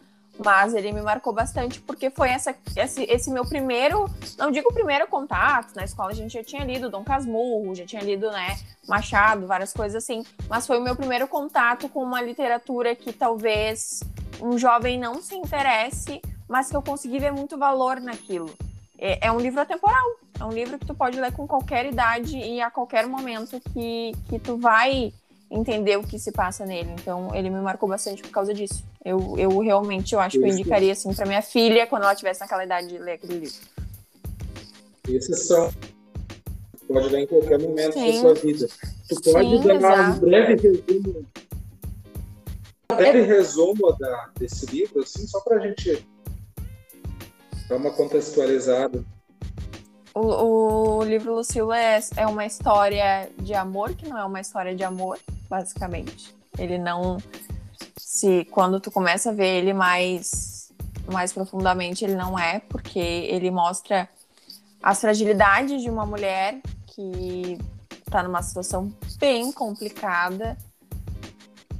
Mas 0.44 0.74
ele 0.74 0.90
me 0.90 1.00
marcou 1.00 1.32
bastante 1.32 1.80
porque 1.80 2.10
foi 2.10 2.28
essa, 2.28 2.52
esse, 2.74 3.04
esse 3.04 3.30
meu 3.30 3.44
primeiro, 3.46 4.10
não 4.36 4.50
digo 4.50 4.72
primeiro 4.72 5.06
contato, 5.06 5.76
na 5.76 5.84
escola 5.84 6.10
a 6.10 6.14
gente 6.14 6.32
já 6.32 6.42
tinha 6.42 6.64
lido 6.64 6.90
Dom 6.90 7.04
Casmurro, 7.04 7.72
já 7.72 7.86
tinha 7.86 8.02
lido, 8.02 8.28
né, 8.32 8.58
Machado, 8.88 9.46
várias 9.46 9.72
coisas 9.72 10.02
assim, 10.02 10.24
mas 10.48 10.66
foi 10.66 10.78
o 10.78 10.82
meu 10.82 10.96
primeiro 10.96 11.28
contato 11.28 11.88
com 11.88 12.02
uma 12.02 12.20
literatura 12.20 12.96
que 12.96 13.12
talvez 13.12 14.02
um 14.42 14.58
jovem 14.58 14.98
não 14.98 15.22
se 15.22 15.36
interesse, 15.36 16.20
mas 16.48 16.68
que 16.68 16.76
eu 16.76 16.82
consegui 16.82 17.20
ver 17.20 17.32
muito 17.32 17.56
valor 17.56 18.00
naquilo. 18.00 18.52
É, 18.98 19.28
é 19.28 19.30
um 19.30 19.38
livro 19.38 19.60
atemporal, 19.60 20.16
é 20.40 20.44
um 20.44 20.52
livro 20.52 20.80
que 20.80 20.86
tu 20.86 20.94
pode 20.94 21.20
ler 21.20 21.32
com 21.32 21.46
qualquer 21.46 21.86
idade 21.86 22.36
e 22.36 22.60
a 22.60 22.72
qualquer 22.72 23.06
momento 23.06 23.60
que, 23.72 24.12
que 24.28 24.40
tu 24.40 24.56
vai 24.56 25.12
entender 25.54 25.96
o 25.96 26.02
que 26.02 26.18
se 26.18 26.32
passa 26.32 26.66
nele. 26.66 26.90
Então, 27.00 27.34
ele 27.34 27.48
me 27.48 27.60
marcou 27.60 27.88
bastante 27.88 28.22
por 28.22 28.30
causa 28.30 28.52
disso. 28.52 28.84
Eu, 29.04 29.38
eu 29.38 29.58
realmente, 29.60 30.14
eu 30.14 30.20
acho 30.20 30.38
que 30.38 30.44
eu 30.44 30.48
indicaria, 30.48 30.92
assim, 30.92 31.12
para 31.14 31.26
minha 31.26 31.42
filha, 31.42 31.86
quando 31.86 32.02
ela 32.02 32.12
estivesse 32.12 32.40
naquela 32.40 32.64
idade 32.64 32.88
de 32.88 32.98
ler 32.98 33.12
aquele 33.12 33.38
livro. 33.38 33.60
Esses 35.08 35.46
são... 35.46 35.72
Pode 36.86 37.08
ler 37.08 37.20
em 37.20 37.26
qualquer 37.26 37.58
momento 37.58 37.94
Sim. 37.94 38.12
da 38.12 38.20
sua 38.20 38.34
vida. 38.34 38.68
Tu 39.08 39.32
pode 39.32 39.48
Sim, 39.48 39.62
dar 39.62 39.74
exato. 39.76 40.16
um 40.16 40.20
breve 40.20 40.54
resumo 40.54 41.26
um 42.92 42.96
breve 42.96 43.22
resumo 43.22 43.92
da, 43.98 44.30
desse 44.38 44.66
livro, 44.66 45.00
assim, 45.00 45.26
só 45.26 45.40
para 45.40 45.56
a 45.56 45.66
gente 45.66 46.06
dar 47.68 47.76
uma 47.76 47.90
contextualizada. 47.90 49.04
O, 50.14 50.98
o 50.98 51.02
livro 51.02 51.34
Lucila 51.34 51.76
é, 51.78 51.98
é 52.16 52.26
uma 52.26 52.46
história 52.46 53.28
de 53.38 53.52
amor, 53.52 53.94
que 53.94 54.08
não 54.08 54.16
é 54.16 54.24
uma 54.24 54.40
história 54.40 54.74
de 54.74 54.84
amor, 54.84 55.18
basicamente. 55.54 56.34
Ele 56.58 56.78
não. 56.78 57.18
Se 57.96 58.44
quando 58.46 58.80
tu 58.80 58.90
começa 58.90 59.30
a 59.30 59.32
ver 59.32 59.58
ele 59.58 59.72
mais, 59.72 60.72
mais 61.06 61.32
profundamente, 61.32 62.04
ele 62.04 62.16
não 62.16 62.38
é, 62.38 62.60
porque 62.60 62.98
ele 62.98 63.50
mostra 63.50 64.08
as 64.82 65.00
fragilidades 65.00 65.82
de 65.82 65.88
uma 65.88 66.04
mulher 66.04 66.60
que 66.86 67.58
está 68.06 68.22
numa 68.22 68.42
situação 68.42 68.92
bem 69.18 69.50
complicada 69.52 70.56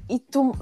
e 0.08 0.18
tu, 0.18 0.52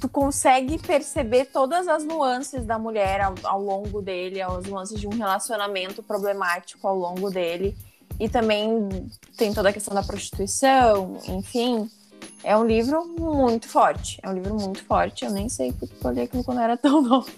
tu 0.00 0.08
consegue 0.08 0.78
perceber 0.78 1.46
todas 1.46 1.88
as 1.88 2.04
nuances 2.04 2.64
da 2.64 2.78
mulher 2.78 3.20
ao, 3.20 3.34
ao, 3.44 3.62
longo 3.62 4.02
dele, 4.02 4.40
as 4.40 4.64
nuances 4.66 5.00
de 5.00 5.06
um 5.06 5.10
relacionamento 5.10 6.02
problemático 6.02 6.86
ao 6.86 6.96
longo 6.96 7.30
dele. 7.30 7.76
E 8.20 8.28
também 8.28 8.88
tem 9.36 9.52
toda 9.54 9.70
a 9.70 9.72
questão 9.72 9.94
da 9.94 10.02
prostituição, 10.02 11.18
enfim. 11.26 11.90
É 12.42 12.56
um 12.56 12.64
livro 12.64 13.06
muito 13.06 13.68
forte. 13.68 14.18
É 14.22 14.28
um 14.28 14.34
livro 14.34 14.54
muito 14.54 14.84
forte. 14.84 15.24
Eu 15.24 15.30
nem 15.30 15.48
sei 15.48 15.72
porque 15.72 15.94
eu 16.04 16.10
li 16.10 16.20
aquilo 16.22 16.44
quando 16.44 16.60
era 16.60 16.76
tão 16.76 17.00
novo. 17.02 17.30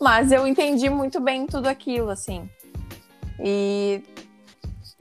Mas 0.00 0.32
eu 0.32 0.46
entendi 0.46 0.88
muito 0.90 1.20
bem 1.20 1.46
tudo 1.46 1.66
aquilo, 1.66 2.10
assim. 2.10 2.48
E. 3.40 4.02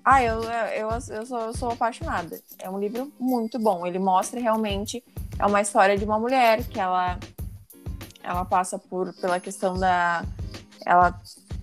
Ah, 0.04 0.24
eu, 0.24 0.44
eu, 0.44 0.90
eu, 1.10 1.26
sou, 1.26 1.40
eu 1.40 1.54
sou 1.54 1.72
apaixonada. 1.72 2.40
É 2.60 2.70
um 2.70 2.80
livro 2.80 3.12
muito 3.20 3.58
bom. 3.58 3.88
Ele 3.88 3.98
mostra 3.98 4.40
realmente 4.40 5.04
é 5.38 5.46
uma 5.46 5.62
história 5.62 5.98
de 5.98 6.06
uma 6.06 6.20
mulher 6.20 6.64
que 6.64 6.80
ela 6.80 7.20
ela 8.24 8.46
passa 8.46 8.80
por 8.80 9.14
pela 9.16 9.40
questão 9.40 9.78
da 9.78 10.24
ela 10.86 11.20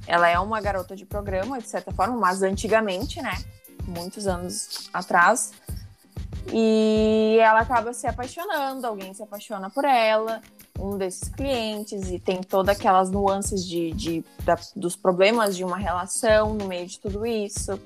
ela 0.07 0.28
é 0.28 0.38
uma 0.38 0.61
garota 0.61 0.97
de 0.97 1.07
programa 1.07 1.61
de 1.61 1.68
certa 1.68 1.93
forma, 1.93 2.16
mas 2.16 2.43
antigamente, 2.43 3.22
né? 3.22 3.32
Muitos 3.86 4.26
anos 4.26 4.88
atrás. 4.93 5.53
E 6.53 7.36
ela 7.40 7.61
acaba 7.61 7.93
se 7.93 8.07
apaixonando, 8.07 8.86
alguém 8.86 9.12
se 9.14 9.22
apaixona 9.22 9.70
por 9.70 9.84
ela, 9.84 10.40
um 10.78 10.97
desses 10.97 11.28
clientes, 11.28 12.11
e 12.11 12.18
tem 12.18 12.43
todas 12.43 12.76
aquelas 12.76 13.11
nuances 13.11 13.66
de, 13.66 13.93
de 13.93 14.24
da, 14.45 14.57
dos 14.74 14.97
problemas 14.97 15.57
de 15.57 15.64
uma 15.64 15.76
relação 15.76 16.55
no 16.55 16.66
meio 16.66 16.86
de 16.86 16.99
tudo 16.99 17.24
isso. 17.26 17.78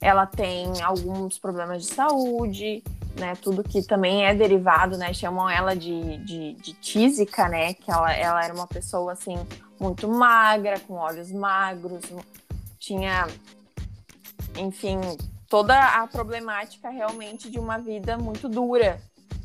Ela 0.00 0.26
tem 0.26 0.82
alguns 0.82 1.38
problemas 1.38 1.82
de 1.82 1.94
saúde, 1.94 2.82
né? 3.18 3.34
Tudo 3.40 3.62
que 3.62 3.82
também 3.82 4.26
é 4.26 4.34
derivado, 4.34 4.98
né? 4.98 5.12
Chamam 5.14 5.48
ela 5.48 5.74
de, 5.74 6.18
de, 6.24 6.54
de 6.54 6.72
tísica, 6.74 7.48
né? 7.48 7.74
Que 7.74 7.90
ela, 7.90 8.12
ela 8.12 8.44
era 8.44 8.52
uma 8.52 8.66
pessoa, 8.66 9.12
assim, 9.12 9.36
muito 9.78 10.08
magra, 10.08 10.80
com 10.80 10.94
olhos 10.94 11.30
magros, 11.30 12.02
tinha, 12.78 13.26
enfim, 14.58 15.00
toda 15.54 15.78
a 15.78 16.04
problemática 16.08 16.90
realmente 16.90 17.48
de 17.48 17.60
uma 17.60 17.78
vida 17.78 18.18
muito 18.18 18.48
dura, 18.48 19.00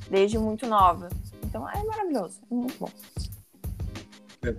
desde 0.10 0.40
muito 0.40 0.66
nova. 0.66 1.08
Então 1.46 1.70
é 1.70 1.84
maravilhoso, 1.84 2.42
é 2.50 2.56
muito 2.56 2.80
bom. 2.80 2.90
É. 4.44 4.56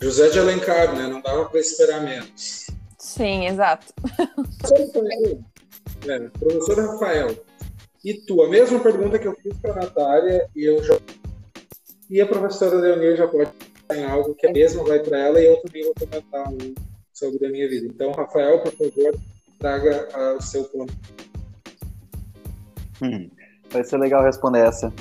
José 0.00 0.30
de 0.30 0.38
Alencar, 0.38 0.96
né? 0.96 1.08
Não 1.08 1.20
dava 1.20 1.44
para 1.44 1.60
esperar 1.60 2.00
menos. 2.00 2.68
Sim, 2.96 3.44
exato. 3.44 3.92
É, 6.08 6.20
professor 6.38 6.90
Rafael, 6.92 7.36
e 8.02 8.14
tu, 8.14 8.42
a 8.42 8.48
mesma 8.48 8.80
pergunta 8.80 9.18
que 9.18 9.28
eu 9.28 9.36
fiz 9.42 9.54
para 9.58 9.72
a 9.72 9.84
Natália, 9.84 10.48
e 10.56 10.64
eu 10.64 10.82
já. 10.82 10.98
E 12.08 12.18
a 12.18 12.26
professora 12.26 12.76
Leonir 12.76 13.14
já 13.18 13.28
pode 13.28 13.50
em 13.92 14.04
algo 14.06 14.34
que 14.34 14.46
a 14.46 14.52
mesma 14.52 14.82
vai 14.84 15.00
para 15.00 15.18
ela, 15.18 15.38
e 15.38 15.44
eu 15.44 15.60
também 15.60 15.84
vou 15.84 15.92
comentar 16.00 16.46
sobre 17.12 17.44
a 17.44 17.50
minha 17.50 17.68
vida. 17.68 17.86
Então, 17.88 18.10
Rafael, 18.12 18.62
por 18.62 18.72
favor, 18.72 19.14
traga 19.58 20.08
o 20.36 20.40
seu 20.40 20.64
ponto. 20.64 20.94
Hum, 23.02 23.28
vai 23.70 23.84
ser 23.84 23.98
legal 23.98 24.22
responder 24.22 24.66
essa. 24.66 24.92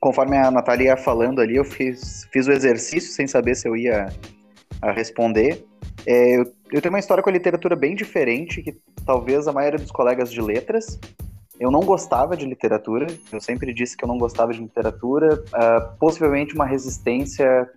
Conforme 0.00 0.36
a 0.36 0.50
Natália 0.50 0.88
ia 0.88 0.96
falando 0.96 1.40
ali, 1.40 1.56
eu 1.56 1.64
fiz, 1.64 2.26
fiz 2.32 2.46
o 2.46 2.52
exercício 2.52 3.12
sem 3.12 3.26
saber 3.26 3.54
se 3.54 3.68
eu 3.68 3.76
ia 3.76 4.08
responder. 4.94 5.64
É, 6.06 6.36
eu, 6.36 6.52
eu 6.72 6.82
tenho 6.82 6.92
uma 6.92 6.98
história 6.98 7.22
com 7.22 7.30
a 7.30 7.32
literatura 7.32 7.74
bem 7.74 7.94
diferente 7.94 8.62
que 8.62 8.76
talvez 9.04 9.48
a 9.48 9.52
maioria 9.52 9.78
dos 9.78 9.90
colegas 9.90 10.30
de 10.30 10.40
letras. 10.40 10.98
Eu 11.58 11.70
não 11.70 11.80
gostava 11.80 12.36
de 12.36 12.44
literatura, 12.44 13.06
eu 13.32 13.40
sempre 13.40 13.72
disse 13.72 13.96
que 13.96 14.04
eu 14.04 14.08
não 14.08 14.18
gostava 14.18 14.52
de 14.52 14.60
literatura, 14.60 15.42
uh, 15.48 15.98
possivelmente 15.98 16.54
uma 16.54 16.66
resistência. 16.66 17.70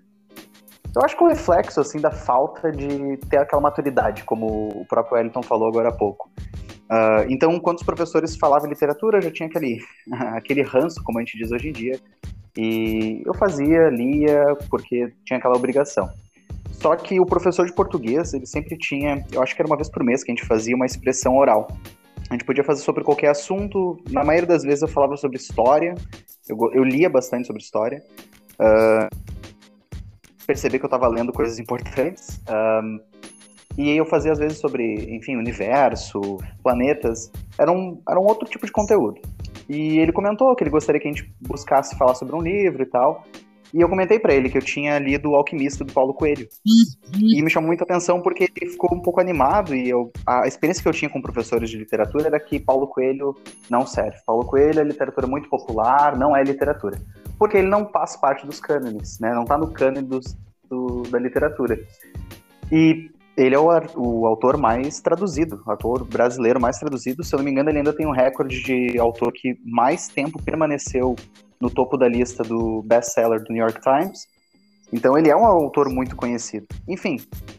Eu 0.95 1.03
acho 1.03 1.15
que 1.15 1.23
um 1.23 1.27
reflexo 1.27 1.79
assim 1.79 1.99
da 1.99 2.11
falta 2.11 2.71
de 2.71 3.17
ter 3.29 3.37
aquela 3.37 3.61
maturidade, 3.61 4.23
como 4.23 4.69
o 4.69 4.85
próprio 4.87 5.17
Wellington 5.17 5.43
falou 5.43 5.67
agora 5.67 5.89
há 5.89 5.91
pouco. 5.91 6.29
Uh, 6.89 7.29
então, 7.29 7.59
quando 7.59 7.77
os 7.77 7.83
professores 7.83 8.35
falavam 8.35 8.67
literatura, 8.67 9.21
já 9.21 9.29
tinha 9.29 9.47
aquele, 9.47 9.79
aquele 10.35 10.63
ranço, 10.63 11.03
como 11.03 11.19
a 11.19 11.21
gente 11.21 11.37
diz 11.37 11.51
hoje 11.51 11.69
em 11.69 11.71
dia, 11.71 11.99
e 12.57 13.21
eu 13.25 13.33
fazia, 13.35 13.89
lia, 13.89 14.57
porque 14.69 15.13
tinha 15.23 15.37
aquela 15.37 15.55
obrigação. 15.55 16.09
Só 16.71 16.95
que 16.95 17.19
o 17.19 17.25
professor 17.25 17.65
de 17.65 17.73
português, 17.73 18.33
ele 18.33 18.45
sempre 18.45 18.77
tinha, 18.77 19.23
eu 19.31 19.43
acho 19.43 19.55
que 19.55 19.61
era 19.61 19.67
uma 19.67 19.75
vez 19.75 19.89
por 19.89 20.03
mês 20.03 20.23
que 20.23 20.31
a 20.31 20.35
gente 20.35 20.47
fazia 20.47 20.75
uma 20.75 20.85
expressão 20.85 21.37
oral. 21.37 21.67
A 22.29 22.33
gente 22.33 22.45
podia 22.45 22.63
fazer 22.63 22.81
sobre 22.81 23.03
qualquer 23.03 23.29
assunto. 23.29 23.97
Na 24.09 24.23
maioria 24.23 24.47
das 24.47 24.63
vezes 24.63 24.81
eu 24.81 24.87
falava 24.87 25.17
sobre 25.17 25.37
história. 25.37 25.95
Eu, 26.47 26.57
eu 26.73 26.83
lia 26.83 27.09
bastante 27.09 27.47
sobre 27.47 27.61
história. 27.61 28.03
Uh, 28.53 29.38
percebi 30.49 30.79
que 30.79 30.85
eu 30.85 30.87
estava 30.87 31.07
lendo 31.07 31.31
coisas 31.31 31.59
importantes. 31.59 32.41
Uh, 32.49 32.99
e 33.77 33.95
eu 33.95 34.03
fazia 34.03 34.31
às 34.31 34.39
vezes 34.39 34.57
sobre, 34.57 34.83
enfim, 35.15 35.35
universo, 35.35 36.19
planetas. 36.63 37.31
Era 37.57 37.71
um, 37.71 38.01
era 38.09 38.19
um 38.19 38.23
outro 38.23 38.49
tipo 38.49 38.65
de 38.65 38.71
conteúdo. 38.71 39.21
E 39.69 39.99
ele 39.99 40.11
comentou 40.11 40.55
que 40.55 40.63
ele 40.63 40.71
gostaria 40.71 40.99
que 40.99 41.07
a 41.07 41.11
gente 41.11 41.31
buscasse 41.39 41.95
falar 41.95 42.15
sobre 42.15 42.35
um 42.35 42.41
livro 42.41 42.81
e 42.81 42.85
tal. 42.87 43.23
E 43.73 43.81
eu 43.81 43.89
comentei 43.89 44.19
para 44.19 44.33
ele 44.33 44.49
que 44.49 44.57
eu 44.57 44.61
tinha 44.61 44.97
lido 44.97 45.29
O 45.29 45.35
Alquimista 45.35 45.83
do 45.83 45.93
Paulo 45.93 46.13
Coelho. 46.13 46.47
Uhum. 46.65 47.19
E 47.21 47.41
me 47.41 47.49
chamou 47.49 47.67
muita 47.67 47.83
atenção 47.83 48.21
porque 48.21 48.49
ele 48.59 48.71
ficou 48.71 48.93
um 48.93 49.01
pouco 49.01 49.21
animado 49.21 49.75
e 49.75 49.87
eu, 49.87 50.11
a 50.25 50.47
experiência 50.47 50.81
que 50.81 50.89
eu 50.89 50.93
tinha 50.93 51.09
com 51.09 51.21
professores 51.21 51.69
de 51.69 51.77
literatura 51.77 52.27
era 52.27 52.39
que 52.39 52.59
Paulo 52.59 52.87
Coelho 52.87 53.35
não 53.69 53.85
serve. 53.85 54.17
Paulo 54.25 54.45
Coelho 54.45 54.79
é 54.79 54.83
literatura 54.83 55.27
muito 55.27 55.49
popular, 55.49 56.17
não 56.17 56.35
é 56.35 56.43
literatura. 56.43 56.99
Porque 57.37 57.57
ele 57.57 57.67
não 57.67 57.87
faz 57.89 58.15
parte 58.17 58.45
dos 58.45 58.59
cânones, 58.59 59.19
né? 59.19 59.33
Não 59.33 59.45
tá 59.45 59.57
no 59.57 59.71
cânone 59.71 60.05
dos, 60.05 60.35
do, 60.69 61.03
da 61.03 61.19
literatura. 61.19 61.79
E 62.71 63.09
Ele 63.37 63.55
é 63.55 63.59
o, 63.59 63.69
o, 63.95 64.25
autor 64.25 64.57
mais 64.57 64.99
traduzido, 64.99 65.61
autor 65.65 66.03
brasileiro 66.03 66.59
mais 66.59 66.77
traduzido. 66.77 67.23
Se 67.23 67.33
eu 67.33 67.37
não 67.37 67.45
me 67.45 67.51
engano, 67.51 67.69
ele 67.69 67.77
ainda 67.77 67.93
tem 67.93 68.05
um 68.05 68.11
recorde 68.11 68.61
de 68.61 68.99
autor 68.99 69.31
que 69.31 69.57
mais 69.63 70.07
tempo 70.09 70.41
permaneceu 70.43 71.15
no 71.61 71.69
topo 71.69 71.97
da 71.97 72.07
lista 72.07 72.43
do 72.43 72.81
best-seller 72.83 73.43
do 73.43 73.51
New 73.51 73.61
York 73.61 73.81
Times. 73.81 74.27
Então 74.91 75.17
ele 75.17 75.29
é 75.29 75.35
um 75.35 75.45
autor 75.45 75.89
muito 75.89 76.15
conhecido. 76.15 76.67
Enfim, 76.87 77.17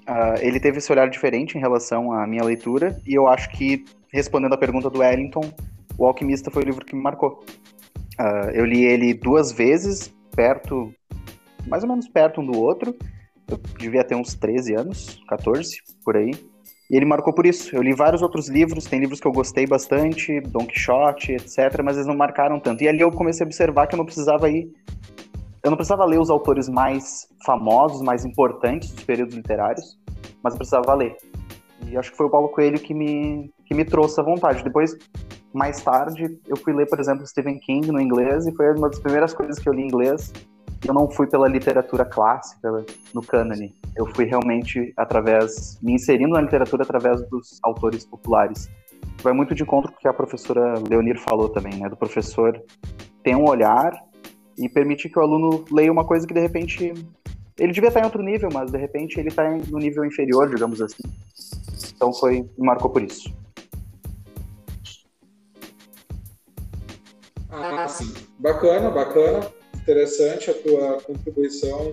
uh, 0.09 0.39
ele 0.41 0.59
teve 0.59 0.79
esse 0.79 0.91
olhar 0.91 1.09
diferente 1.09 1.57
em 1.57 1.61
relação 1.61 2.13
à 2.13 2.27
minha 2.27 2.43
leitura, 2.43 3.01
e 3.07 3.15
eu 3.15 3.29
acho 3.29 3.51
que, 3.51 3.85
respondendo 4.13 4.55
à 4.55 4.59
pergunta 4.59 4.91
do 4.91 4.99
Wellington, 4.99 5.53
O 5.97 6.07
Alquimista 6.07 6.51
foi 6.51 6.63
o 6.63 6.67
livro 6.67 6.85
que 6.85 6.97
me 6.97 7.03
marcou. 7.03 7.45
Uh, 8.19 8.51
eu 8.53 8.65
li 8.65 8.85
ele 8.85 9.15
duas 9.15 9.53
vezes, 9.53 10.13
perto, 10.35 10.93
mais 11.69 11.83
ou 11.83 11.89
menos 11.89 12.09
perto 12.09 12.41
um 12.41 12.47
do 12.47 12.59
outro, 12.59 12.95
eu 13.49 13.61
devia 13.79 14.05
ter 14.05 14.15
uns 14.15 14.35
13 14.35 14.75
anos, 14.75 15.21
14, 15.29 15.77
por 16.05 16.17
aí. 16.17 16.31
E 16.91 16.97
ele 16.97 17.07
marcou 17.07 17.33
por 17.33 17.47
isso. 17.47 17.75
Eu 17.75 17.83
li 17.83 17.95
vários 17.95 18.21
outros 18.21 18.49
livros, 18.49 18.85
tem 18.85 18.99
livros 18.99 19.21
que 19.21 19.27
eu 19.27 19.33
gostei 19.33 19.65
bastante, 19.65 20.41
Don 20.41 20.67
Quixote, 20.67 21.33
etc., 21.33 21.81
mas 21.85 21.97
eles 21.97 22.07
não 22.07 22.17
marcaram 22.17 22.59
tanto. 22.59 22.83
E 22.83 22.89
ali 22.89 23.01
eu 23.01 23.13
comecei 23.13 23.45
a 23.45 23.47
observar 23.47 23.87
que 23.87 23.95
eu 23.95 23.99
não 23.99 24.05
precisava 24.05 24.51
ir. 24.51 24.69
Eu 25.63 25.71
não 25.71 25.77
precisava 25.77 26.05
ler 26.05 26.19
os 26.19 26.31
autores 26.31 26.69
mais 26.69 27.29
famosos, 27.47 28.03
mais 28.03 28.25
importantes 28.25 28.91
dos 28.91 29.05
períodos 29.05 29.37
literários, 29.37 29.99
mas 30.43 30.55
eu 30.55 30.59
precisava 30.59 30.93
ler. 30.95 31.17
E 31.87 31.97
acho 31.97 32.11
que 32.11 32.17
foi 32.17 32.27
o 32.27 32.31
Paulo 32.31 32.49
Coelho 32.49 32.81
que 32.81 32.93
me, 32.93 33.53
que 33.67 33.75
me 33.75 33.85
trouxe 33.85 34.19
a 34.19 34.25
vontade. 34.25 34.65
Depois, 34.65 34.97
mais 35.53 35.81
tarde, 35.83 36.39
eu 36.49 36.57
fui 36.57 36.73
ler, 36.73 36.89
por 36.89 36.99
exemplo, 36.99 37.25
Stephen 37.25 37.61
King 37.61 37.93
no 37.93 38.01
inglês, 38.01 38.47
e 38.47 38.53
foi 38.53 38.75
uma 38.75 38.89
das 38.89 38.99
primeiras 38.99 39.33
coisas 39.33 39.59
que 39.61 39.69
eu 39.69 39.73
li 39.73 39.83
em 39.83 39.87
inglês 39.87 40.33
eu 40.87 40.95
não 40.95 41.11
fui 41.11 41.27
pela 41.27 41.49
literatura 41.49 42.05
clássica 42.05 42.85
no 43.13 43.23
cânone. 43.23 43.75
Eu 43.95 44.07
fui 44.15 44.25
realmente 44.25 44.93
através, 44.97 45.79
me 45.83 45.93
inserindo 45.93 46.33
na 46.33 46.41
literatura 46.41 46.83
através 46.83 47.23
dos 47.29 47.59
autores 47.63 48.05
populares. 48.05 48.71
Vai 49.23 49.33
muito 49.33 49.55
de 49.55 49.63
encontro 49.63 49.93
com 49.93 49.99
o 49.99 50.01
que 50.01 50.09
a 50.09 50.13
professora 50.13 50.75
Leonir 50.89 51.19
falou 51.21 51.51
também, 51.51 51.75
né? 51.75 51.89
Do 51.89 51.97
professor 51.97 52.61
ter 53.23 53.37
um 53.37 53.47
olhar 53.47 53.93
e 54.57 54.69
permitir 54.69 55.11
que 55.11 55.19
o 55.19 55.23
aluno 55.23 55.65
leia 55.71 55.93
uma 55.93 56.05
coisa 56.05 56.27
que 56.27 56.33
de 56.33 56.41
repente 56.41 56.95
ele 57.59 57.73
devia 57.73 57.89
estar 57.89 58.01
em 58.01 58.05
outro 58.05 58.23
nível, 58.23 58.49
mas 58.53 58.73
de 58.73 58.79
repente 58.79 59.21
ele 59.21 59.29
está 59.29 59.51
no 59.51 59.79
nível 59.79 60.05
inferior, 60.05 60.49
digamos 60.49 60.81
assim. 60.81 61.03
Então 61.95 62.13
foi, 62.15 62.41
me 62.57 62.67
marcou 62.67 62.91
por 62.91 63.03
isso. 63.03 63.35
Ah, 67.51 67.87
sim. 67.87 68.15
Bacana, 68.39 68.91
bacana 68.91 69.60
interessante 69.81 70.51
a 70.51 70.55
tua 70.55 71.01
contribuição 71.03 71.93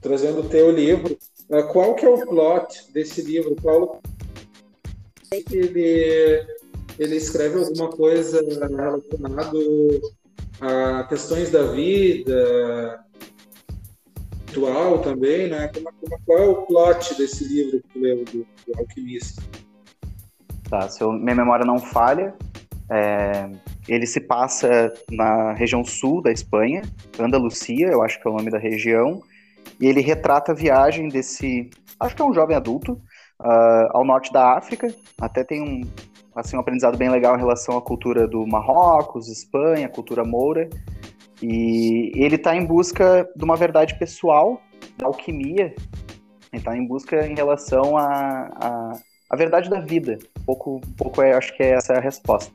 trazendo 0.00 0.40
o 0.40 0.48
teu 0.48 0.70
livro. 0.70 1.16
Uh, 1.48 1.66
qual 1.72 1.94
que 1.94 2.04
é 2.04 2.08
o 2.08 2.26
plot 2.26 2.92
desse 2.92 3.22
livro? 3.22 3.56
Qual 3.60 4.00
ele 5.50 6.46
ele 6.98 7.16
escreve 7.16 7.58
alguma 7.58 7.90
coisa 7.90 8.40
relacionado 8.40 10.00
a 10.60 11.04
questões 11.04 11.50
da 11.50 11.64
vida 11.64 13.04
atual 14.48 15.00
também, 15.00 15.48
né? 15.48 15.68
Como, 15.68 15.92
como, 16.00 16.20
qual 16.24 16.38
é 16.38 16.46
o 16.46 16.62
plot 16.62 17.16
desse 17.16 17.44
livro 17.44 17.82
que 17.82 17.88
tu 17.88 17.98
leu 17.98 18.24
do, 18.24 18.46
do 18.66 18.78
Alquimista? 18.78 19.42
Tá, 20.70 20.88
se 20.88 21.02
eu, 21.02 21.12
minha 21.12 21.34
memória 21.34 21.64
não 21.64 21.78
falha, 21.78 22.34
é, 22.90 23.50
ele 23.88 24.06
se 24.06 24.20
passa 24.20 24.92
na 25.10 25.52
região 25.52 25.84
sul 25.84 26.22
da 26.22 26.32
Espanha, 26.32 26.82
Andalucia, 27.18 27.88
eu 27.88 28.02
acho 28.02 28.20
que 28.20 28.26
é 28.26 28.30
o 28.30 28.36
nome 28.36 28.50
da 28.50 28.58
região, 28.58 29.22
e 29.80 29.86
ele 29.86 30.00
retrata 30.00 30.52
a 30.52 30.54
viagem 30.54 31.08
desse, 31.08 31.70
acho 32.00 32.16
que 32.16 32.22
é 32.22 32.24
um 32.24 32.34
jovem 32.34 32.56
adulto, 32.56 33.00
uh, 33.40 33.88
ao 33.90 34.04
norte 34.04 34.32
da 34.32 34.56
África. 34.56 34.94
Até 35.20 35.44
tem 35.44 35.62
um, 35.62 35.80
assim, 36.34 36.56
um 36.56 36.60
aprendizado 36.60 36.96
bem 36.96 37.08
legal 37.08 37.36
em 37.36 37.40
relação 37.40 37.76
à 37.76 37.82
cultura 37.82 38.26
do 38.26 38.46
Marrocos, 38.46 39.28
Espanha, 39.28 39.88
cultura 39.88 40.24
moura. 40.24 40.68
E 41.42 42.12
ele 42.14 42.36
está 42.36 42.56
em 42.56 42.64
busca 42.64 43.28
de 43.36 43.44
uma 43.44 43.56
verdade 43.56 43.98
pessoal, 43.98 44.60
da 44.96 45.06
alquimia. 45.06 45.74
Ele 46.52 46.60
está 46.60 46.76
em 46.76 46.86
busca 46.86 47.26
em 47.26 47.34
relação 47.34 47.96
à 47.96 48.04
a, 48.04 48.66
a, 48.66 48.92
a, 49.30 49.36
verdade 49.36 49.68
da 49.68 49.80
vida. 49.80 50.18
Um 50.40 50.44
pouco, 50.44 50.76
um 50.76 50.92
pouco 50.96 51.20
é, 51.20 51.34
acho 51.34 51.54
que 51.56 51.62
é 51.62 51.70
essa 51.70 51.94
a 51.94 52.00
resposta. 52.00 52.52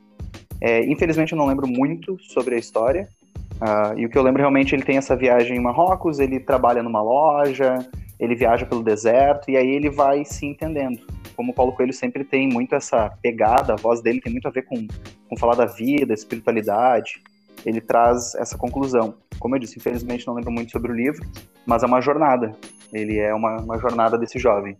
É, 0.64 0.84
infelizmente 0.86 1.32
eu 1.32 1.38
não 1.38 1.46
lembro 1.46 1.66
muito 1.66 2.16
sobre 2.20 2.54
a 2.54 2.58
história. 2.58 3.08
Uh, 3.54 3.98
e 3.98 4.06
o 4.06 4.08
que 4.08 4.16
eu 4.16 4.22
lembro 4.22 4.40
realmente 4.40 4.74
ele 4.74 4.84
tem 4.84 4.96
essa 4.96 5.16
viagem 5.16 5.56
em 5.56 5.60
Marrocos, 5.60 6.20
ele 6.20 6.38
trabalha 6.38 6.82
numa 6.82 7.02
loja, 7.02 7.84
ele 8.18 8.36
viaja 8.36 8.64
pelo 8.64 8.82
deserto 8.82 9.50
e 9.50 9.56
aí 9.56 9.68
ele 9.68 9.90
vai 9.90 10.24
se 10.24 10.46
entendendo. 10.46 11.00
Como 11.34 11.50
o 11.50 11.54
Paulo 11.54 11.72
Coelho 11.72 11.92
sempre 11.92 12.22
tem 12.22 12.48
muito 12.48 12.76
essa 12.76 13.10
pegada, 13.20 13.72
a 13.72 13.76
voz 13.76 14.00
dele 14.00 14.20
tem 14.20 14.32
muito 14.32 14.46
a 14.46 14.52
ver 14.52 14.62
com, 14.62 14.86
com 15.28 15.36
falar 15.36 15.56
da 15.56 15.66
vida, 15.66 16.14
espiritualidade. 16.14 17.20
Ele 17.66 17.80
traz 17.80 18.34
essa 18.36 18.56
conclusão. 18.56 19.14
Como 19.40 19.56
eu 19.56 19.58
disse, 19.58 19.78
infelizmente 19.78 20.26
não 20.26 20.34
lembro 20.34 20.52
muito 20.52 20.70
sobre 20.70 20.92
o 20.92 20.94
livro, 20.94 21.26
mas 21.66 21.82
é 21.82 21.86
uma 21.86 22.00
jornada. 22.00 22.52
Ele 22.92 23.18
é 23.18 23.34
uma, 23.34 23.56
uma 23.56 23.78
jornada 23.78 24.16
desse 24.16 24.38
jovem. 24.38 24.76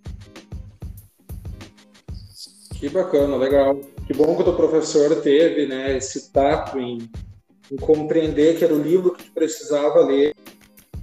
Que 2.79 2.89
bacana, 2.89 3.37
legal. 3.37 3.81
Que 4.07 4.15
bom 4.15 4.35
que 4.35 4.43
o 4.43 4.45
teu 4.45 4.57
professor 4.57 5.15
teve 5.23 5.67
né, 5.67 5.97
esse 5.97 6.33
tato 6.33 6.79
em, 6.79 6.99
em 7.71 7.77
compreender 7.77 8.59
que 8.59 8.65
era 8.65 8.75
o 8.75 8.83
livro 8.83 9.13
que 9.15 9.31
precisava 9.31 10.01
ler 10.01 10.35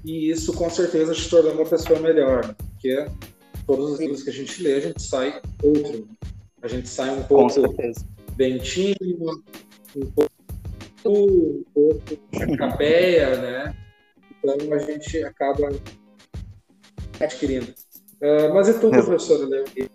e 0.04 0.30
isso 0.30 0.54
com 0.54 0.70
certeza 0.70 1.14
te 1.14 1.30
tornou 1.30 1.54
uma 1.54 1.66
pessoa 1.66 2.00
melhor, 2.00 2.48
né? 2.48 2.56
porque 2.58 3.06
todos 3.66 3.92
os 3.92 4.00
livros 4.00 4.24
que 4.24 4.30
a 4.30 4.34
gente 4.34 4.64
lê, 4.64 4.76
a 4.76 4.80
gente 4.80 5.02
sai 5.02 5.42
outro. 5.62 6.08
A 6.62 6.68
gente 6.68 6.90
sai 6.90 7.12
um 7.12 7.24
pouco 7.24 7.54
dentinho, 8.36 8.96
um 9.96 10.06
pouco, 10.12 10.32
um 11.06 11.64
pouco 11.74 12.58
cabeia, 12.58 13.38
né? 13.38 13.76
Então 14.32 14.74
a 14.74 14.78
gente 14.80 15.24
acaba 15.24 15.70
adquirindo. 17.20 17.74
Uh, 18.22 18.54
mas 18.54 18.68
e 18.68 18.74
tu, 18.80 18.90
professora 18.90 19.46
Leonir? 19.46 19.90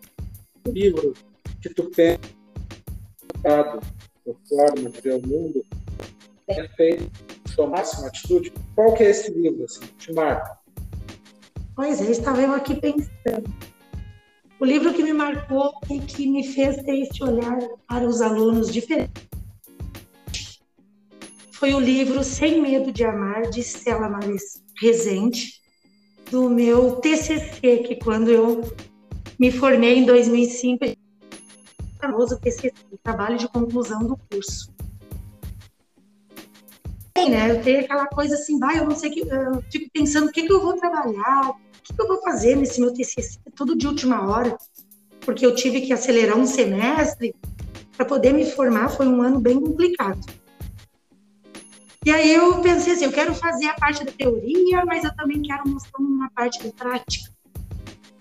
livro 0.69 1.13
que 1.61 1.69
tu 1.69 1.91
pensa 1.91 2.21
a 3.47 3.81
forma 4.49 4.91
de 4.91 5.01
ver 5.01 5.15
o 5.15 5.27
mundo 5.27 5.65
é 6.49 6.69
feito 6.69 7.11
tomar 7.55 7.85
uma 7.99 8.09
atitude? 8.09 8.53
Qual 8.75 8.95
que 8.95 9.03
é 9.03 9.11
esse 9.11 9.31
livro, 9.33 9.65
assim, 9.65 9.87
te 9.99 10.13
marca? 10.13 10.59
Pois 11.77 12.01
é, 12.01 12.11
estava 12.11 12.41
eu 12.41 12.53
aqui 12.53 12.77
pensando. 12.77 13.53
O 14.61 14.65
livro 14.65 14.95
que 14.95 15.03
me 15.03 15.13
marcou 15.13 15.73
e 15.91 15.99
que 16.01 16.27
me 16.29 16.47
fez 16.47 16.77
ter 16.85 17.03
esse 17.03 17.23
olhar 17.23 17.59
para 17.89 18.07
os 18.07 18.23
alunos 18.23 18.73
diferentes 18.73 19.25
foi 21.53 21.75
o 21.75 21.81
livro 21.81 22.23
Sem 22.23 22.61
Medo 22.61 22.93
de 22.93 23.05
Amar, 23.05 23.49
de 23.49 23.61
Stella 23.61 24.09
Maris 24.09 24.63
Rezende, 24.81 25.55
do 26.31 26.51
meu 26.51 26.97
TCC, 26.97 27.79
que 27.87 27.97
quando 27.97 28.31
eu 28.31 28.63
me 29.39 29.51
formei 29.51 29.99
em 29.99 30.05
2005, 30.05 30.85
famoso 32.05 32.39
TCC, 32.39 32.73
trabalho 33.03 33.39
de 33.39 33.49
conclusão 33.49 34.01
do 34.01 34.17
curso. 34.31 34.73
Tem, 37.15 37.31
né? 37.31 37.51
Eu 37.51 37.63
tenho 37.63 37.81
aquela 37.81 38.07
coisa 38.07 38.35
assim, 38.35 38.59
vai, 38.59 38.79
eu 38.79 38.85
não 38.85 38.97
sei 38.97 39.11
que, 39.11 39.21
eu 39.21 39.63
fico 39.71 39.89
pensando 39.93 40.29
o 40.29 40.33
que, 40.33 40.43
que 40.43 40.53
eu 40.53 40.61
vou 40.61 40.77
trabalhar, 40.77 41.51
o 41.51 41.57
que, 41.83 41.95
que 41.95 42.03
eu 42.03 42.09
vou 42.09 42.21
fazer 42.23 42.57
nesse 42.57 42.81
meu 42.81 42.93
TCC, 42.93 43.39
tudo 43.55 43.77
de 43.77 43.87
última 43.87 44.29
hora, 44.29 44.57
porque 45.21 45.47
eu 45.47 45.55
tive 45.55 45.81
que 45.81 45.93
acelerar 45.93 46.37
um 46.37 46.47
semestre 46.47 47.35
para 47.97 48.05
poder 48.05 48.35
me 48.35 48.51
formar, 48.51 48.89
foi 48.89 49.07
um 49.07 49.23
ano 49.23 49.41
bem 49.41 49.61
complicado. 49.61 50.21
E 52.05 52.11
aí 52.11 52.35
eu 52.35 52.61
pensei 52.61 52.93
assim, 52.93 53.05
eu 53.05 53.13
quero 53.13 53.35
fazer 53.35 53.67
a 53.67 53.75
parte 53.75 54.05
da 54.05 54.13
teoria, 54.13 54.85
mas 54.85 55.05
eu 55.05 55.15
também 55.17 55.41
quero 55.41 55.67
mostrar 55.67 55.99
uma 55.99 56.29
parte 56.31 56.63
da 56.63 56.71
prática. 56.73 57.33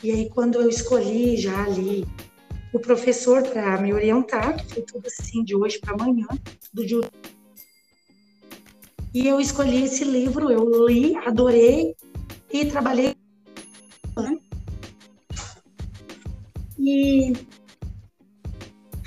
E 0.02 0.12
aí 0.12 0.30
quando 0.30 0.62
eu 0.62 0.70
escolhi 0.70 1.36
já 1.36 1.66
ali 1.66 2.08
o 2.74 2.80
professor 2.80 3.44
para 3.44 3.80
me 3.80 3.94
orientar, 3.94 4.58
que 4.58 4.74
foi 4.74 4.84
tudo 4.84 5.06
assim 5.06 5.44
de 5.44 5.56
hoje 5.56 5.80
para 5.80 5.94
amanhã, 5.94 6.28
do 6.74 6.86
de... 6.86 7.00
E 9.14 9.28
eu 9.28 9.40
escolhi 9.40 9.84
esse 9.84 10.04
livro, 10.04 10.52
eu 10.52 10.88
li, 10.88 11.16
adorei 11.18 11.96
e 12.52 12.66
trabalhei. 12.66 13.16
E 16.80 17.34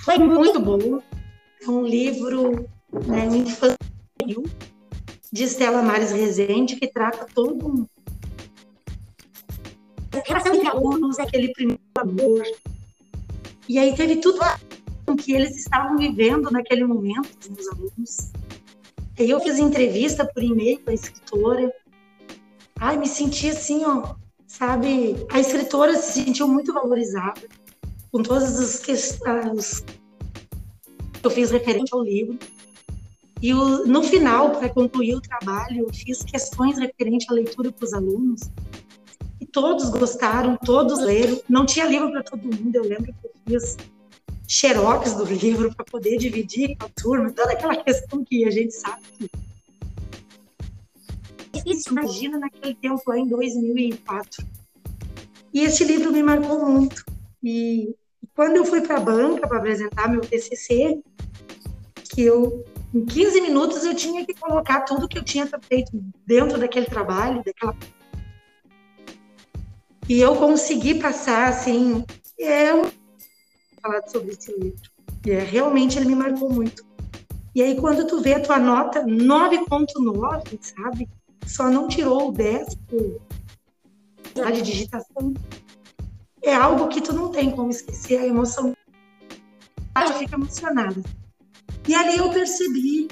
foi 0.05 0.19
muito 0.19 0.61
bom. 0.61 1.03
É 1.61 1.69
um 1.69 1.85
livro 1.85 2.69
né, 3.09 3.27
infantil 3.27 4.45
de 5.33 5.43
Estela 5.43 5.83
Mares 5.83 6.13
Rezende, 6.13 6.77
que 6.77 6.87
trata 6.87 7.27
todo 7.35 7.67
um. 7.67 7.87
Relação 10.25 10.55
entre 10.55 10.69
alunos, 10.69 11.19
aquele 11.19 11.53
primeiro 11.53 11.83
amor, 11.99 12.43
e 13.69 13.79
aí 13.79 13.95
teve 13.95 14.17
tudo 14.17 14.41
o 15.07 15.17
que 15.17 15.33
eles 15.33 15.57
estavam 15.57 15.97
vivendo 15.97 16.51
naquele 16.51 16.85
momento, 16.85 17.31
os 17.41 17.49
meus 17.49 17.69
alunos. 17.69 18.33
E 19.19 19.31
eu 19.31 19.41
fiz 19.41 19.59
entrevista 19.59 20.25
por 20.27 20.43
e-mail 20.43 20.81
com 20.81 20.91
a 20.91 20.95
escritora. 20.95 21.73
Ai, 22.79 22.99
me 22.99 23.09
senti 23.09 23.49
assim, 23.49 23.85
ó, 23.85 24.15
sabe? 24.47 25.17
A 25.31 25.41
escritora 25.41 25.97
se 25.97 26.25
sentiu 26.25 26.47
muito 26.47 26.73
valorizada 26.73 27.41
com 28.13 28.23
todas 28.23 28.59
as 28.59 28.81
questões 28.81 29.81
que 29.81 31.27
eu 31.27 31.31
fiz 31.31 31.51
referente 31.51 31.95
ao 31.95 32.03
livro. 32.03 32.39
E 33.43 33.53
o, 33.53 33.87
no 33.87 34.03
final, 34.03 34.51
para 34.53 34.69
concluir 34.69 35.15
o 35.15 35.21
trabalho, 35.21 35.81
eu 35.81 35.93
fiz 35.93 36.23
questões 36.23 36.79
referentes 36.79 37.29
à 37.29 37.35
leitura 37.35 37.71
para 37.71 37.85
os 37.85 37.93
alunos. 37.93 38.41
Todos 39.57 39.89
gostaram, 39.89 40.55
todos 40.55 41.01
leram. 41.01 41.41
Não 41.49 41.65
tinha 41.65 41.87
livro 41.87 42.13
para 42.13 42.23
todo 42.23 42.43
mundo, 42.43 42.77
eu 42.77 42.83
lembro 42.83 43.07
que 43.07 43.27
eu 43.27 43.33
fiz 43.49 43.79
xerox 44.47 45.15
do 45.15 45.25
livro 45.25 45.75
para 45.75 45.83
poder 45.83 46.19
dividir 46.19 46.77
com 46.77 46.85
a 46.85 46.91
turma, 46.91 47.33
toda 47.33 47.53
aquela 47.53 47.75
questão 47.83 48.23
que 48.23 48.45
a 48.45 48.51
gente 48.51 48.75
sabe 48.75 49.03
que. 49.19 49.31
Isso, 51.65 51.89
imagina 51.91 52.39
naquele 52.39 52.75
tempo 52.75 53.03
lá 53.07 53.19
em 53.19 53.27
2004. 53.27 54.47
E 55.55 55.63
esse 55.63 55.85
livro 55.85 56.13
me 56.13 56.23
marcou 56.23 56.69
muito. 56.69 57.03
E 57.43 57.97
quando 58.35 58.57
eu 58.57 58.65
fui 58.67 58.83
para 58.83 58.99
a 58.99 59.01
banca 59.01 59.49
para 59.49 59.57
apresentar 59.57 60.11
meu 60.11 60.21
TCC, 60.21 61.03
que 62.13 62.21
eu 62.21 62.63
em 62.93 63.07
15 63.07 63.41
minutos 63.41 63.87
eu 63.87 63.95
tinha 63.95 64.23
que 64.27 64.35
colocar 64.35 64.83
tudo 64.83 65.09
que 65.09 65.17
eu 65.17 65.25
tinha 65.25 65.49
feito 65.63 65.93
dentro 66.27 66.59
daquele 66.59 66.85
trabalho, 66.85 67.43
daquela 67.43 67.75
e 70.09 70.21
eu 70.21 70.37
consegui 70.37 71.01
passar 71.01 71.49
assim, 71.49 72.05
é 72.39 72.71
falado 73.83 74.11
sobre 74.11 74.33
esse 74.33 74.53
livro. 74.53 74.91
E 75.25 75.31
é, 75.31 75.41
realmente 75.41 75.99
ele 75.99 76.07
me 76.07 76.15
marcou 76.15 76.53
muito. 76.53 76.85
E 77.55 77.63
aí 77.63 77.77
quando 77.77 78.07
tu 78.07 78.21
vê 78.21 78.35
a 78.35 78.41
tua 78.41 78.59
nota 78.59 79.03
9.9, 79.03 80.59
sabe? 80.61 81.09
Só 81.47 81.71
não 81.71 81.89
tirou 81.89 82.29
o 82.29 82.33
10 82.33 82.75
por 82.87 83.21
de 84.53 84.63
digitação. 84.63 85.33
É 86.43 86.55
algo 86.55 86.89
que 86.89 87.01
tu 87.01 87.13
não 87.13 87.31
tem 87.31 87.51
como 87.51 87.71
esquecer 87.71 88.19
a 88.19 88.27
emoção. 88.27 88.77
Já 89.97 90.13
fica 90.13 90.37
emocionada. 90.37 91.03
E 91.89 91.95
ali 91.95 92.19
eu 92.19 92.31
percebi 92.31 93.09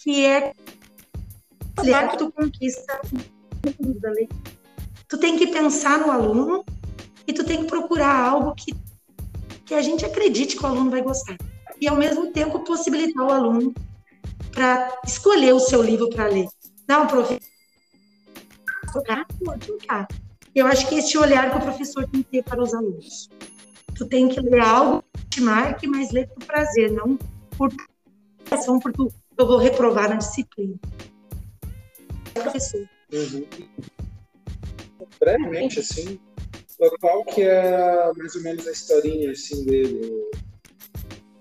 que 0.00 0.26
é 0.26 0.52
que 2.10 2.18
tu 2.18 2.32
conquista 2.32 3.00
da 4.00 4.10
lei. 4.10 4.28
Tu 5.08 5.18
tem 5.18 5.38
que 5.38 5.46
pensar 5.46 5.98
no 5.98 6.10
aluno 6.10 6.64
e 7.26 7.32
tu 7.32 7.44
tem 7.44 7.62
que 7.62 7.66
procurar 7.66 8.18
algo 8.18 8.54
que, 8.54 8.74
que 9.64 9.74
a 9.74 9.82
gente 9.82 10.04
acredite 10.04 10.56
que 10.56 10.62
o 10.62 10.66
aluno 10.66 10.90
vai 10.90 11.02
gostar. 11.02 11.36
E, 11.80 11.86
ao 11.86 11.96
mesmo 11.96 12.32
tempo, 12.32 12.64
possibilitar 12.64 13.24
o 13.24 13.30
aluno 13.30 13.74
para 14.52 15.00
escolher 15.06 15.52
o 15.52 15.60
seu 15.60 15.82
livro 15.82 16.08
para 16.10 16.26
ler. 16.26 16.48
Não, 16.88 17.06
professor, 17.06 17.40
eu 20.54 20.66
acho 20.66 20.88
que 20.88 20.94
esse 20.94 21.18
olhar 21.18 21.50
que 21.50 21.58
o 21.58 21.60
professor 21.60 22.08
tem 22.08 22.22
que 22.22 22.30
ter 22.30 22.42
para 22.42 22.62
os 22.62 22.72
alunos. 22.72 23.28
Tu 23.94 24.06
tem 24.06 24.28
que 24.28 24.40
ler 24.40 24.60
algo 24.60 25.04
que 25.12 25.26
te 25.26 25.40
marque, 25.40 25.86
mas 25.86 26.10
ler 26.12 26.28
por 26.28 26.44
prazer, 26.44 26.90
não 26.90 27.18
por 27.56 27.70
ação 28.50 28.78
porque 28.78 29.02
eu 29.02 29.46
vou 29.46 29.58
reprovar 29.58 30.08
na 30.08 30.16
disciplina. 30.16 30.76
Professor. 32.32 32.88
Uhum. 33.12 33.46
Brevemente, 35.20 35.80
assim, 35.80 36.18
qual 37.00 37.24
que 37.24 37.42
é 37.42 38.12
mais 38.16 38.34
ou 38.34 38.42
menos 38.42 38.66
a 38.66 38.72
historinha 38.72 39.30
assim, 39.30 39.64
dele? 39.64 40.30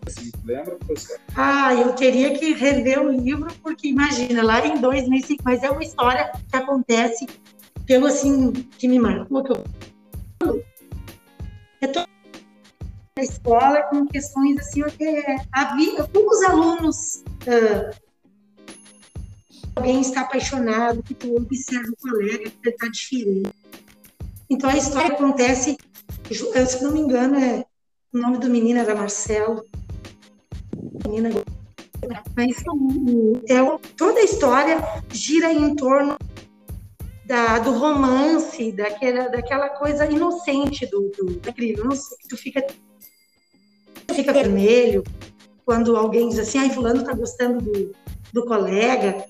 Assim, 0.05 0.31
lembra? 0.43 0.77
Ah, 1.35 1.73
eu 1.73 1.93
teria 1.93 2.37
que 2.37 2.53
rever 2.53 3.01
o 3.01 3.11
livro, 3.11 3.47
porque 3.61 3.87
imagina, 3.87 4.43
lá 4.43 4.65
em 4.65 4.79
2005, 4.79 5.43
mas 5.43 5.63
é 5.63 5.69
uma 5.69 5.83
história 5.83 6.31
que 6.49 6.55
acontece 6.55 7.27
pelo 7.85 8.07
assim, 8.07 8.51
que 8.51 8.87
me 8.87 8.99
marcou, 8.99 9.43
que 9.43 9.51
eu 9.51 9.63
é 11.81 11.87
todo 11.87 12.07
na 13.17 13.23
escola 13.23 13.83
com 13.83 14.05
questões 14.07 14.57
assim, 14.59 14.81
é, 14.83 15.35
havia, 15.51 16.03
como 16.07 16.29
os 16.29 16.43
alunos 16.43 17.23
uh, 17.47 18.04
alguém 19.75 20.01
está 20.01 20.21
apaixonado, 20.21 21.03
que 21.03 21.13
tu 21.13 21.35
observa 21.35 21.89
o 21.89 21.97
colega, 21.97 22.49
que 22.49 22.57
ele 22.63 22.75
está 22.75 22.87
diferente. 22.87 23.51
Então 24.49 24.69
a 24.69 24.77
história 24.77 25.13
acontece, 25.13 25.77
se 26.29 26.83
não 26.83 26.91
me 26.91 26.99
engano, 26.99 27.37
é, 27.37 27.65
o 28.13 28.17
nome 28.17 28.37
do 28.37 28.49
menino 28.49 28.79
era 28.79 28.95
Marcelo. 28.95 29.65
Menina, 31.05 31.29
mas 32.35 32.63
é, 33.49 33.79
toda 33.97 34.19
a 34.19 34.23
história 34.23 34.77
gira 35.11 35.51
em 35.51 35.75
torno 35.75 36.17
da, 37.25 37.59
do 37.59 37.71
romance, 37.71 38.71
daquela, 38.71 39.29
daquela 39.29 39.69
coisa 39.69 40.05
inocente 40.05 40.85
do, 40.85 41.11
do, 41.17 41.39
que 41.41 42.27
tu 42.29 42.37
fica 42.37 42.65
fica 44.13 44.31
vermelho 44.31 45.03
quando 45.65 45.97
alguém 45.97 46.29
diz 46.29 46.39
assim, 46.39 46.59
ai, 46.59 46.69
fulano 46.69 47.03
tá 47.03 47.13
gostando 47.13 47.59
do, 47.59 47.91
do 48.31 48.45
colega. 48.45 49.25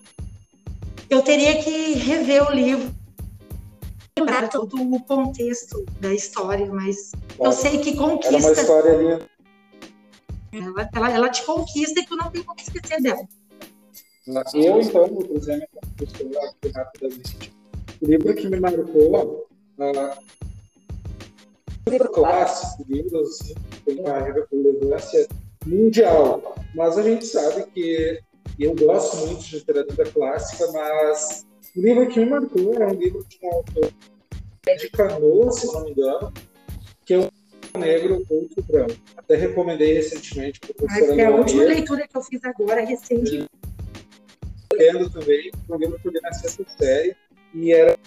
Eu 1.09 1.21
teria 1.21 1.61
que 1.61 1.93
rever 1.93 2.47
o 2.47 2.53
livro 2.53 2.91
para 4.25 4.47
todo 4.47 4.81
o 4.81 5.03
contexto 5.03 5.85
da 5.99 6.13
história, 6.13 6.65
mas 6.71 7.11
eu 7.39 7.51
sei 7.51 7.77
que 7.79 7.95
conquista. 7.95 8.37
Era 8.37 8.45
uma 8.45 8.53
história 8.53 8.95
linda. 8.95 9.29
Ela, 10.51 10.89
ela, 10.93 11.11
ela, 11.11 11.29
te 11.29 11.43
conquista 11.43 11.99
e 11.99 12.05
tu 12.05 12.15
não 12.15 12.31
tem 12.31 12.41
como 12.43 12.59
esquecer 12.59 13.01
dela. 13.01 13.27
Eu, 14.53 14.81
então, 14.81 15.07
vou 15.07 15.23
trazer 15.23 15.55
minha 15.55 15.67
pessoa 15.97 16.49
aqui 16.49 16.69
rapidamente. 16.73 17.53
O 18.01 18.05
livro 18.05 18.33
que 18.33 18.47
me 18.47 18.59
marcou, 18.59 19.47
uh, 19.77 20.23
livro 21.89 22.09
clássico, 22.09 22.85
livros 22.89 23.41
assim, 23.41 23.53
tem 23.85 23.99
uma 23.99 24.17
relevância 24.19 25.27
mundial. 25.65 26.55
Mas 26.73 26.97
a 26.97 27.03
gente 27.03 27.25
sabe 27.25 27.65
que 27.67 28.19
eu 28.63 28.75
gosto 28.75 29.17
muito 29.25 29.43
de 29.43 29.57
literatura 29.57 30.09
clássica, 30.11 30.71
mas 30.71 31.45
o 31.75 31.81
livro 31.81 32.07
que 32.07 32.19
me 32.19 32.25
marcou 32.27 32.73
é 32.75 32.87
um 32.87 32.93
livro 32.93 33.25
de 33.27 33.37
um 33.43 33.53
autor 33.53 33.91
de 34.77 34.89
Canoa, 34.89 35.51
se 35.51 35.67
não 35.67 35.83
me 35.83 35.91
engano, 35.91 36.33
que 37.05 37.13
é 37.13 37.19
um 37.19 37.79
negro, 37.79 38.25
outro 38.29 38.63
branco. 38.63 38.95
Até 39.17 39.35
recomendei 39.35 39.93
recentemente 39.93 40.59
para 40.59 40.71
o 40.71 40.75
professor 40.75 41.19
É 41.19 41.25
a 41.25 41.31
última 41.31 41.63
leitura 41.63 42.07
que 42.07 42.17
eu 42.17 42.21
fiz 42.21 42.43
agora, 42.43 42.83
recente. 42.83 43.45
Lendo 44.73 45.09
também, 45.09 45.51
um 45.69 45.77
livro 45.77 45.99
que 45.99 46.07
eu 46.07 46.11
li 46.11 46.21
na 46.21 46.33
sexta 46.33 46.65
série, 46.77 47.15
e 47.53 47.71
era 47.71 47.97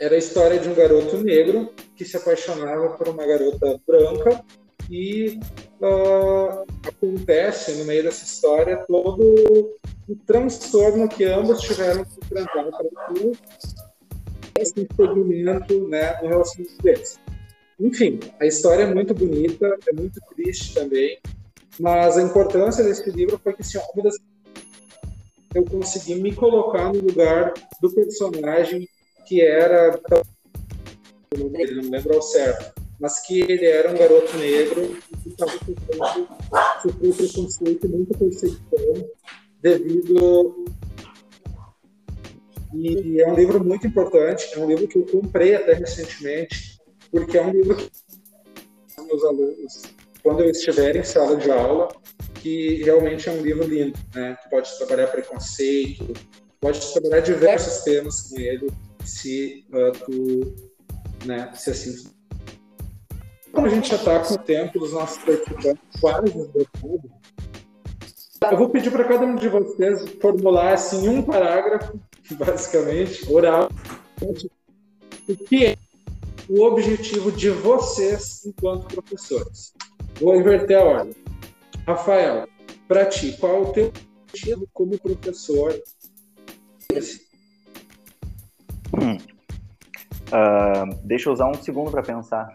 era 0.00 0.14
a 0.14 0.18
história 0.18 0.58
de 0.58 0.66
um 0.66 0.74
garoto 0.74 1.18
negro 1.18 1.74
que 1.94 2.06
se 2.06 2.16
apaixonava 2.16 2.96
por 2.96 3.08
uma 3.08 3.26
garota 3.26 3.78
branca 3.86 4.42
e 4.90 5.38
uh, 5.80 6.64
acontece 6.86 7.72
no 7.74 7.84
meio 7.84 8.04
dessa 8.04 8.24
história 8.24 8.84
todo 8.86 9.78
o 10.08 10.16
transtorno 10.26 11.08
que 11.08 11.24
ambos 11.24 11.60
tiveram 11.60 12.04
que 12.04 12.18
enfrentar 12.24 12.64
para 12.64 13.14
ter 13.14 13.32
esse 14.58 14.88
segmento 14.96 15.88
né, 15.88 16.20
no 16.22 16.28
relacionamento 16.28 16.82
deles. 16.82 17.18
Enfim, 17.78 18.20
a 18.38 18.46
história 18.46 18.82
é 18.82 18.94
muito 18.94 19.14
bonita, 19.14 19.78
é 19.88 19.92
muito 19.92 20.20
triste 20.34 20.74
também, 20.74 21.18
mas 21.78 22.18
a 22.18 22.22
importância 22.22 22.84
desse 22.84 23.10
livro 23.10 23.40
foi 23.42 23.54
que 23.54 23.62
assim, 23.62 23.78
uma 23.94 24.04
das 24.04 24.16
eu 25.54 25.64
consegui 25.64 26.14
me 26.14 26.32
colocar 26.34 26.92
no 26.92 27.00
lugar 27.00 27.52
do 27.80 27.90
personagem 27.90 28.88
que 29.26 29.42
era. 29.42 29.98
Não 31.36 31.50
lembro 31.90 32.14
ao 32.14 32.22
certo, 32.22 32.72
mas 33.00 33.20
que 33.20 33.40
ele 33.40 33.66
era 33.66 33.90
um 33.90 33.96
garoto 33.96 34.36
negro 34.36 34.96
estava 35.30 35.52
sofrendo, 35.52 36.28
sofreu 36.82 37.14
preconceito 37.14 37.88
muita 37.88 38.18
perseguição 38.18 39.10
devido. 39.60 40.64
E, 42.74 43.14
e, 43.14 43.20
é 43.20 43.28
um 43.28 43.34
livro 43.34 43.64
muito 43.64 43.86
importante, 43.86 44.48
é 44.54 44.58
um 44.58 44.68
livro 44.68 44.86
que 44.86 44.96
eu 44.96 45.06
comprei 45.06 45.56
até 45.56 45.72
recentemente, 45.74 46.78
porque 47.10 47.36
é 47.36 47.42
um 47.42 47.50
livro 47.50 47.76
que 47.76 47.90
meus 49.10 49.24
alunos, 49.24 49.82
quando 50.22 50.42
eu 50.42 50.50
estiver 50.50 50.96
em 50.96 51.02
sala 51.02 51.36
de 51.36 51.50
aula, 51.50 51.88
que 52.34 52.82
realmente 52.82 53.28
é 53.28 53.32
um 53.32 53.42
livro 53.42 53.66
lindo, 53.66 53.98
né? 54.14 54.36
Que 54.42 54.48
pode 54.48 54.76
trabalhar 54.78 55.08
preconceito, 55.08 56.12
pode 56.60 56.80
trabalhar 56.92 57.20
diversos 57.20 57.82
temas 57.82 58.22
com 58.22 58.38
ele, 58.38 58.70
se 59.04 59.64
uh, 59.70 59.92
tu, 60.04 60.54
né, 61.26 61.50
se 61.54 61.70
assim. 61.70 62.19
Como 63.52 63.66
a 63.66 63.70
gente 63.70 63.88
já 63.88 63.96
está 63.96 64.20
com 64.20 64.34
o 64.34 64.38
tempo 64.38 64.78
dos 64.78 64.92
nossos 64.92 65.18
participantes 65.18 66.00
quase 66.00 66.26
esgotado, 66.28 67.10
eu 68.50 68.56
vou 68.56 68.70
pedir 68.70 68.90
para 68.90 69.04
cada 69.04 69.26
um 69.26 69.34
de 69.34 69.48
vocês 69.48 70.08
formular 70.20 70.72
assim 70.72 71.08
um 71.08 71.22
parágrafo, 71.22 71.98
basicamente, 72.32 73.30
oral, 73.30 73.68
o 74.22 75.36
que 75.36 75.66
é 75.66 75.76
o 76.48 76.64
objetivo 76.64 77.30
de 77.30 77.50
vocês 77.50 78.44
enquanto 78.46 78.94
professores. 78.94 79.72
Vou 80.20 80.34
inverter 80.34 80.78
a 80.78 80.84
ordem. 80.84 81.14
Rafael, 81.86 82.48
para 82.88 83.06
ti, 83.06 83.36
qual 83.38 83.56
é 83.56 83.60
o 83.60 83.72
teu 83.72 83.92
objetivo 84.28 84.68
como 84.72 84.98
professor? 84.98 85.80
Hum. 88.94 89.16
Uh, 90.30 90.94
deixa 91.04 91.28
eu 91.28 91.32
usar 91.32 91.48
um 91.48 91.54
segundo 91.54 91.90
para 91.90 92.02
pensar. 92.02 92.52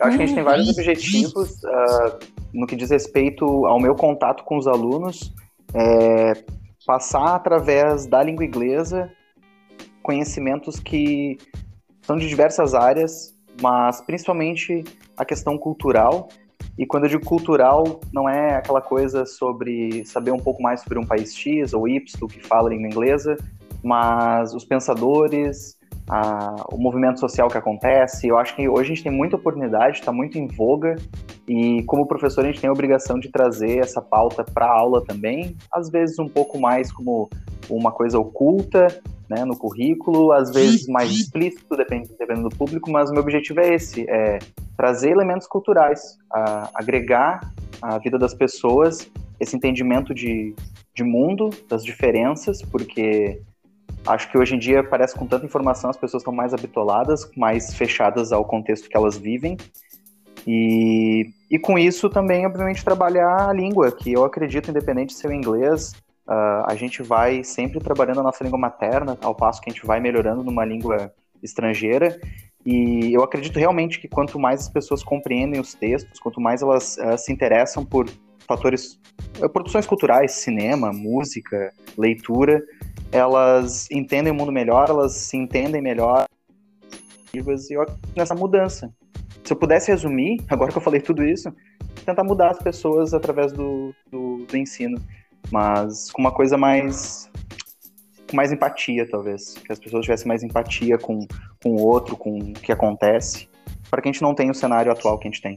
Eu 0.00 0.06
acho 0.06 0.16
que 0.16 0.22
a 0.22 0.26
gente 0.26 0.34
tem 0.34 0.44
vários 0.44 0.68
objetivos 0.68 1.62
uh, 1.64 2.18
no 2.52 2.66
que 2.66 2.76
diz 2.76 2.90
respeito 2.90 3.66
ao 3.66 3.80
meu 3.80 3.94
contato 3.94 4.44
com 4.44 4.56
os 4.56 4.66
alunos, 4.66 5.32
é, 5.74 6.32
passar 6.86 7.34
através 7.34 8.06
da 8.06 8.22
língua 8.22 8.44
inglesa 8.44 9.10
conhecimentos 10.02 10.80
que 10.80 11.36
são 12.00 12.16
de 12.16 12.26
diversas 12.26 12.74
áreas, 12.74 13.34
mas 13.60 14.00
principalmente 14.00 14.82
a 15.16 15.24
questão 15.24 15.58
cultural. 15.58 16.28
E 16.78 16.86
quando 16.86 17.04
eu 17.04 17.10
digo 17.10 17.24
cultural, 17.26 18.00
não 18.12 18.28
é 18.28 18.54
aquela 18.54 18.80
coisa 18.80 19.26
sobre 19.26 20.04
saber 20.06 20.30
um 20.30 20.38
pouco 20.38 20.62
mais 20.62 20.80
sobre 20.80 20.98
um 20.98 21.04
país 21.04 21.36
X 21.36 21.74
ou 21.74 21.86
Y 21.86 22.28
que 22.28 22.40
fala 22.40 22.70
língua 22.70 22.86
inglesa, 22.86 23.36
mas 23.82 24.54
os 24.54 24.64
pensadores, 24.64 25.77
a, 26.08 26.64
o 26.72 26.78
movimento 26.78 27.20
social 27.20 27.48
que 27.48 27.58
acontece. 27.58 28.26
Eu 28.26 28.38
acho 28.38 28.56
que 28.56 28.68
hoje 28.68 28.92
a 28.92 28.94
gente 28.94 29.02
tem 29.02 29.12
muita 29.12 29.36
oportunidade, 29.36 29.98
está 29.98 30.12
muito 30.12 30.38
em 30.38 30.46
voga, 30.46 30.96
e 31.46 31.82
como 31.84 32.06
professor 32.06 32.44
a 32.44 32.48
gente 32.48 32.60
tem 32.60 32.68
a 32.68 32.72
obrigação 32.72 33.18
de 33.18 33.30
trazer 33.30 33.78
essa 33.78 34.00
pauta 34.00 34.44
para 34.44 34.66
a 34.66 34.78
aula 34.78 35.04
também, 35.04 35.56
às 35.72 35.90
vezes 35.90 36.18
um 36.18 36.28
pouco 36.28 36.58
mais 36.58 36.92
como 36.92 37.28
uma 37.68 37.92
coisa 37.92 38.18
oculta 38.18 38.88
né, 39.28 39.44
no 39.44 39.56
currículo, 39.56 40.32
às 40.32 40.50
vezes 40.52 40.86
mais 40.88 41.10
explícito, 41.10 41.76
depende, 41.76 42.08
dependendo 42.18 42.48
do 42.48 42.56
público, 42.56 42.90
mas 42.90 43.10
o 43.10 43.12
meu 43.12 43.22
objetivo 43.22 43.60
é 43.60 43.74
esse, 43.74 44.08
é 44.08 44.38
trazer 44.76 45.10
elementos 45.10 45.46
culturais, 45.46 46.16
agregar 46.74 47.40
a 47.82 47.98
vida 47.98 48.18
das 48.18 48.32
pessoas 48.32 49.10
esse 49.40 49.56
entendimento 49.56 50.12
de, 50.12 50.54
de 50.94 51.04
mundo, 51.04 51.50
das 51.68 51.84
diferenças, 51.84 52.60
porque 52.62 53.40
Acho 54.06 54.30
que 54.30 54.38
hoje 54.38 54.54
em 54.54 54.58
dia 54.58 54.82
parece 54.82 55.14
com 55.14 55.26
tanta 55.26 55.44
informação 55.44 55.90
as 55.90 55.96
pessoas 55.96 56.22
estão 56.22 56.32
mais 56.32 56.54
habitoladas, 56.54 57.30
mais 57.36 57.74
fechadas 57.74 58.32
ao 58.32 58.44
contexto 58.44 58.88
que 58.88 58.96
elas 58.96 59.18
vivem. 59.18 59.56
E, 60.46 61.30
e 61.50 61.58
com 61.58 61.78
isso 61.78 62.08
também, 62.08 62.46
obviamente, 62.46 62.82
trabalhar 62.82 63.50
a 63.50 63.52
língua, 63.52 63.92
que 63.92 64.12
eu 64.12 64.24
acredito, 64.24 64.70
independente 64.70 65.14
de 65.14 65.20
ser 65.20 65.28
o 65.28 65.32
inglês, 65.32 65.92
uh, 66.26 66.64
a 66.66 66.74
gente 66.74 67.02
vai 67.02 67.44
sempre 67.44 67.80
trabalhando 67.80 68.20
a 68.20 68.22
nossa 68.22 68.42
língua 68.42 68.58
materna, 68.58 69.18
ao 69.20 69.34
passo 69.34 69.60
que 69.60 69.68
a 69.68 69.72
gente 69.72 69.84
vai 69.84 70.00
melhorando 70.00 70.42
numa 70.42 70.64
língua 70.64 71.12
estrangeira. 71.42 72.18
E 72.64 73.12
eu 73.12 73.22
acredito 73.22 73.58
realmente 73.58 74.00
que 74.00 74.08
quanto 74.08 74.38
mais 74.38 74.60
as 74.60 74.68
pessoas 74.68 75.02
compreendem 75.02 75.60
os 75.60 75.74
textos, 75.74 76.18
quanto 76.18 76.40
mais 76.40 76.62
elas 76.62 76.96
uh, 76.96 77.18
se 77.18 77.32
interessam 77.32 77.84
por 77.84 78.08
fatores, 78.46 78.98
uh, 79.42 79.48
produções 79.48 79.86
culturais, 79.86 80.32
cinema, 80.32 80.92
música, 80.92 81.72
leitura, 81.96 82.62
elas 83.10 83.90
entendem 83.90 84.32
o 84.32 84.34
mundo 84.34 84.52
melhor, 84.52 84.88
elas 84.88 85.14
se 85.14 85.36
entendem 85.36 85.80
melhor. 85.80 86.26
E 87.32 87.38
eu 87.38 87.86
nessa 88.16 88.34
mudança. 88.34 88.92
Se 89.44 89.52
eu 89.52 89.56
pudesse 89.56 89.90
resumir, 89.90 90.44
agora 90.48 90.70
que 90.70 90.78
eu 90.78 90.82
falei 90.82 91.00
tudo 91.00 91.24
isso, 91.24 91.52
tentar 92.04 92.24
mudar 92.24 92.50
as 92.50 92.58
pessoas 92.58 93.14
através 93.14 93.52
do, 93.52 93.94
do, 94.10 94.44
do 94.46 94.56
ensino, 94.56 95.00
mas 95.50 96.10
com 96.10 96.20
uma 96.20 96.32
coisa 96.32 96.56
mais 96.56 97.30
com 98.28 98.36
mais 98.36 98.52
empatia, 98.52 99.08
talvez. 99.08 99.54
Que 99.54 99.72
as 99.72 99.78
pessoas 99.78 100.04
tivessem 100.04 100.28
mais 100.28 100.42
empatia 100.42 100.98
com, 100.98 101.26
com 101.62 101.70
o 101.70 101.82
outro, 101.82 102.16
com 102.16 102.38
o 102.38 102.52
que 102.52 102.70
acontece, 102.70 103.48
para 103.90 104.02
que 104.02 104.08
a 104.08 104.12
gente 104.12 104.22
não 104.22 104.34
tenha 104.34 104.50
o 104.50 104.54
cenário 104.54 104.92
atual 104.92 105.18
que 105.18 105.26
a 105.26 105.30
gente 105.30 105.40
tem. 105.40 105.56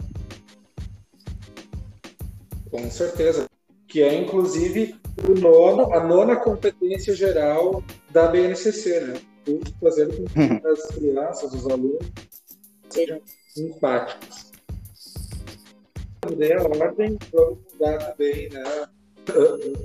Com 2.70 2.90
certeza. 2.90 3.46
Que 3.88 4.02
é, 4.02 4.16
inclusive, 4.16 4.96
o 5.28 5.40
nono, 5.40 5.94
a 5.94 6.04
nona 6.04 6.36
competência 6.38 7.16
geral 7.16 7.84
da 8.12 8.28
BNCC, 8.28 9.00
né? 9.02 9.22
Fazendo 9.82 10.18
com 10.18 10.26
que 10.26 10.68
as 10.68 10.86
crianças, 10.88 11.54
os 11.54 11.68
alunos, 11.68 12.06
sejam 12.90 13.20
empáticos. 13.58 14.52
A 16.24 16.28
ordem, 16.86 17.18
vamos 17.32 17.58
mudar 17.74 17.98
também 17.98 18.50
né, 18.50 18.64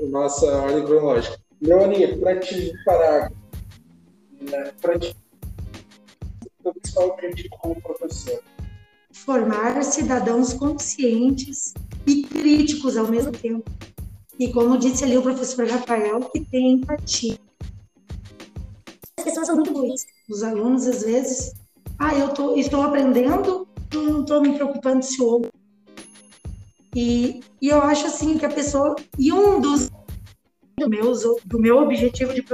a 0.02 0.06
nossa 0.06 0.46
ordem 0.46 0.84
cronológica. 0.84 1.38
Leoni, 1.60 2.18
para 2.18 2.38
ti, 2.38 2.72
parágrafo, 2.84 3.34
né, 4.42 4.72
para 4.80 4.98
ti, 4.98 5.16
o 6.62 6.72
principal 6.72 7.08
objetivo 7.08 7.48
como 7.58 7.80
professor? 7.80 8.42
Formar 9.12 9.82
cidadãos 9.82 10.52
conscientes 10.52 11.72
e 12.06 12.22
críticos 12.24 12.98
ao 12.98 13.08
mesmo 13.08 13.32
tempo 13.32 13.64
e 14.38 14.52
como 14.52 14.78
disse 14.78 15.04
ali 15.04 15.16
o 15.16 15.22
professor 15.22 15.66
Rafael, 15.66 16.20
que 16.30 16.40
tem 16.40 16.72
empatia. 16.72 17.38
As 19.18 19.24
pessoas 19.24 19.46
são 19.46 19.56
muito 19.56 19.72
boas. 19.72 20.04
Os 20.28 20.42
alunos, 20.42 20.86
às 20.86 21.02
vezes, 21.02 21.54
ah, 21.98 22.14
eu 22.14 22.28
tô, 22.28 22.54
estou 22.56 22.82
aprendendo, 22.82 23.66
não 23.92 24.20
estou 24.20 24.42
me 24.42 24.54
preocupando 24.54 25.02
se 25.02 25.20
o 25.22 25.26
outro. 25.26 25.52
E, 26.94 27.40
e 27.60 27.68
eu 27.68 27.82
acho 27.82 28.06
assim 28.06 28.38
que 28.38 28.46
a 28.46 28.50
pessoa. 28.50 28.96
E 29.18 29.32
um 29.32 29.60
dos 29.60 29.90
do, 30.78 30.88
meus, 30.88 31.22
do 31.44 31.58
meu 31.58 31.78
objetivo 31.78 32.34
de 32.34 32.44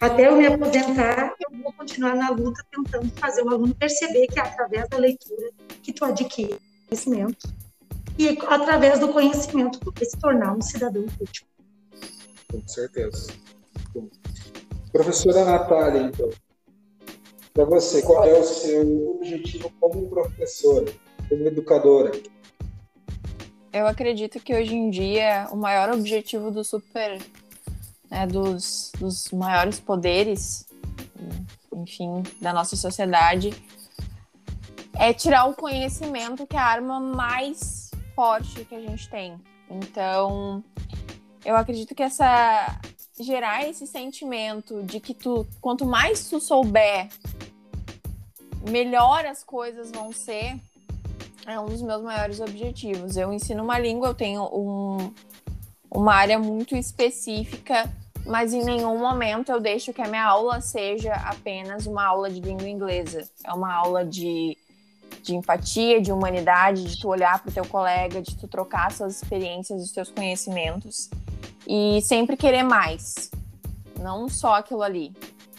até 0.00 0.28
eu 0.28 0.36
me 0.36 0.46
aposentar, 0.46 1.34
eu 1.40 1.58
vou 1.60 1.72
continuar 1.72 2.14
na 2.14 2.30
luta 2.30 2.64
tentando 2.70 3.10
fazer 3.16 3.42
o 3.42 3.50
aluno 3.50 3.74
perceber 3.74 4.28
que 4.28 4.38
é 4.38 4.42
através 4.42 4.88
da 4.88 4.96
leitura 4.96 5.50
que 5.82 5.92
tu 5.92 6.04
adquire 6.04 6.56
conhecimento 6.88 7.48
e 8.18 8.36
através 8.46 8.98
do 8.98 9.08
conhecimento 9.08 9.78
poder 9.78 10.04
se 10.04 10.18
tornar 10.18 10.52
um 10.52 10.60
cidadão 10.60 11.06
útil. 11.20 11.46
Com 12.50 12.66
certeza. 12.66 13.32
Bom. 13.94 14.08
Professora 14.90 15.44
Natália, 15.44 16.02
então, 16.02 16.28
para 17.54 17.64
você, 17.64 18.02
qual 18.02 18.24
é 18.24 18.38
o 18.38 18.42
seu 18.42 19.16
objetivo 19.16 19.70
como 19.78 20.08
professora, 20.08 20.92
como 21.28 21.46
educadora? 21.46 22.10
Eu 23.72 23.86
acredito 23.86 24.40
que 24.40 24.54
hoje 24.54 24.74
em 24.74 24.90
dia 24.90 25.46
o 25.52 25.56
maior 25.56 25.90
objetivo 25.90 26.50
do 26.50 26.64
super, 26.64 27.20
né, 28.10 28.26
dos, 28.26 28.90
dos 28.98 29.30
maiores 29.30 29.78
poderes, 29.78 30.66
enfim, 31.72 32.22
da 32.40 32.52
nossa 32.52 32.74
sociedade, 32.74 33.52
é 34.98 35.12
tirar 35.12 35.44
o 35.46 35.54
conhecimento 35.54 36.46
que 36.46 36.56
é 36.56 36.58
a 36.58 36.64
arma 36.64 36.98
mais 36.98 37.87
forte 38.18 38.64
que 38.64 38.74
a 38.74 38.80
gente 38.80 39.08
tem. 39.08 39.40
Então, 39.70 40.64
eu 41.44 41.54
acredito 41.54 41.94
que 41.94 42.02
essa 42.02 42.80
gerar 43.20 43.68
esse 43.68 43.86
sentimento 43.86 44.82
de 44.82 44.98
que 44.98 45.14
tu, 45.14 45.46
quanto 45.60 45.86
mais 45.86 46.28
tu 46.28 46.40
souber, 46.40 47.08
melhor 48.68 49.24
as 49.24 49.44
coisas 49.44 49.92
vão 49.92 50.12
ser, 50.12 50.58
é 51.46 51.60
um 51.60 51.66
dos 51.66 51.80
meus 51.80 52.02
maiores 52.02 52.40
objetivos. 52.40 53.16
Eu 53.16 53.32
ensino 53.32 53.62
uma 53.62 53.78
língua, 53.78 54.08
eu 54.08 54.14
tenho 54.14 54.42
um, 54.52 55.14
uma 55.88 56.14
área 56.14 56.40
muito 56.40 56.74
específica, 56.74 57.88
mas 58.26 58.52
em 58.52 58.64
nenhum 58.64 58.98
momento 58.98 59.52
eu 59.52 59.60
deixo 59.60 59.92
que 59.92 60.02
a 60.02 60.08
minha 60.08 60.26
aula 60.26 60.60
seja 60.60 61.12
apenas 61.14 61.86
uma 61.86 62.04
aula 62.04 62.28
de 62.28 62.40
língua 62.40 62.68
inglesa. 62.68 63.30
É 63.44 63.52
uma 63.52 63.72
aula 63.72 64.04
de 64.04 64.58
de 65.22 65.34
empatia, 65.34 66.00
de 66.00 66.12
humanidade, 66.12 66.84
de 66.84 67.00
tu 67.00 67.08
olhar 67.08 67.40
para 67.40 67.50
o 67.50 67.52
teu 67.52 67.66
colega, 67.66 68.22
de 68.22 68.36
tu 68.36 68.48
trocar 68.48 68.90
suas 68.92 69.16
experiências, 69.16 69.82
os 69.82 69.92
teus 69.92 70.10
conhecimentos 70.10 71.10
e 71.66 72.00
sempre 72.02 72.36
querer 72.36 72.62
mais, 72.62 73.30
não 74.00 74.28
só 74.28 74.54
aquilo 74.54 74.82
ali. 74.82 75.12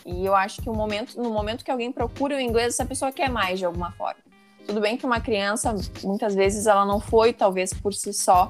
E 0.05 0.25
eu 0.25 0.35
acho 0.35 0.61
que 0.61 0.69
o 0.69 0.73
momento, 0.73 1.21
no 1.21 1.29
momento 1.29 1.63
que 1.63 1.69
alguém 1.69 1.91
procura 1.91 2.35
o 2.35 2.39
inglês, 2.39 2.73
essa 2.73 2.85
pessoa 2.85 3.11
quer 3.11 3.29
mais 3.29 3.59
de 3.59 3.65
alguma 3.65 3.91
forma. 3.91 4.21
Tudo 4.65 4.81
bem 4.81 4.97
que 4.97 5.05
uma 5.05 5.19
criança, 5.19 5.75
muitas 6.03 6.33
vezes, 6.33 6.65
ela 6.65 6.85
não 6.85 6.99
foi, 6.99 7.33
talvez 7.33 7.73
por 7.73 7.93
si 7.93 8.13
só, 8.13 8.47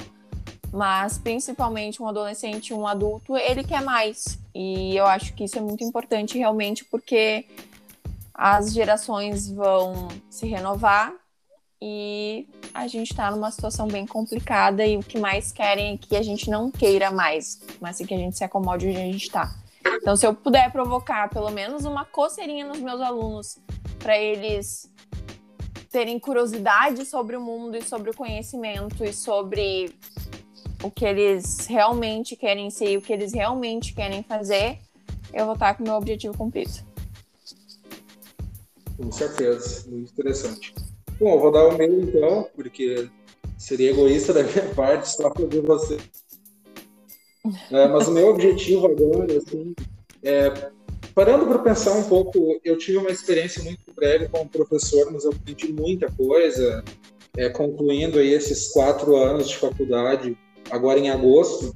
mas 0.71 1.17
principalmente 1.17 2.01
um 2.01 2.07
adolescente, 2.07 2.73
um 2.73 2.87
adulto, 2.87 3.35
ele 3.35 3.63
quer 3.63 3.81
mais. 3.81 4.39
E 4.53 4.95
eu 4.95 5.05
acho 5.05 5.33
que 5.33 5.43
isso 5.43 5.57
é 5.57 5.61
muito 5.61 5.83
importante 5.83 6.37
realmente 6.37 6.85
porque 6.85 7.45
as 8.41 8.71
gerações 8.71 9.51
vão 9.51 10.07
se 10.29 10.47
renovar 10.47 11.13
e 11.81 12.47
a 12.73 12.87
gente 12.87 13.11
está 13.11 13.29
numa 13.29 13.51
situação 13.51 13.85
bem 13.85 14.07
complicada 14.07 14.85
e 14.85 14.95
o 14.95 15.01
que 15.01 15.19
mais 15.19 15.51
querem 15.51 15.95
é 15.95 15.97
que 15.97 16.15
a 16.15 16.21
gente 16.21 16.49
não 16.49 16.71
queira 16.71 17.11
mais, 17.11 17.61
mas 17.81 17.97
que 17.97 18.13
a 18.13 18.17
gente 18.17 18.37
se 18.37 18.43
acomode 18.45 18.87
onde 18.87 18.95
a 18.95 19.01
gente 19.01 19.25
está. 19.25 19.53
Então, 19.85 20.15
se 20.15 20.25
eu 20.25 20.33
puder 20.33 20.71
provocar 20.71 21.29
pelo 21.29 21.49
menos 21.51 21.83
uma 21.83 22.05
coceirinha 22.05 22.65
nos 22.65 22.79
meus 22.79 23.01
alunos 23.01 23.57
para 23.97 24.17
eles 24.17 24.89
terem 25.91 26.17
curiosidade 26.17 27.03
sobre 27.05 27.35
o 27.35 27.41
mundo 27.41 27.75
e 27.75 27.81
sobre 27.81 28.11
o 28.11 28.15
conhecimento 28.15 29.03
e 29.03 29.11
sobre 29.11 29.93
o 30.81 30.89
que 30.89 31.03
eles 31.03 31.67
realmente 31.67 32.37
querem 32.37 32.69
ser 32.69 32.91
e 32.91 32.97
o 32.97 33.01
que 33.01 33.11
eles 33.11 33.33
realmente 33.33 33.93
querem 33.93 34.23
fazer, 34.23 34.79
eu 35.33 35.43
vou 35.43 35.55
estar 35.55 35.73
com 35.73 35.83
o 35.83 35.87
meu 35.87 35.95
objetivo 35.95 36.37
cumprido. 36.37 36.88
Com 39.01 39.11
certeza, 39.11 39.89
muito 39.89 40.11
interessante. 40.11 40.75
Bom, 41.17 41.35
eu 41.35 41.39
vou 41.39 41.51
dar 41.51 41.67
o 41.67 41.77
meu 41.77 42.01
então, 42.01 42.49
porque 42.53 43.09
seria 43.57 43.91
egoísta 43.91 44.33
da 44.33 44.43
minha 44.43 44.73
parte 44.75 45.09
só 45.09 45.33
fazer 45.33 45.61
você. 45.61 45.97
É, 47.71 47.87
mas 47.87 48.07
o 48.07 48.11
meu 48.11 48.27
objetivo 48.27 48.87
agora, 48.87 49.37
assim, 49.37 49.73
é 50.21 50.69
parando 51.15 51.45
para 51.47 51.59
pensar 51.59 51.93
um 51.93 52.03
pouco, 52.03 52.59
eu 52.63 52.77
tive 52.77 52.97
uma 52.97 53.09
experiência 53.09 53.63
muito 53.63 53.79
breve 53.93 54.27
como 54.27 54.49
professor, 54.49 55.11
mas 55.11 55.23
eu 55.23 55.31
aprendi 55.31 55.71
muita 55.71 56.11
coisa, 56.11 56.83
é, 57.37 57.49
concluindo 57.49 58.19
aí 58.19 58.33
esses 58.33 58.71
quatro 58.71 59.15
anos 59.15 59.49
de 59.49 59.57
faculdade, 59.57 60.37
agora 60.69 60.99
em 60.99 61.09
agosto. 61.09 61.73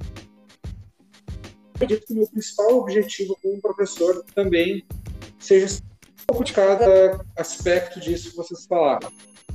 Acredito 1.73 2.05
que 2.05 2.13
o 2.13 2.17
meu 2.17 2.27
principal 2.27 2.77
objetivo 2.77 3.37
como 3.41 3.61
professor 3.61 4.23
também 4.35 4.83
seja 5.39 5.67
um 6.23 6.25
pouco 6.27 6.43
de 6.43 6.53
cada 6.53 7.23
aspecto 7.37 7.99
disso 7.99 8.31
que 8.31 8.37
vocês 8.37 8.65
falaram, 8.65 9.11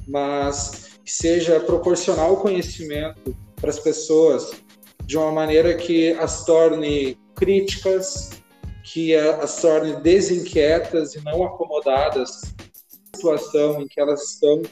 mas 0.07 0.99
que 1.05 1.11
seja 1.11 1.61
proporcionar 1.61 2.31
o 2.31 2.37
conhecimento 2.37 3.37
para 3.57 3.71
as 3.71 3.79
pessoas 3.79 4.51
de 5.05 5.17
uma 5.17 5.33
maneira 5.33 5.75
que 5.75 6.13
as 6.13 6.45
torne 6.45 7.19
críticas, 7.35 8.31
que 8.85 9.15
as 9.15 9.61
torne 9.61 9.97
desinquietas 9.97 11.15
e 11.15 11.25
não 11.25 11.43
acomodadas 11.45 12.43
na 12.43 13.17
situação 13.17 13.83
em 13.83 13.89
que 13.89 14.01
elas 14.01 14.33
estão, 14.33 14.63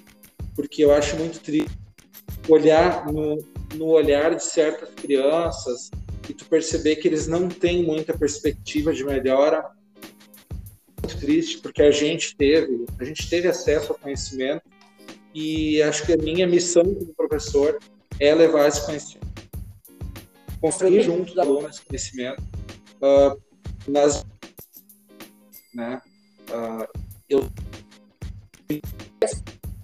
porque 0.55 0.85
eu 0.85 0.93
acho 0.93 1.17
muito 1.17 1.41
triste 1.41 1.87
olhar 2.49 3.11
no, 3.11 3.45
no 3.75 3.87
olhar 3.87 4.35
de 4.35 4.45
certas 4.45 4.91
crianças 4.95 5.91
e 6.29 6.35
tu 6.35 6.45
perceber 6.47 6.97
que 6.97 7.09
eles 7.09 7.27
não 7.27 7.49
têm 7.49 7.83
muita 7.83 8.17
perspectiva 8.17 8.93
de 8.93 9.05
melhora. 9.05 9.65
Muito 11.07 11.21
triste, 11.21 11.59
porque 11.59 11.83
a 11.83 11.91
gente 11.93 12.37
teve, 12.37 12.85
a 12.99 13.05
gente 13.05 13.31
teve 13.31 13.47
acesso 13.47 13.93
ao 13.93 13.99
conhecimento 13.99 14.63
e 15.33 15.81
acho 15.83 16.05
que 16.05 16.13
a 16.13 16.17
minha 16.17 16.49
missão 16.49 16.83
como 16.83 17.15
professor 17.15 17.79
é 18.19 18.35
levar 18.35 18.67
esse 18.67 18.85
conhecimento. 18.85 19.29
Construir 20.61 21.03
junto 21.03 21.27
dos 21.27 21.39
alunos 21.39 21.77
esse 21.77 21.85
conhecimento 21.85 22.43
uh, 23.01 23.41
nas 23.87 24.27
né 25.73 26.03
uh, 26.51 26.89
eu 27.29 27.49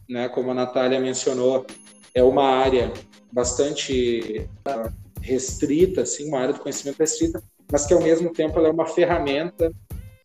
né 0.09 0.29
como 0.29 0.51
a 0.51 0.55
Natália 0.55 0.99
mencionou 0.99 1.65
é 2.13 2.23
uma 2.25 2.49
área 2.49 2.93
bastante 3.31 4.49
uh, 4.67 4.93
restrita 5.21 6.03
assim 6.03 6.27
uma 6.27 6.41
área 6.41 6.55
do 6.55 6.59
conhecimento 6.59 6.99
restrita 6.99 7.41
mas 7.71 7.87
que 7.87 7.95
ao 7.95 8.03
mesmo 8.03 8.33
tempo 8.33 8.59
ela 8.59 8.67
é 8.67 8.73
uma 8.73 8.87
ferramenta 8.87 9.73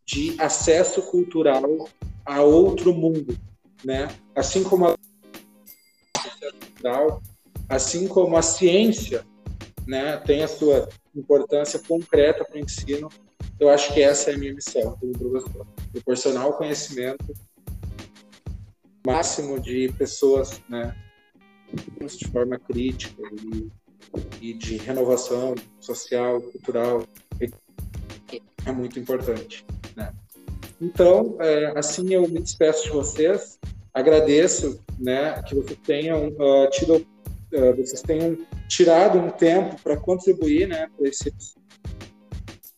de 0.07 0.39
acesso 0.39 1.01
cultural 1.03 1.88
a 2.25 2.41
outro 2.41 2.93
mundo 2.93 3.38
né 3.84 4.07
assim 4.35 4.63
como 4.63 4.88
a 4.88 4.95
assim 7.69 8.07
como 8.07 8.38
a 8.38 8.41
ciência 8.41 9.25
né, 9.88 10.17
tem 10.17 10.43
a 10.43 10.47
sua 10.47 10.89
importância 11.15 11.79
concreta 11.88 12.43
para 12.43 12.57
o 12.57 12.59
ensino, 12.59 13.09
eu 13.59 13.69
acho 13.69 13.93
que 13.93 14.01
essa 14.01 14.31
é 14.31 14.35
a 14.35 14.38
minha 14.38 14.53
missão 14.53 14.97
como 14.99 15.17
professor. 15.17 15.65
Proporcionar 15.91 16.47
o 16.47 16.53
conhecimento 16.53 17.34
máximo 19.05 19.59
de 19.59 19.91
pessoas, 19.97 20.61
né, 20.69 20.95
de 21.73 22.27
forma 22.27 22.59
crítica 22.59 23.23
e, 23.41 23.71
e 24.41 24.53
de 24.53 24.77
renovação 24.77 25.55
social, 25.79 26.41
cultural, 26.41 27.03
é 28.65 28.71
muito 28.71 28.99
importante. 28.99 29.65
Né? 29.98 30.14
Então, 30.80 31.36
é, 31.40 31.74
assim 31.76 32.14
eu 32.14 32.22
me 32.28 32.40
despeço 32.40 32.84
de 32.84 32.91
vocês, 32.91 33.60
agradeço 33.91 34.80
né, 34.99 35.41
que 35.41 35.56
vocês 35.56 35.80
tenham 35.84 36.28
uh, 36.28 36.69
tido 36.69 36.98
uh, 36.98 37.76
vocês 37.76 38.03
tenham 38.03 38.38
tirado 38.69 39.18
um 39.18 39.32
tempo 39.32 39.76
para 39.82 39.98
contribuir 39.98 40.68
né, 40.68 40.88
para 40.95 41.10
esse 41.10 41.34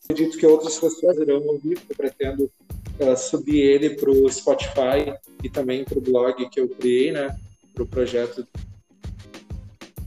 acredito 0.04 0.38
que 0.38 0.46
outras 0.46 0.78
pessoas 0.78 1.18
irão 1.18 1.46
ouvir, 1.46 1.78
porque 1.78 1.92
eu 1.92 1.96
pretendo 1.96 2.50
uh, 2.98 3.16
subir 3.16 3.60
ele 3.60 3.90
para 3.90 4.10
o 4.10 4.28
Spotify 4.32 5.14
e 5.44 5.50
também 5.50 5.84
para 5.84 5.98
o 5.98 6.00
blog 6.00 6.48
que 6.48 6.58
eu 6.58 6.68
criei, 6.68 7.12
né, 7.12 7.36
para 7.74 7.82
o 7.82 7.86
projeto. 7.86 8.46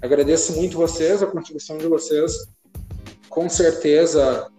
Agradeço 0.01 0.53
muito 0.53 0.77
vocês, 0.77 1.21
a 1.21 1.27
contribuição 1.27 1.77
de 1.77 1.87
vocês, 1.87 2.47
com 3.29 3.47
certeza 3.47 4.49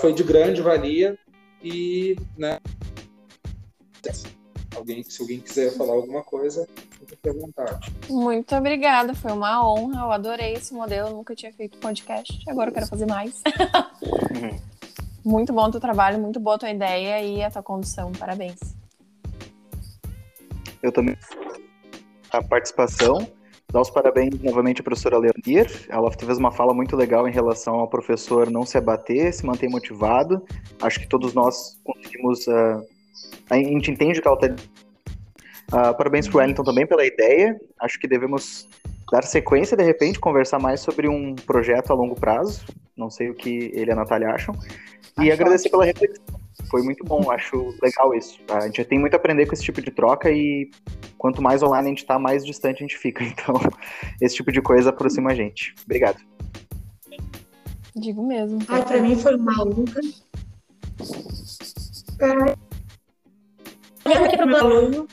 foi 0.00 0.14
de 0.14 0.22
grande 0.22 0.62
valia 0.62 1.18
e, 1.62 2.16
né, 2.36 2.58
alguém, 4.76 5.02
se 5.02 5.20
alguém 5.20 5.40
quiser 5.40 5.72
falar 5.76 5.94
alguma 5.94 6.22
coisa, 6.22 6.68
fique 7.06 7.28
à 7.28 7.32
vontade. 7.32 7.92
Muito 8.08 8.54
obrigada, 8.54 9.14
foi 9.14 9.32
uma 9.32 9.66
honra, 9.66 10.02
eu 10.02 10.12
adorei 10.12 10.52
esse 10.54 10.72
modelo, 10.74 11.10
nunca 11.10 11.34
tinha 11.34 11.52
feito 11.52 11.78
podcast, 11.78 12.42
agora 12.48 12.70
eu 12.70 12.74
quero 12.74 12.86
fazer 12.86 13.06
mais. 13.06 13.42
muito 15.24 15.52
bom 15.52 15.66
o 15.66 15.70
teu 15.70 15.80
trabalho, 15.80 16.18
muito 16.18 16.40
boa 16.40 16.56
a 16.56 16.58
tua 16.58 16.70
ideia 16.70 17.22
e 17.22 17.42
a 17.42 17.50
tua 17.50 17.62
condução, 17.62 18.12
parabéns. 18.12 18.58
Eu 20.82 20.92
também 20.92 21.16
a 22.30 22.42
participação. 22.42 23.26
Dar 23.70 23.82
os 23.82 23.90
parabéns 23.90 24.40
novamente 24.40 24.80
à 24.80 24.84
professora 24.84 25.18
Leonir. 25.18 25.86
Ela 25.88 26.10
fez 26.10 26.38
uma 26.38 26.50
fala 26.50 26.72
muito 26.72 26.96
legal 26.96 27.28
em 27.28 27.32
relação 27.32 27.74
ao 27.74 27.88
professor 27.88 28.50
não 28.50 28.64
se 28.64 28.78
abater, 28.78 29.32
se 29.32 29.44
manter 29.44 29.68
motivado. 29.68 30.42
Acho 30.80 31.00
que 31.00 31.08
todos 31.08 31.34
nós 31.34 31.78
conseguimos. 31.84 32.46
Uh, 32.46 32.82
a 33.50 33.56
gente 33.56 33.90
entende 33.90 34.20
que 34.20 34.28
ela 34.28 34.38
está 34.40 34.54
Uh, 35.68 35.94
parabéns 35.98 36.26
para 36.26 36.36
o 36.36 36.38
Wellington 36.40 36.64
também 36.64 36.86
pela 36.86 37.04
ideia. 37.04 37.54
Acho 37.78 38.00
que 38.00 38.08
devemos 38.08 38.66
dar 39.12 39.22
sequência, 39.22 39.76
de 39.76 39.84
repente, 39.84 40.18
conversar 40.18 40.58
mais 40.58 40.80
sobre 40.80 41.08
um 41.08 41.34
projeto 41.34 41.92
a 41.92 41.94
longo 41.94 42.14
prazo. 42.14 42.64
Não 42.96 43.10
sei 43.10 43.28
o 43.28 43.34
que 43.34 43.70
ele 43.74 43.90
e 43.90 43.92
a 43.92 43.94
Natália 43.94 44.30
acham. 44.30 44.54
E 45.18 45.30
acho 45.30 45.32
agradecer 45.32 45.68
pela 45.68 45.84
reflexão. 45.84 46.24
Foi 46.70 46.82
muito 46.82 47.04
bom, 47.04 47.30
acho 47.30 47.74
legal 47.82 48.14
isso. 48.14 48.38
A 48.48 48.60
gente 48.66 48.84
tem 48.84 48.98
muito 48.98 49.14
a 49.14 49.16
aprender 49.16 49.46
com 49.46 49.54
esse 49.54 49.62
tipo 49.62 49.80
de 49.80 49.90
troca 49.90 50.30
e 50.30 50.70
quanto 51.16 51.40
mais 51.40 51.62
online 51.62 51.86
a 51.86 51.90
gente 51.90 51.98
está, 51.98 52.18
mais 52.18 52.44
distante 52.44 52.78
a 52.78 52.86
gente 52.86 52.98
fica. 52.98 53.24
Então, 53.28 53.54
esse 54.20 54.36
tipo 54.36 54.52
de 54.52 54.60
coisa 54.60 54.90
aproxima 54.90 55.30
a 55.30 55.34
gente. 55.34 55.74
Obrigado. 55.84 56.20
Digo 57.96 58.26
mesmo. 58.26 58.58
Ai, 58.68 58.84
para 58.84 59.00
mim 59.00 59.16
foi 59.16 59.36
uma 59.36 59.52
honra. 59.62 60.00
Olhando 64.04 64.24
aqui 64.24 64.36
para 64.36 64.46
o 64.46 64.48
meu 64.48 64.58
aluno, 64.58 65.08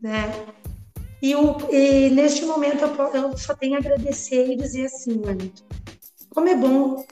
né? 0.00 0.32
E, 1.20 1.36
o, 1.36 1.56
e 1.70 2.10
neste 2.10 2.44
momento 2.44 2.82
eu, 2.82 3.14
eu, 3.14 3.36
só 3.36 3.54
tenho 3.54 3.76
a 3.76 3.78
agradecer 3.78 4.50
e 4.50 4.56
dizer 4.56 4.86
assim, 4.86 5.20
Wellington, 5.24 5.64
como 6.30 6.48
é 6.48 6.56
bom 6.56 7.04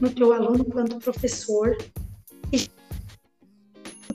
no 0.00 0.10
teu 0.10 0.32
aluno 0.32 0.64
quanto 0.64 0.98
professor 0.98 1.76
e 2.52 2.68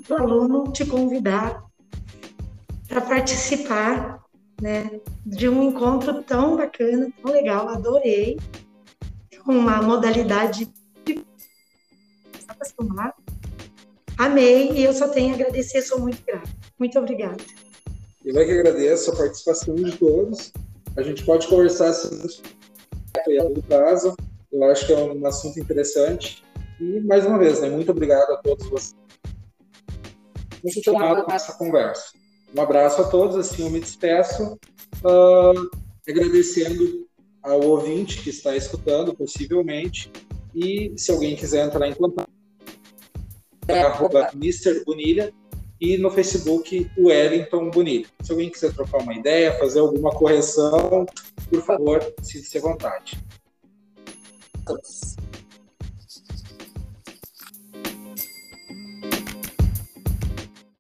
o 0.09 0.13
aluno 0.13 0.71
te 0.71 0.85
convidar 0.85 1.63
para 2.87 3.01
participar 3.01 4.23
né, 4.61 4.99
de 5.25 5.49
um 5.49 5.63
encontro 5.63 6.23
tão 6.23 6.55
bacana, 6.55 7.11
tão 7.21 7.31
legal, 7.31 7.69
adorei. 7.69 8.37
Uma 9.45 9.81
modalidade 9.81 10.73
de 11.05 11.23
acostumar. 12.47 13.13
Amei 14.17 14.71
e 14.71 14.83
eu 14.83 14.93
só 14.93 15.07
tenho 15.09 15.33
a 15.33 15.35
agradecer, 15.35 15.81
sou 15.81 15.99
muito 15.99 16.23
grata. 16.25 16.49
Muito 16.79 16.97
obrigada. 16.97 17.43
Eu 18.23 18.39
é 18.39 18.45
que 18.45 18.51
agradeço 18.51 19.11
a 19.11 19.15
participação 19.15 19.75
de 19.75 19.95
todos. 19.97 20.51
A 20.97 21.03
gente 21.03 21.23
pode 21.25 21.47
conversar 21.47 21.89
assim, 21.89 22.27
no 23.27 23.61
caso. 23.63 24.15
Eu 24.55 24.71
acho 24.71 24.87
que 24.87 24.93
é 24.93 24.97
um 24.97 25.25
assunto 25.27 25.59
interessante. 25.59 26.41
E, 26.79 27.01
mais 27.01 27.25
uma 27.25 27.37
vez, 27.37 27.59
né, 27.59 27.69
muito 27.69 27.91
obrigado 27.91 28.31
a 28.31 28.37
todos 28.37 28.65
vocês. 28.69 28.95
Muito 30.63 30.81
chamado 30.81 31.23
com 31.23 31.31
essa 31.31 31.53
conversa. 31.57 32.11
Um 32.55 32.61
abraço 32.61 33.01
a 33.01 33.07
todos. 33.09 33.35
Assim, 33.35 33.65
eu 33.65 33.69
me 33.69 33.81
despeço 33.81 34.53
uh, 35.03 35.69
agradecendo 36.07 37.05
ao 37.43 37.61
ouvinte 37.61 38.21
que 38.21 38.29
está 38.29 38.55
escutando, 38.55 39.13
possivelmente. 39.13 40.09
E 40.55 40.93
se 40.95 41.11
alguém 41.11 41.35
quiser 41.35 41.65
entrar 41.65 41.89
em 41.89 41.93
contato, 41.93 42.31
é 43.67 43.81
arroba 43.81 44.29
Mr. 44.33 44.85
Bonilha 44.85 45.33
e 45.81 45.97
no 45.97 46.09
Facebook 46.09 46.89
o 46.97 47.07
Wellington 47.07 47.69
Bonilha. 47.71 48.05
Se 48.23 48.31
alguém 48.31 48.49
quiser 48.49 48.73
trocar 48.73 48.99
uma 48.99 49.13
ideia, 49.13 49.59
fazer 49.59 49.79
alguma 49.79 50.11
correção, 50.11 51.05
por 51.49 51.61
favor, 51.61 52.01
sinta-se 52.21 52.57
à 52.57 52.61
vontade. 52.61 53.24
chicos. 54.65 55.15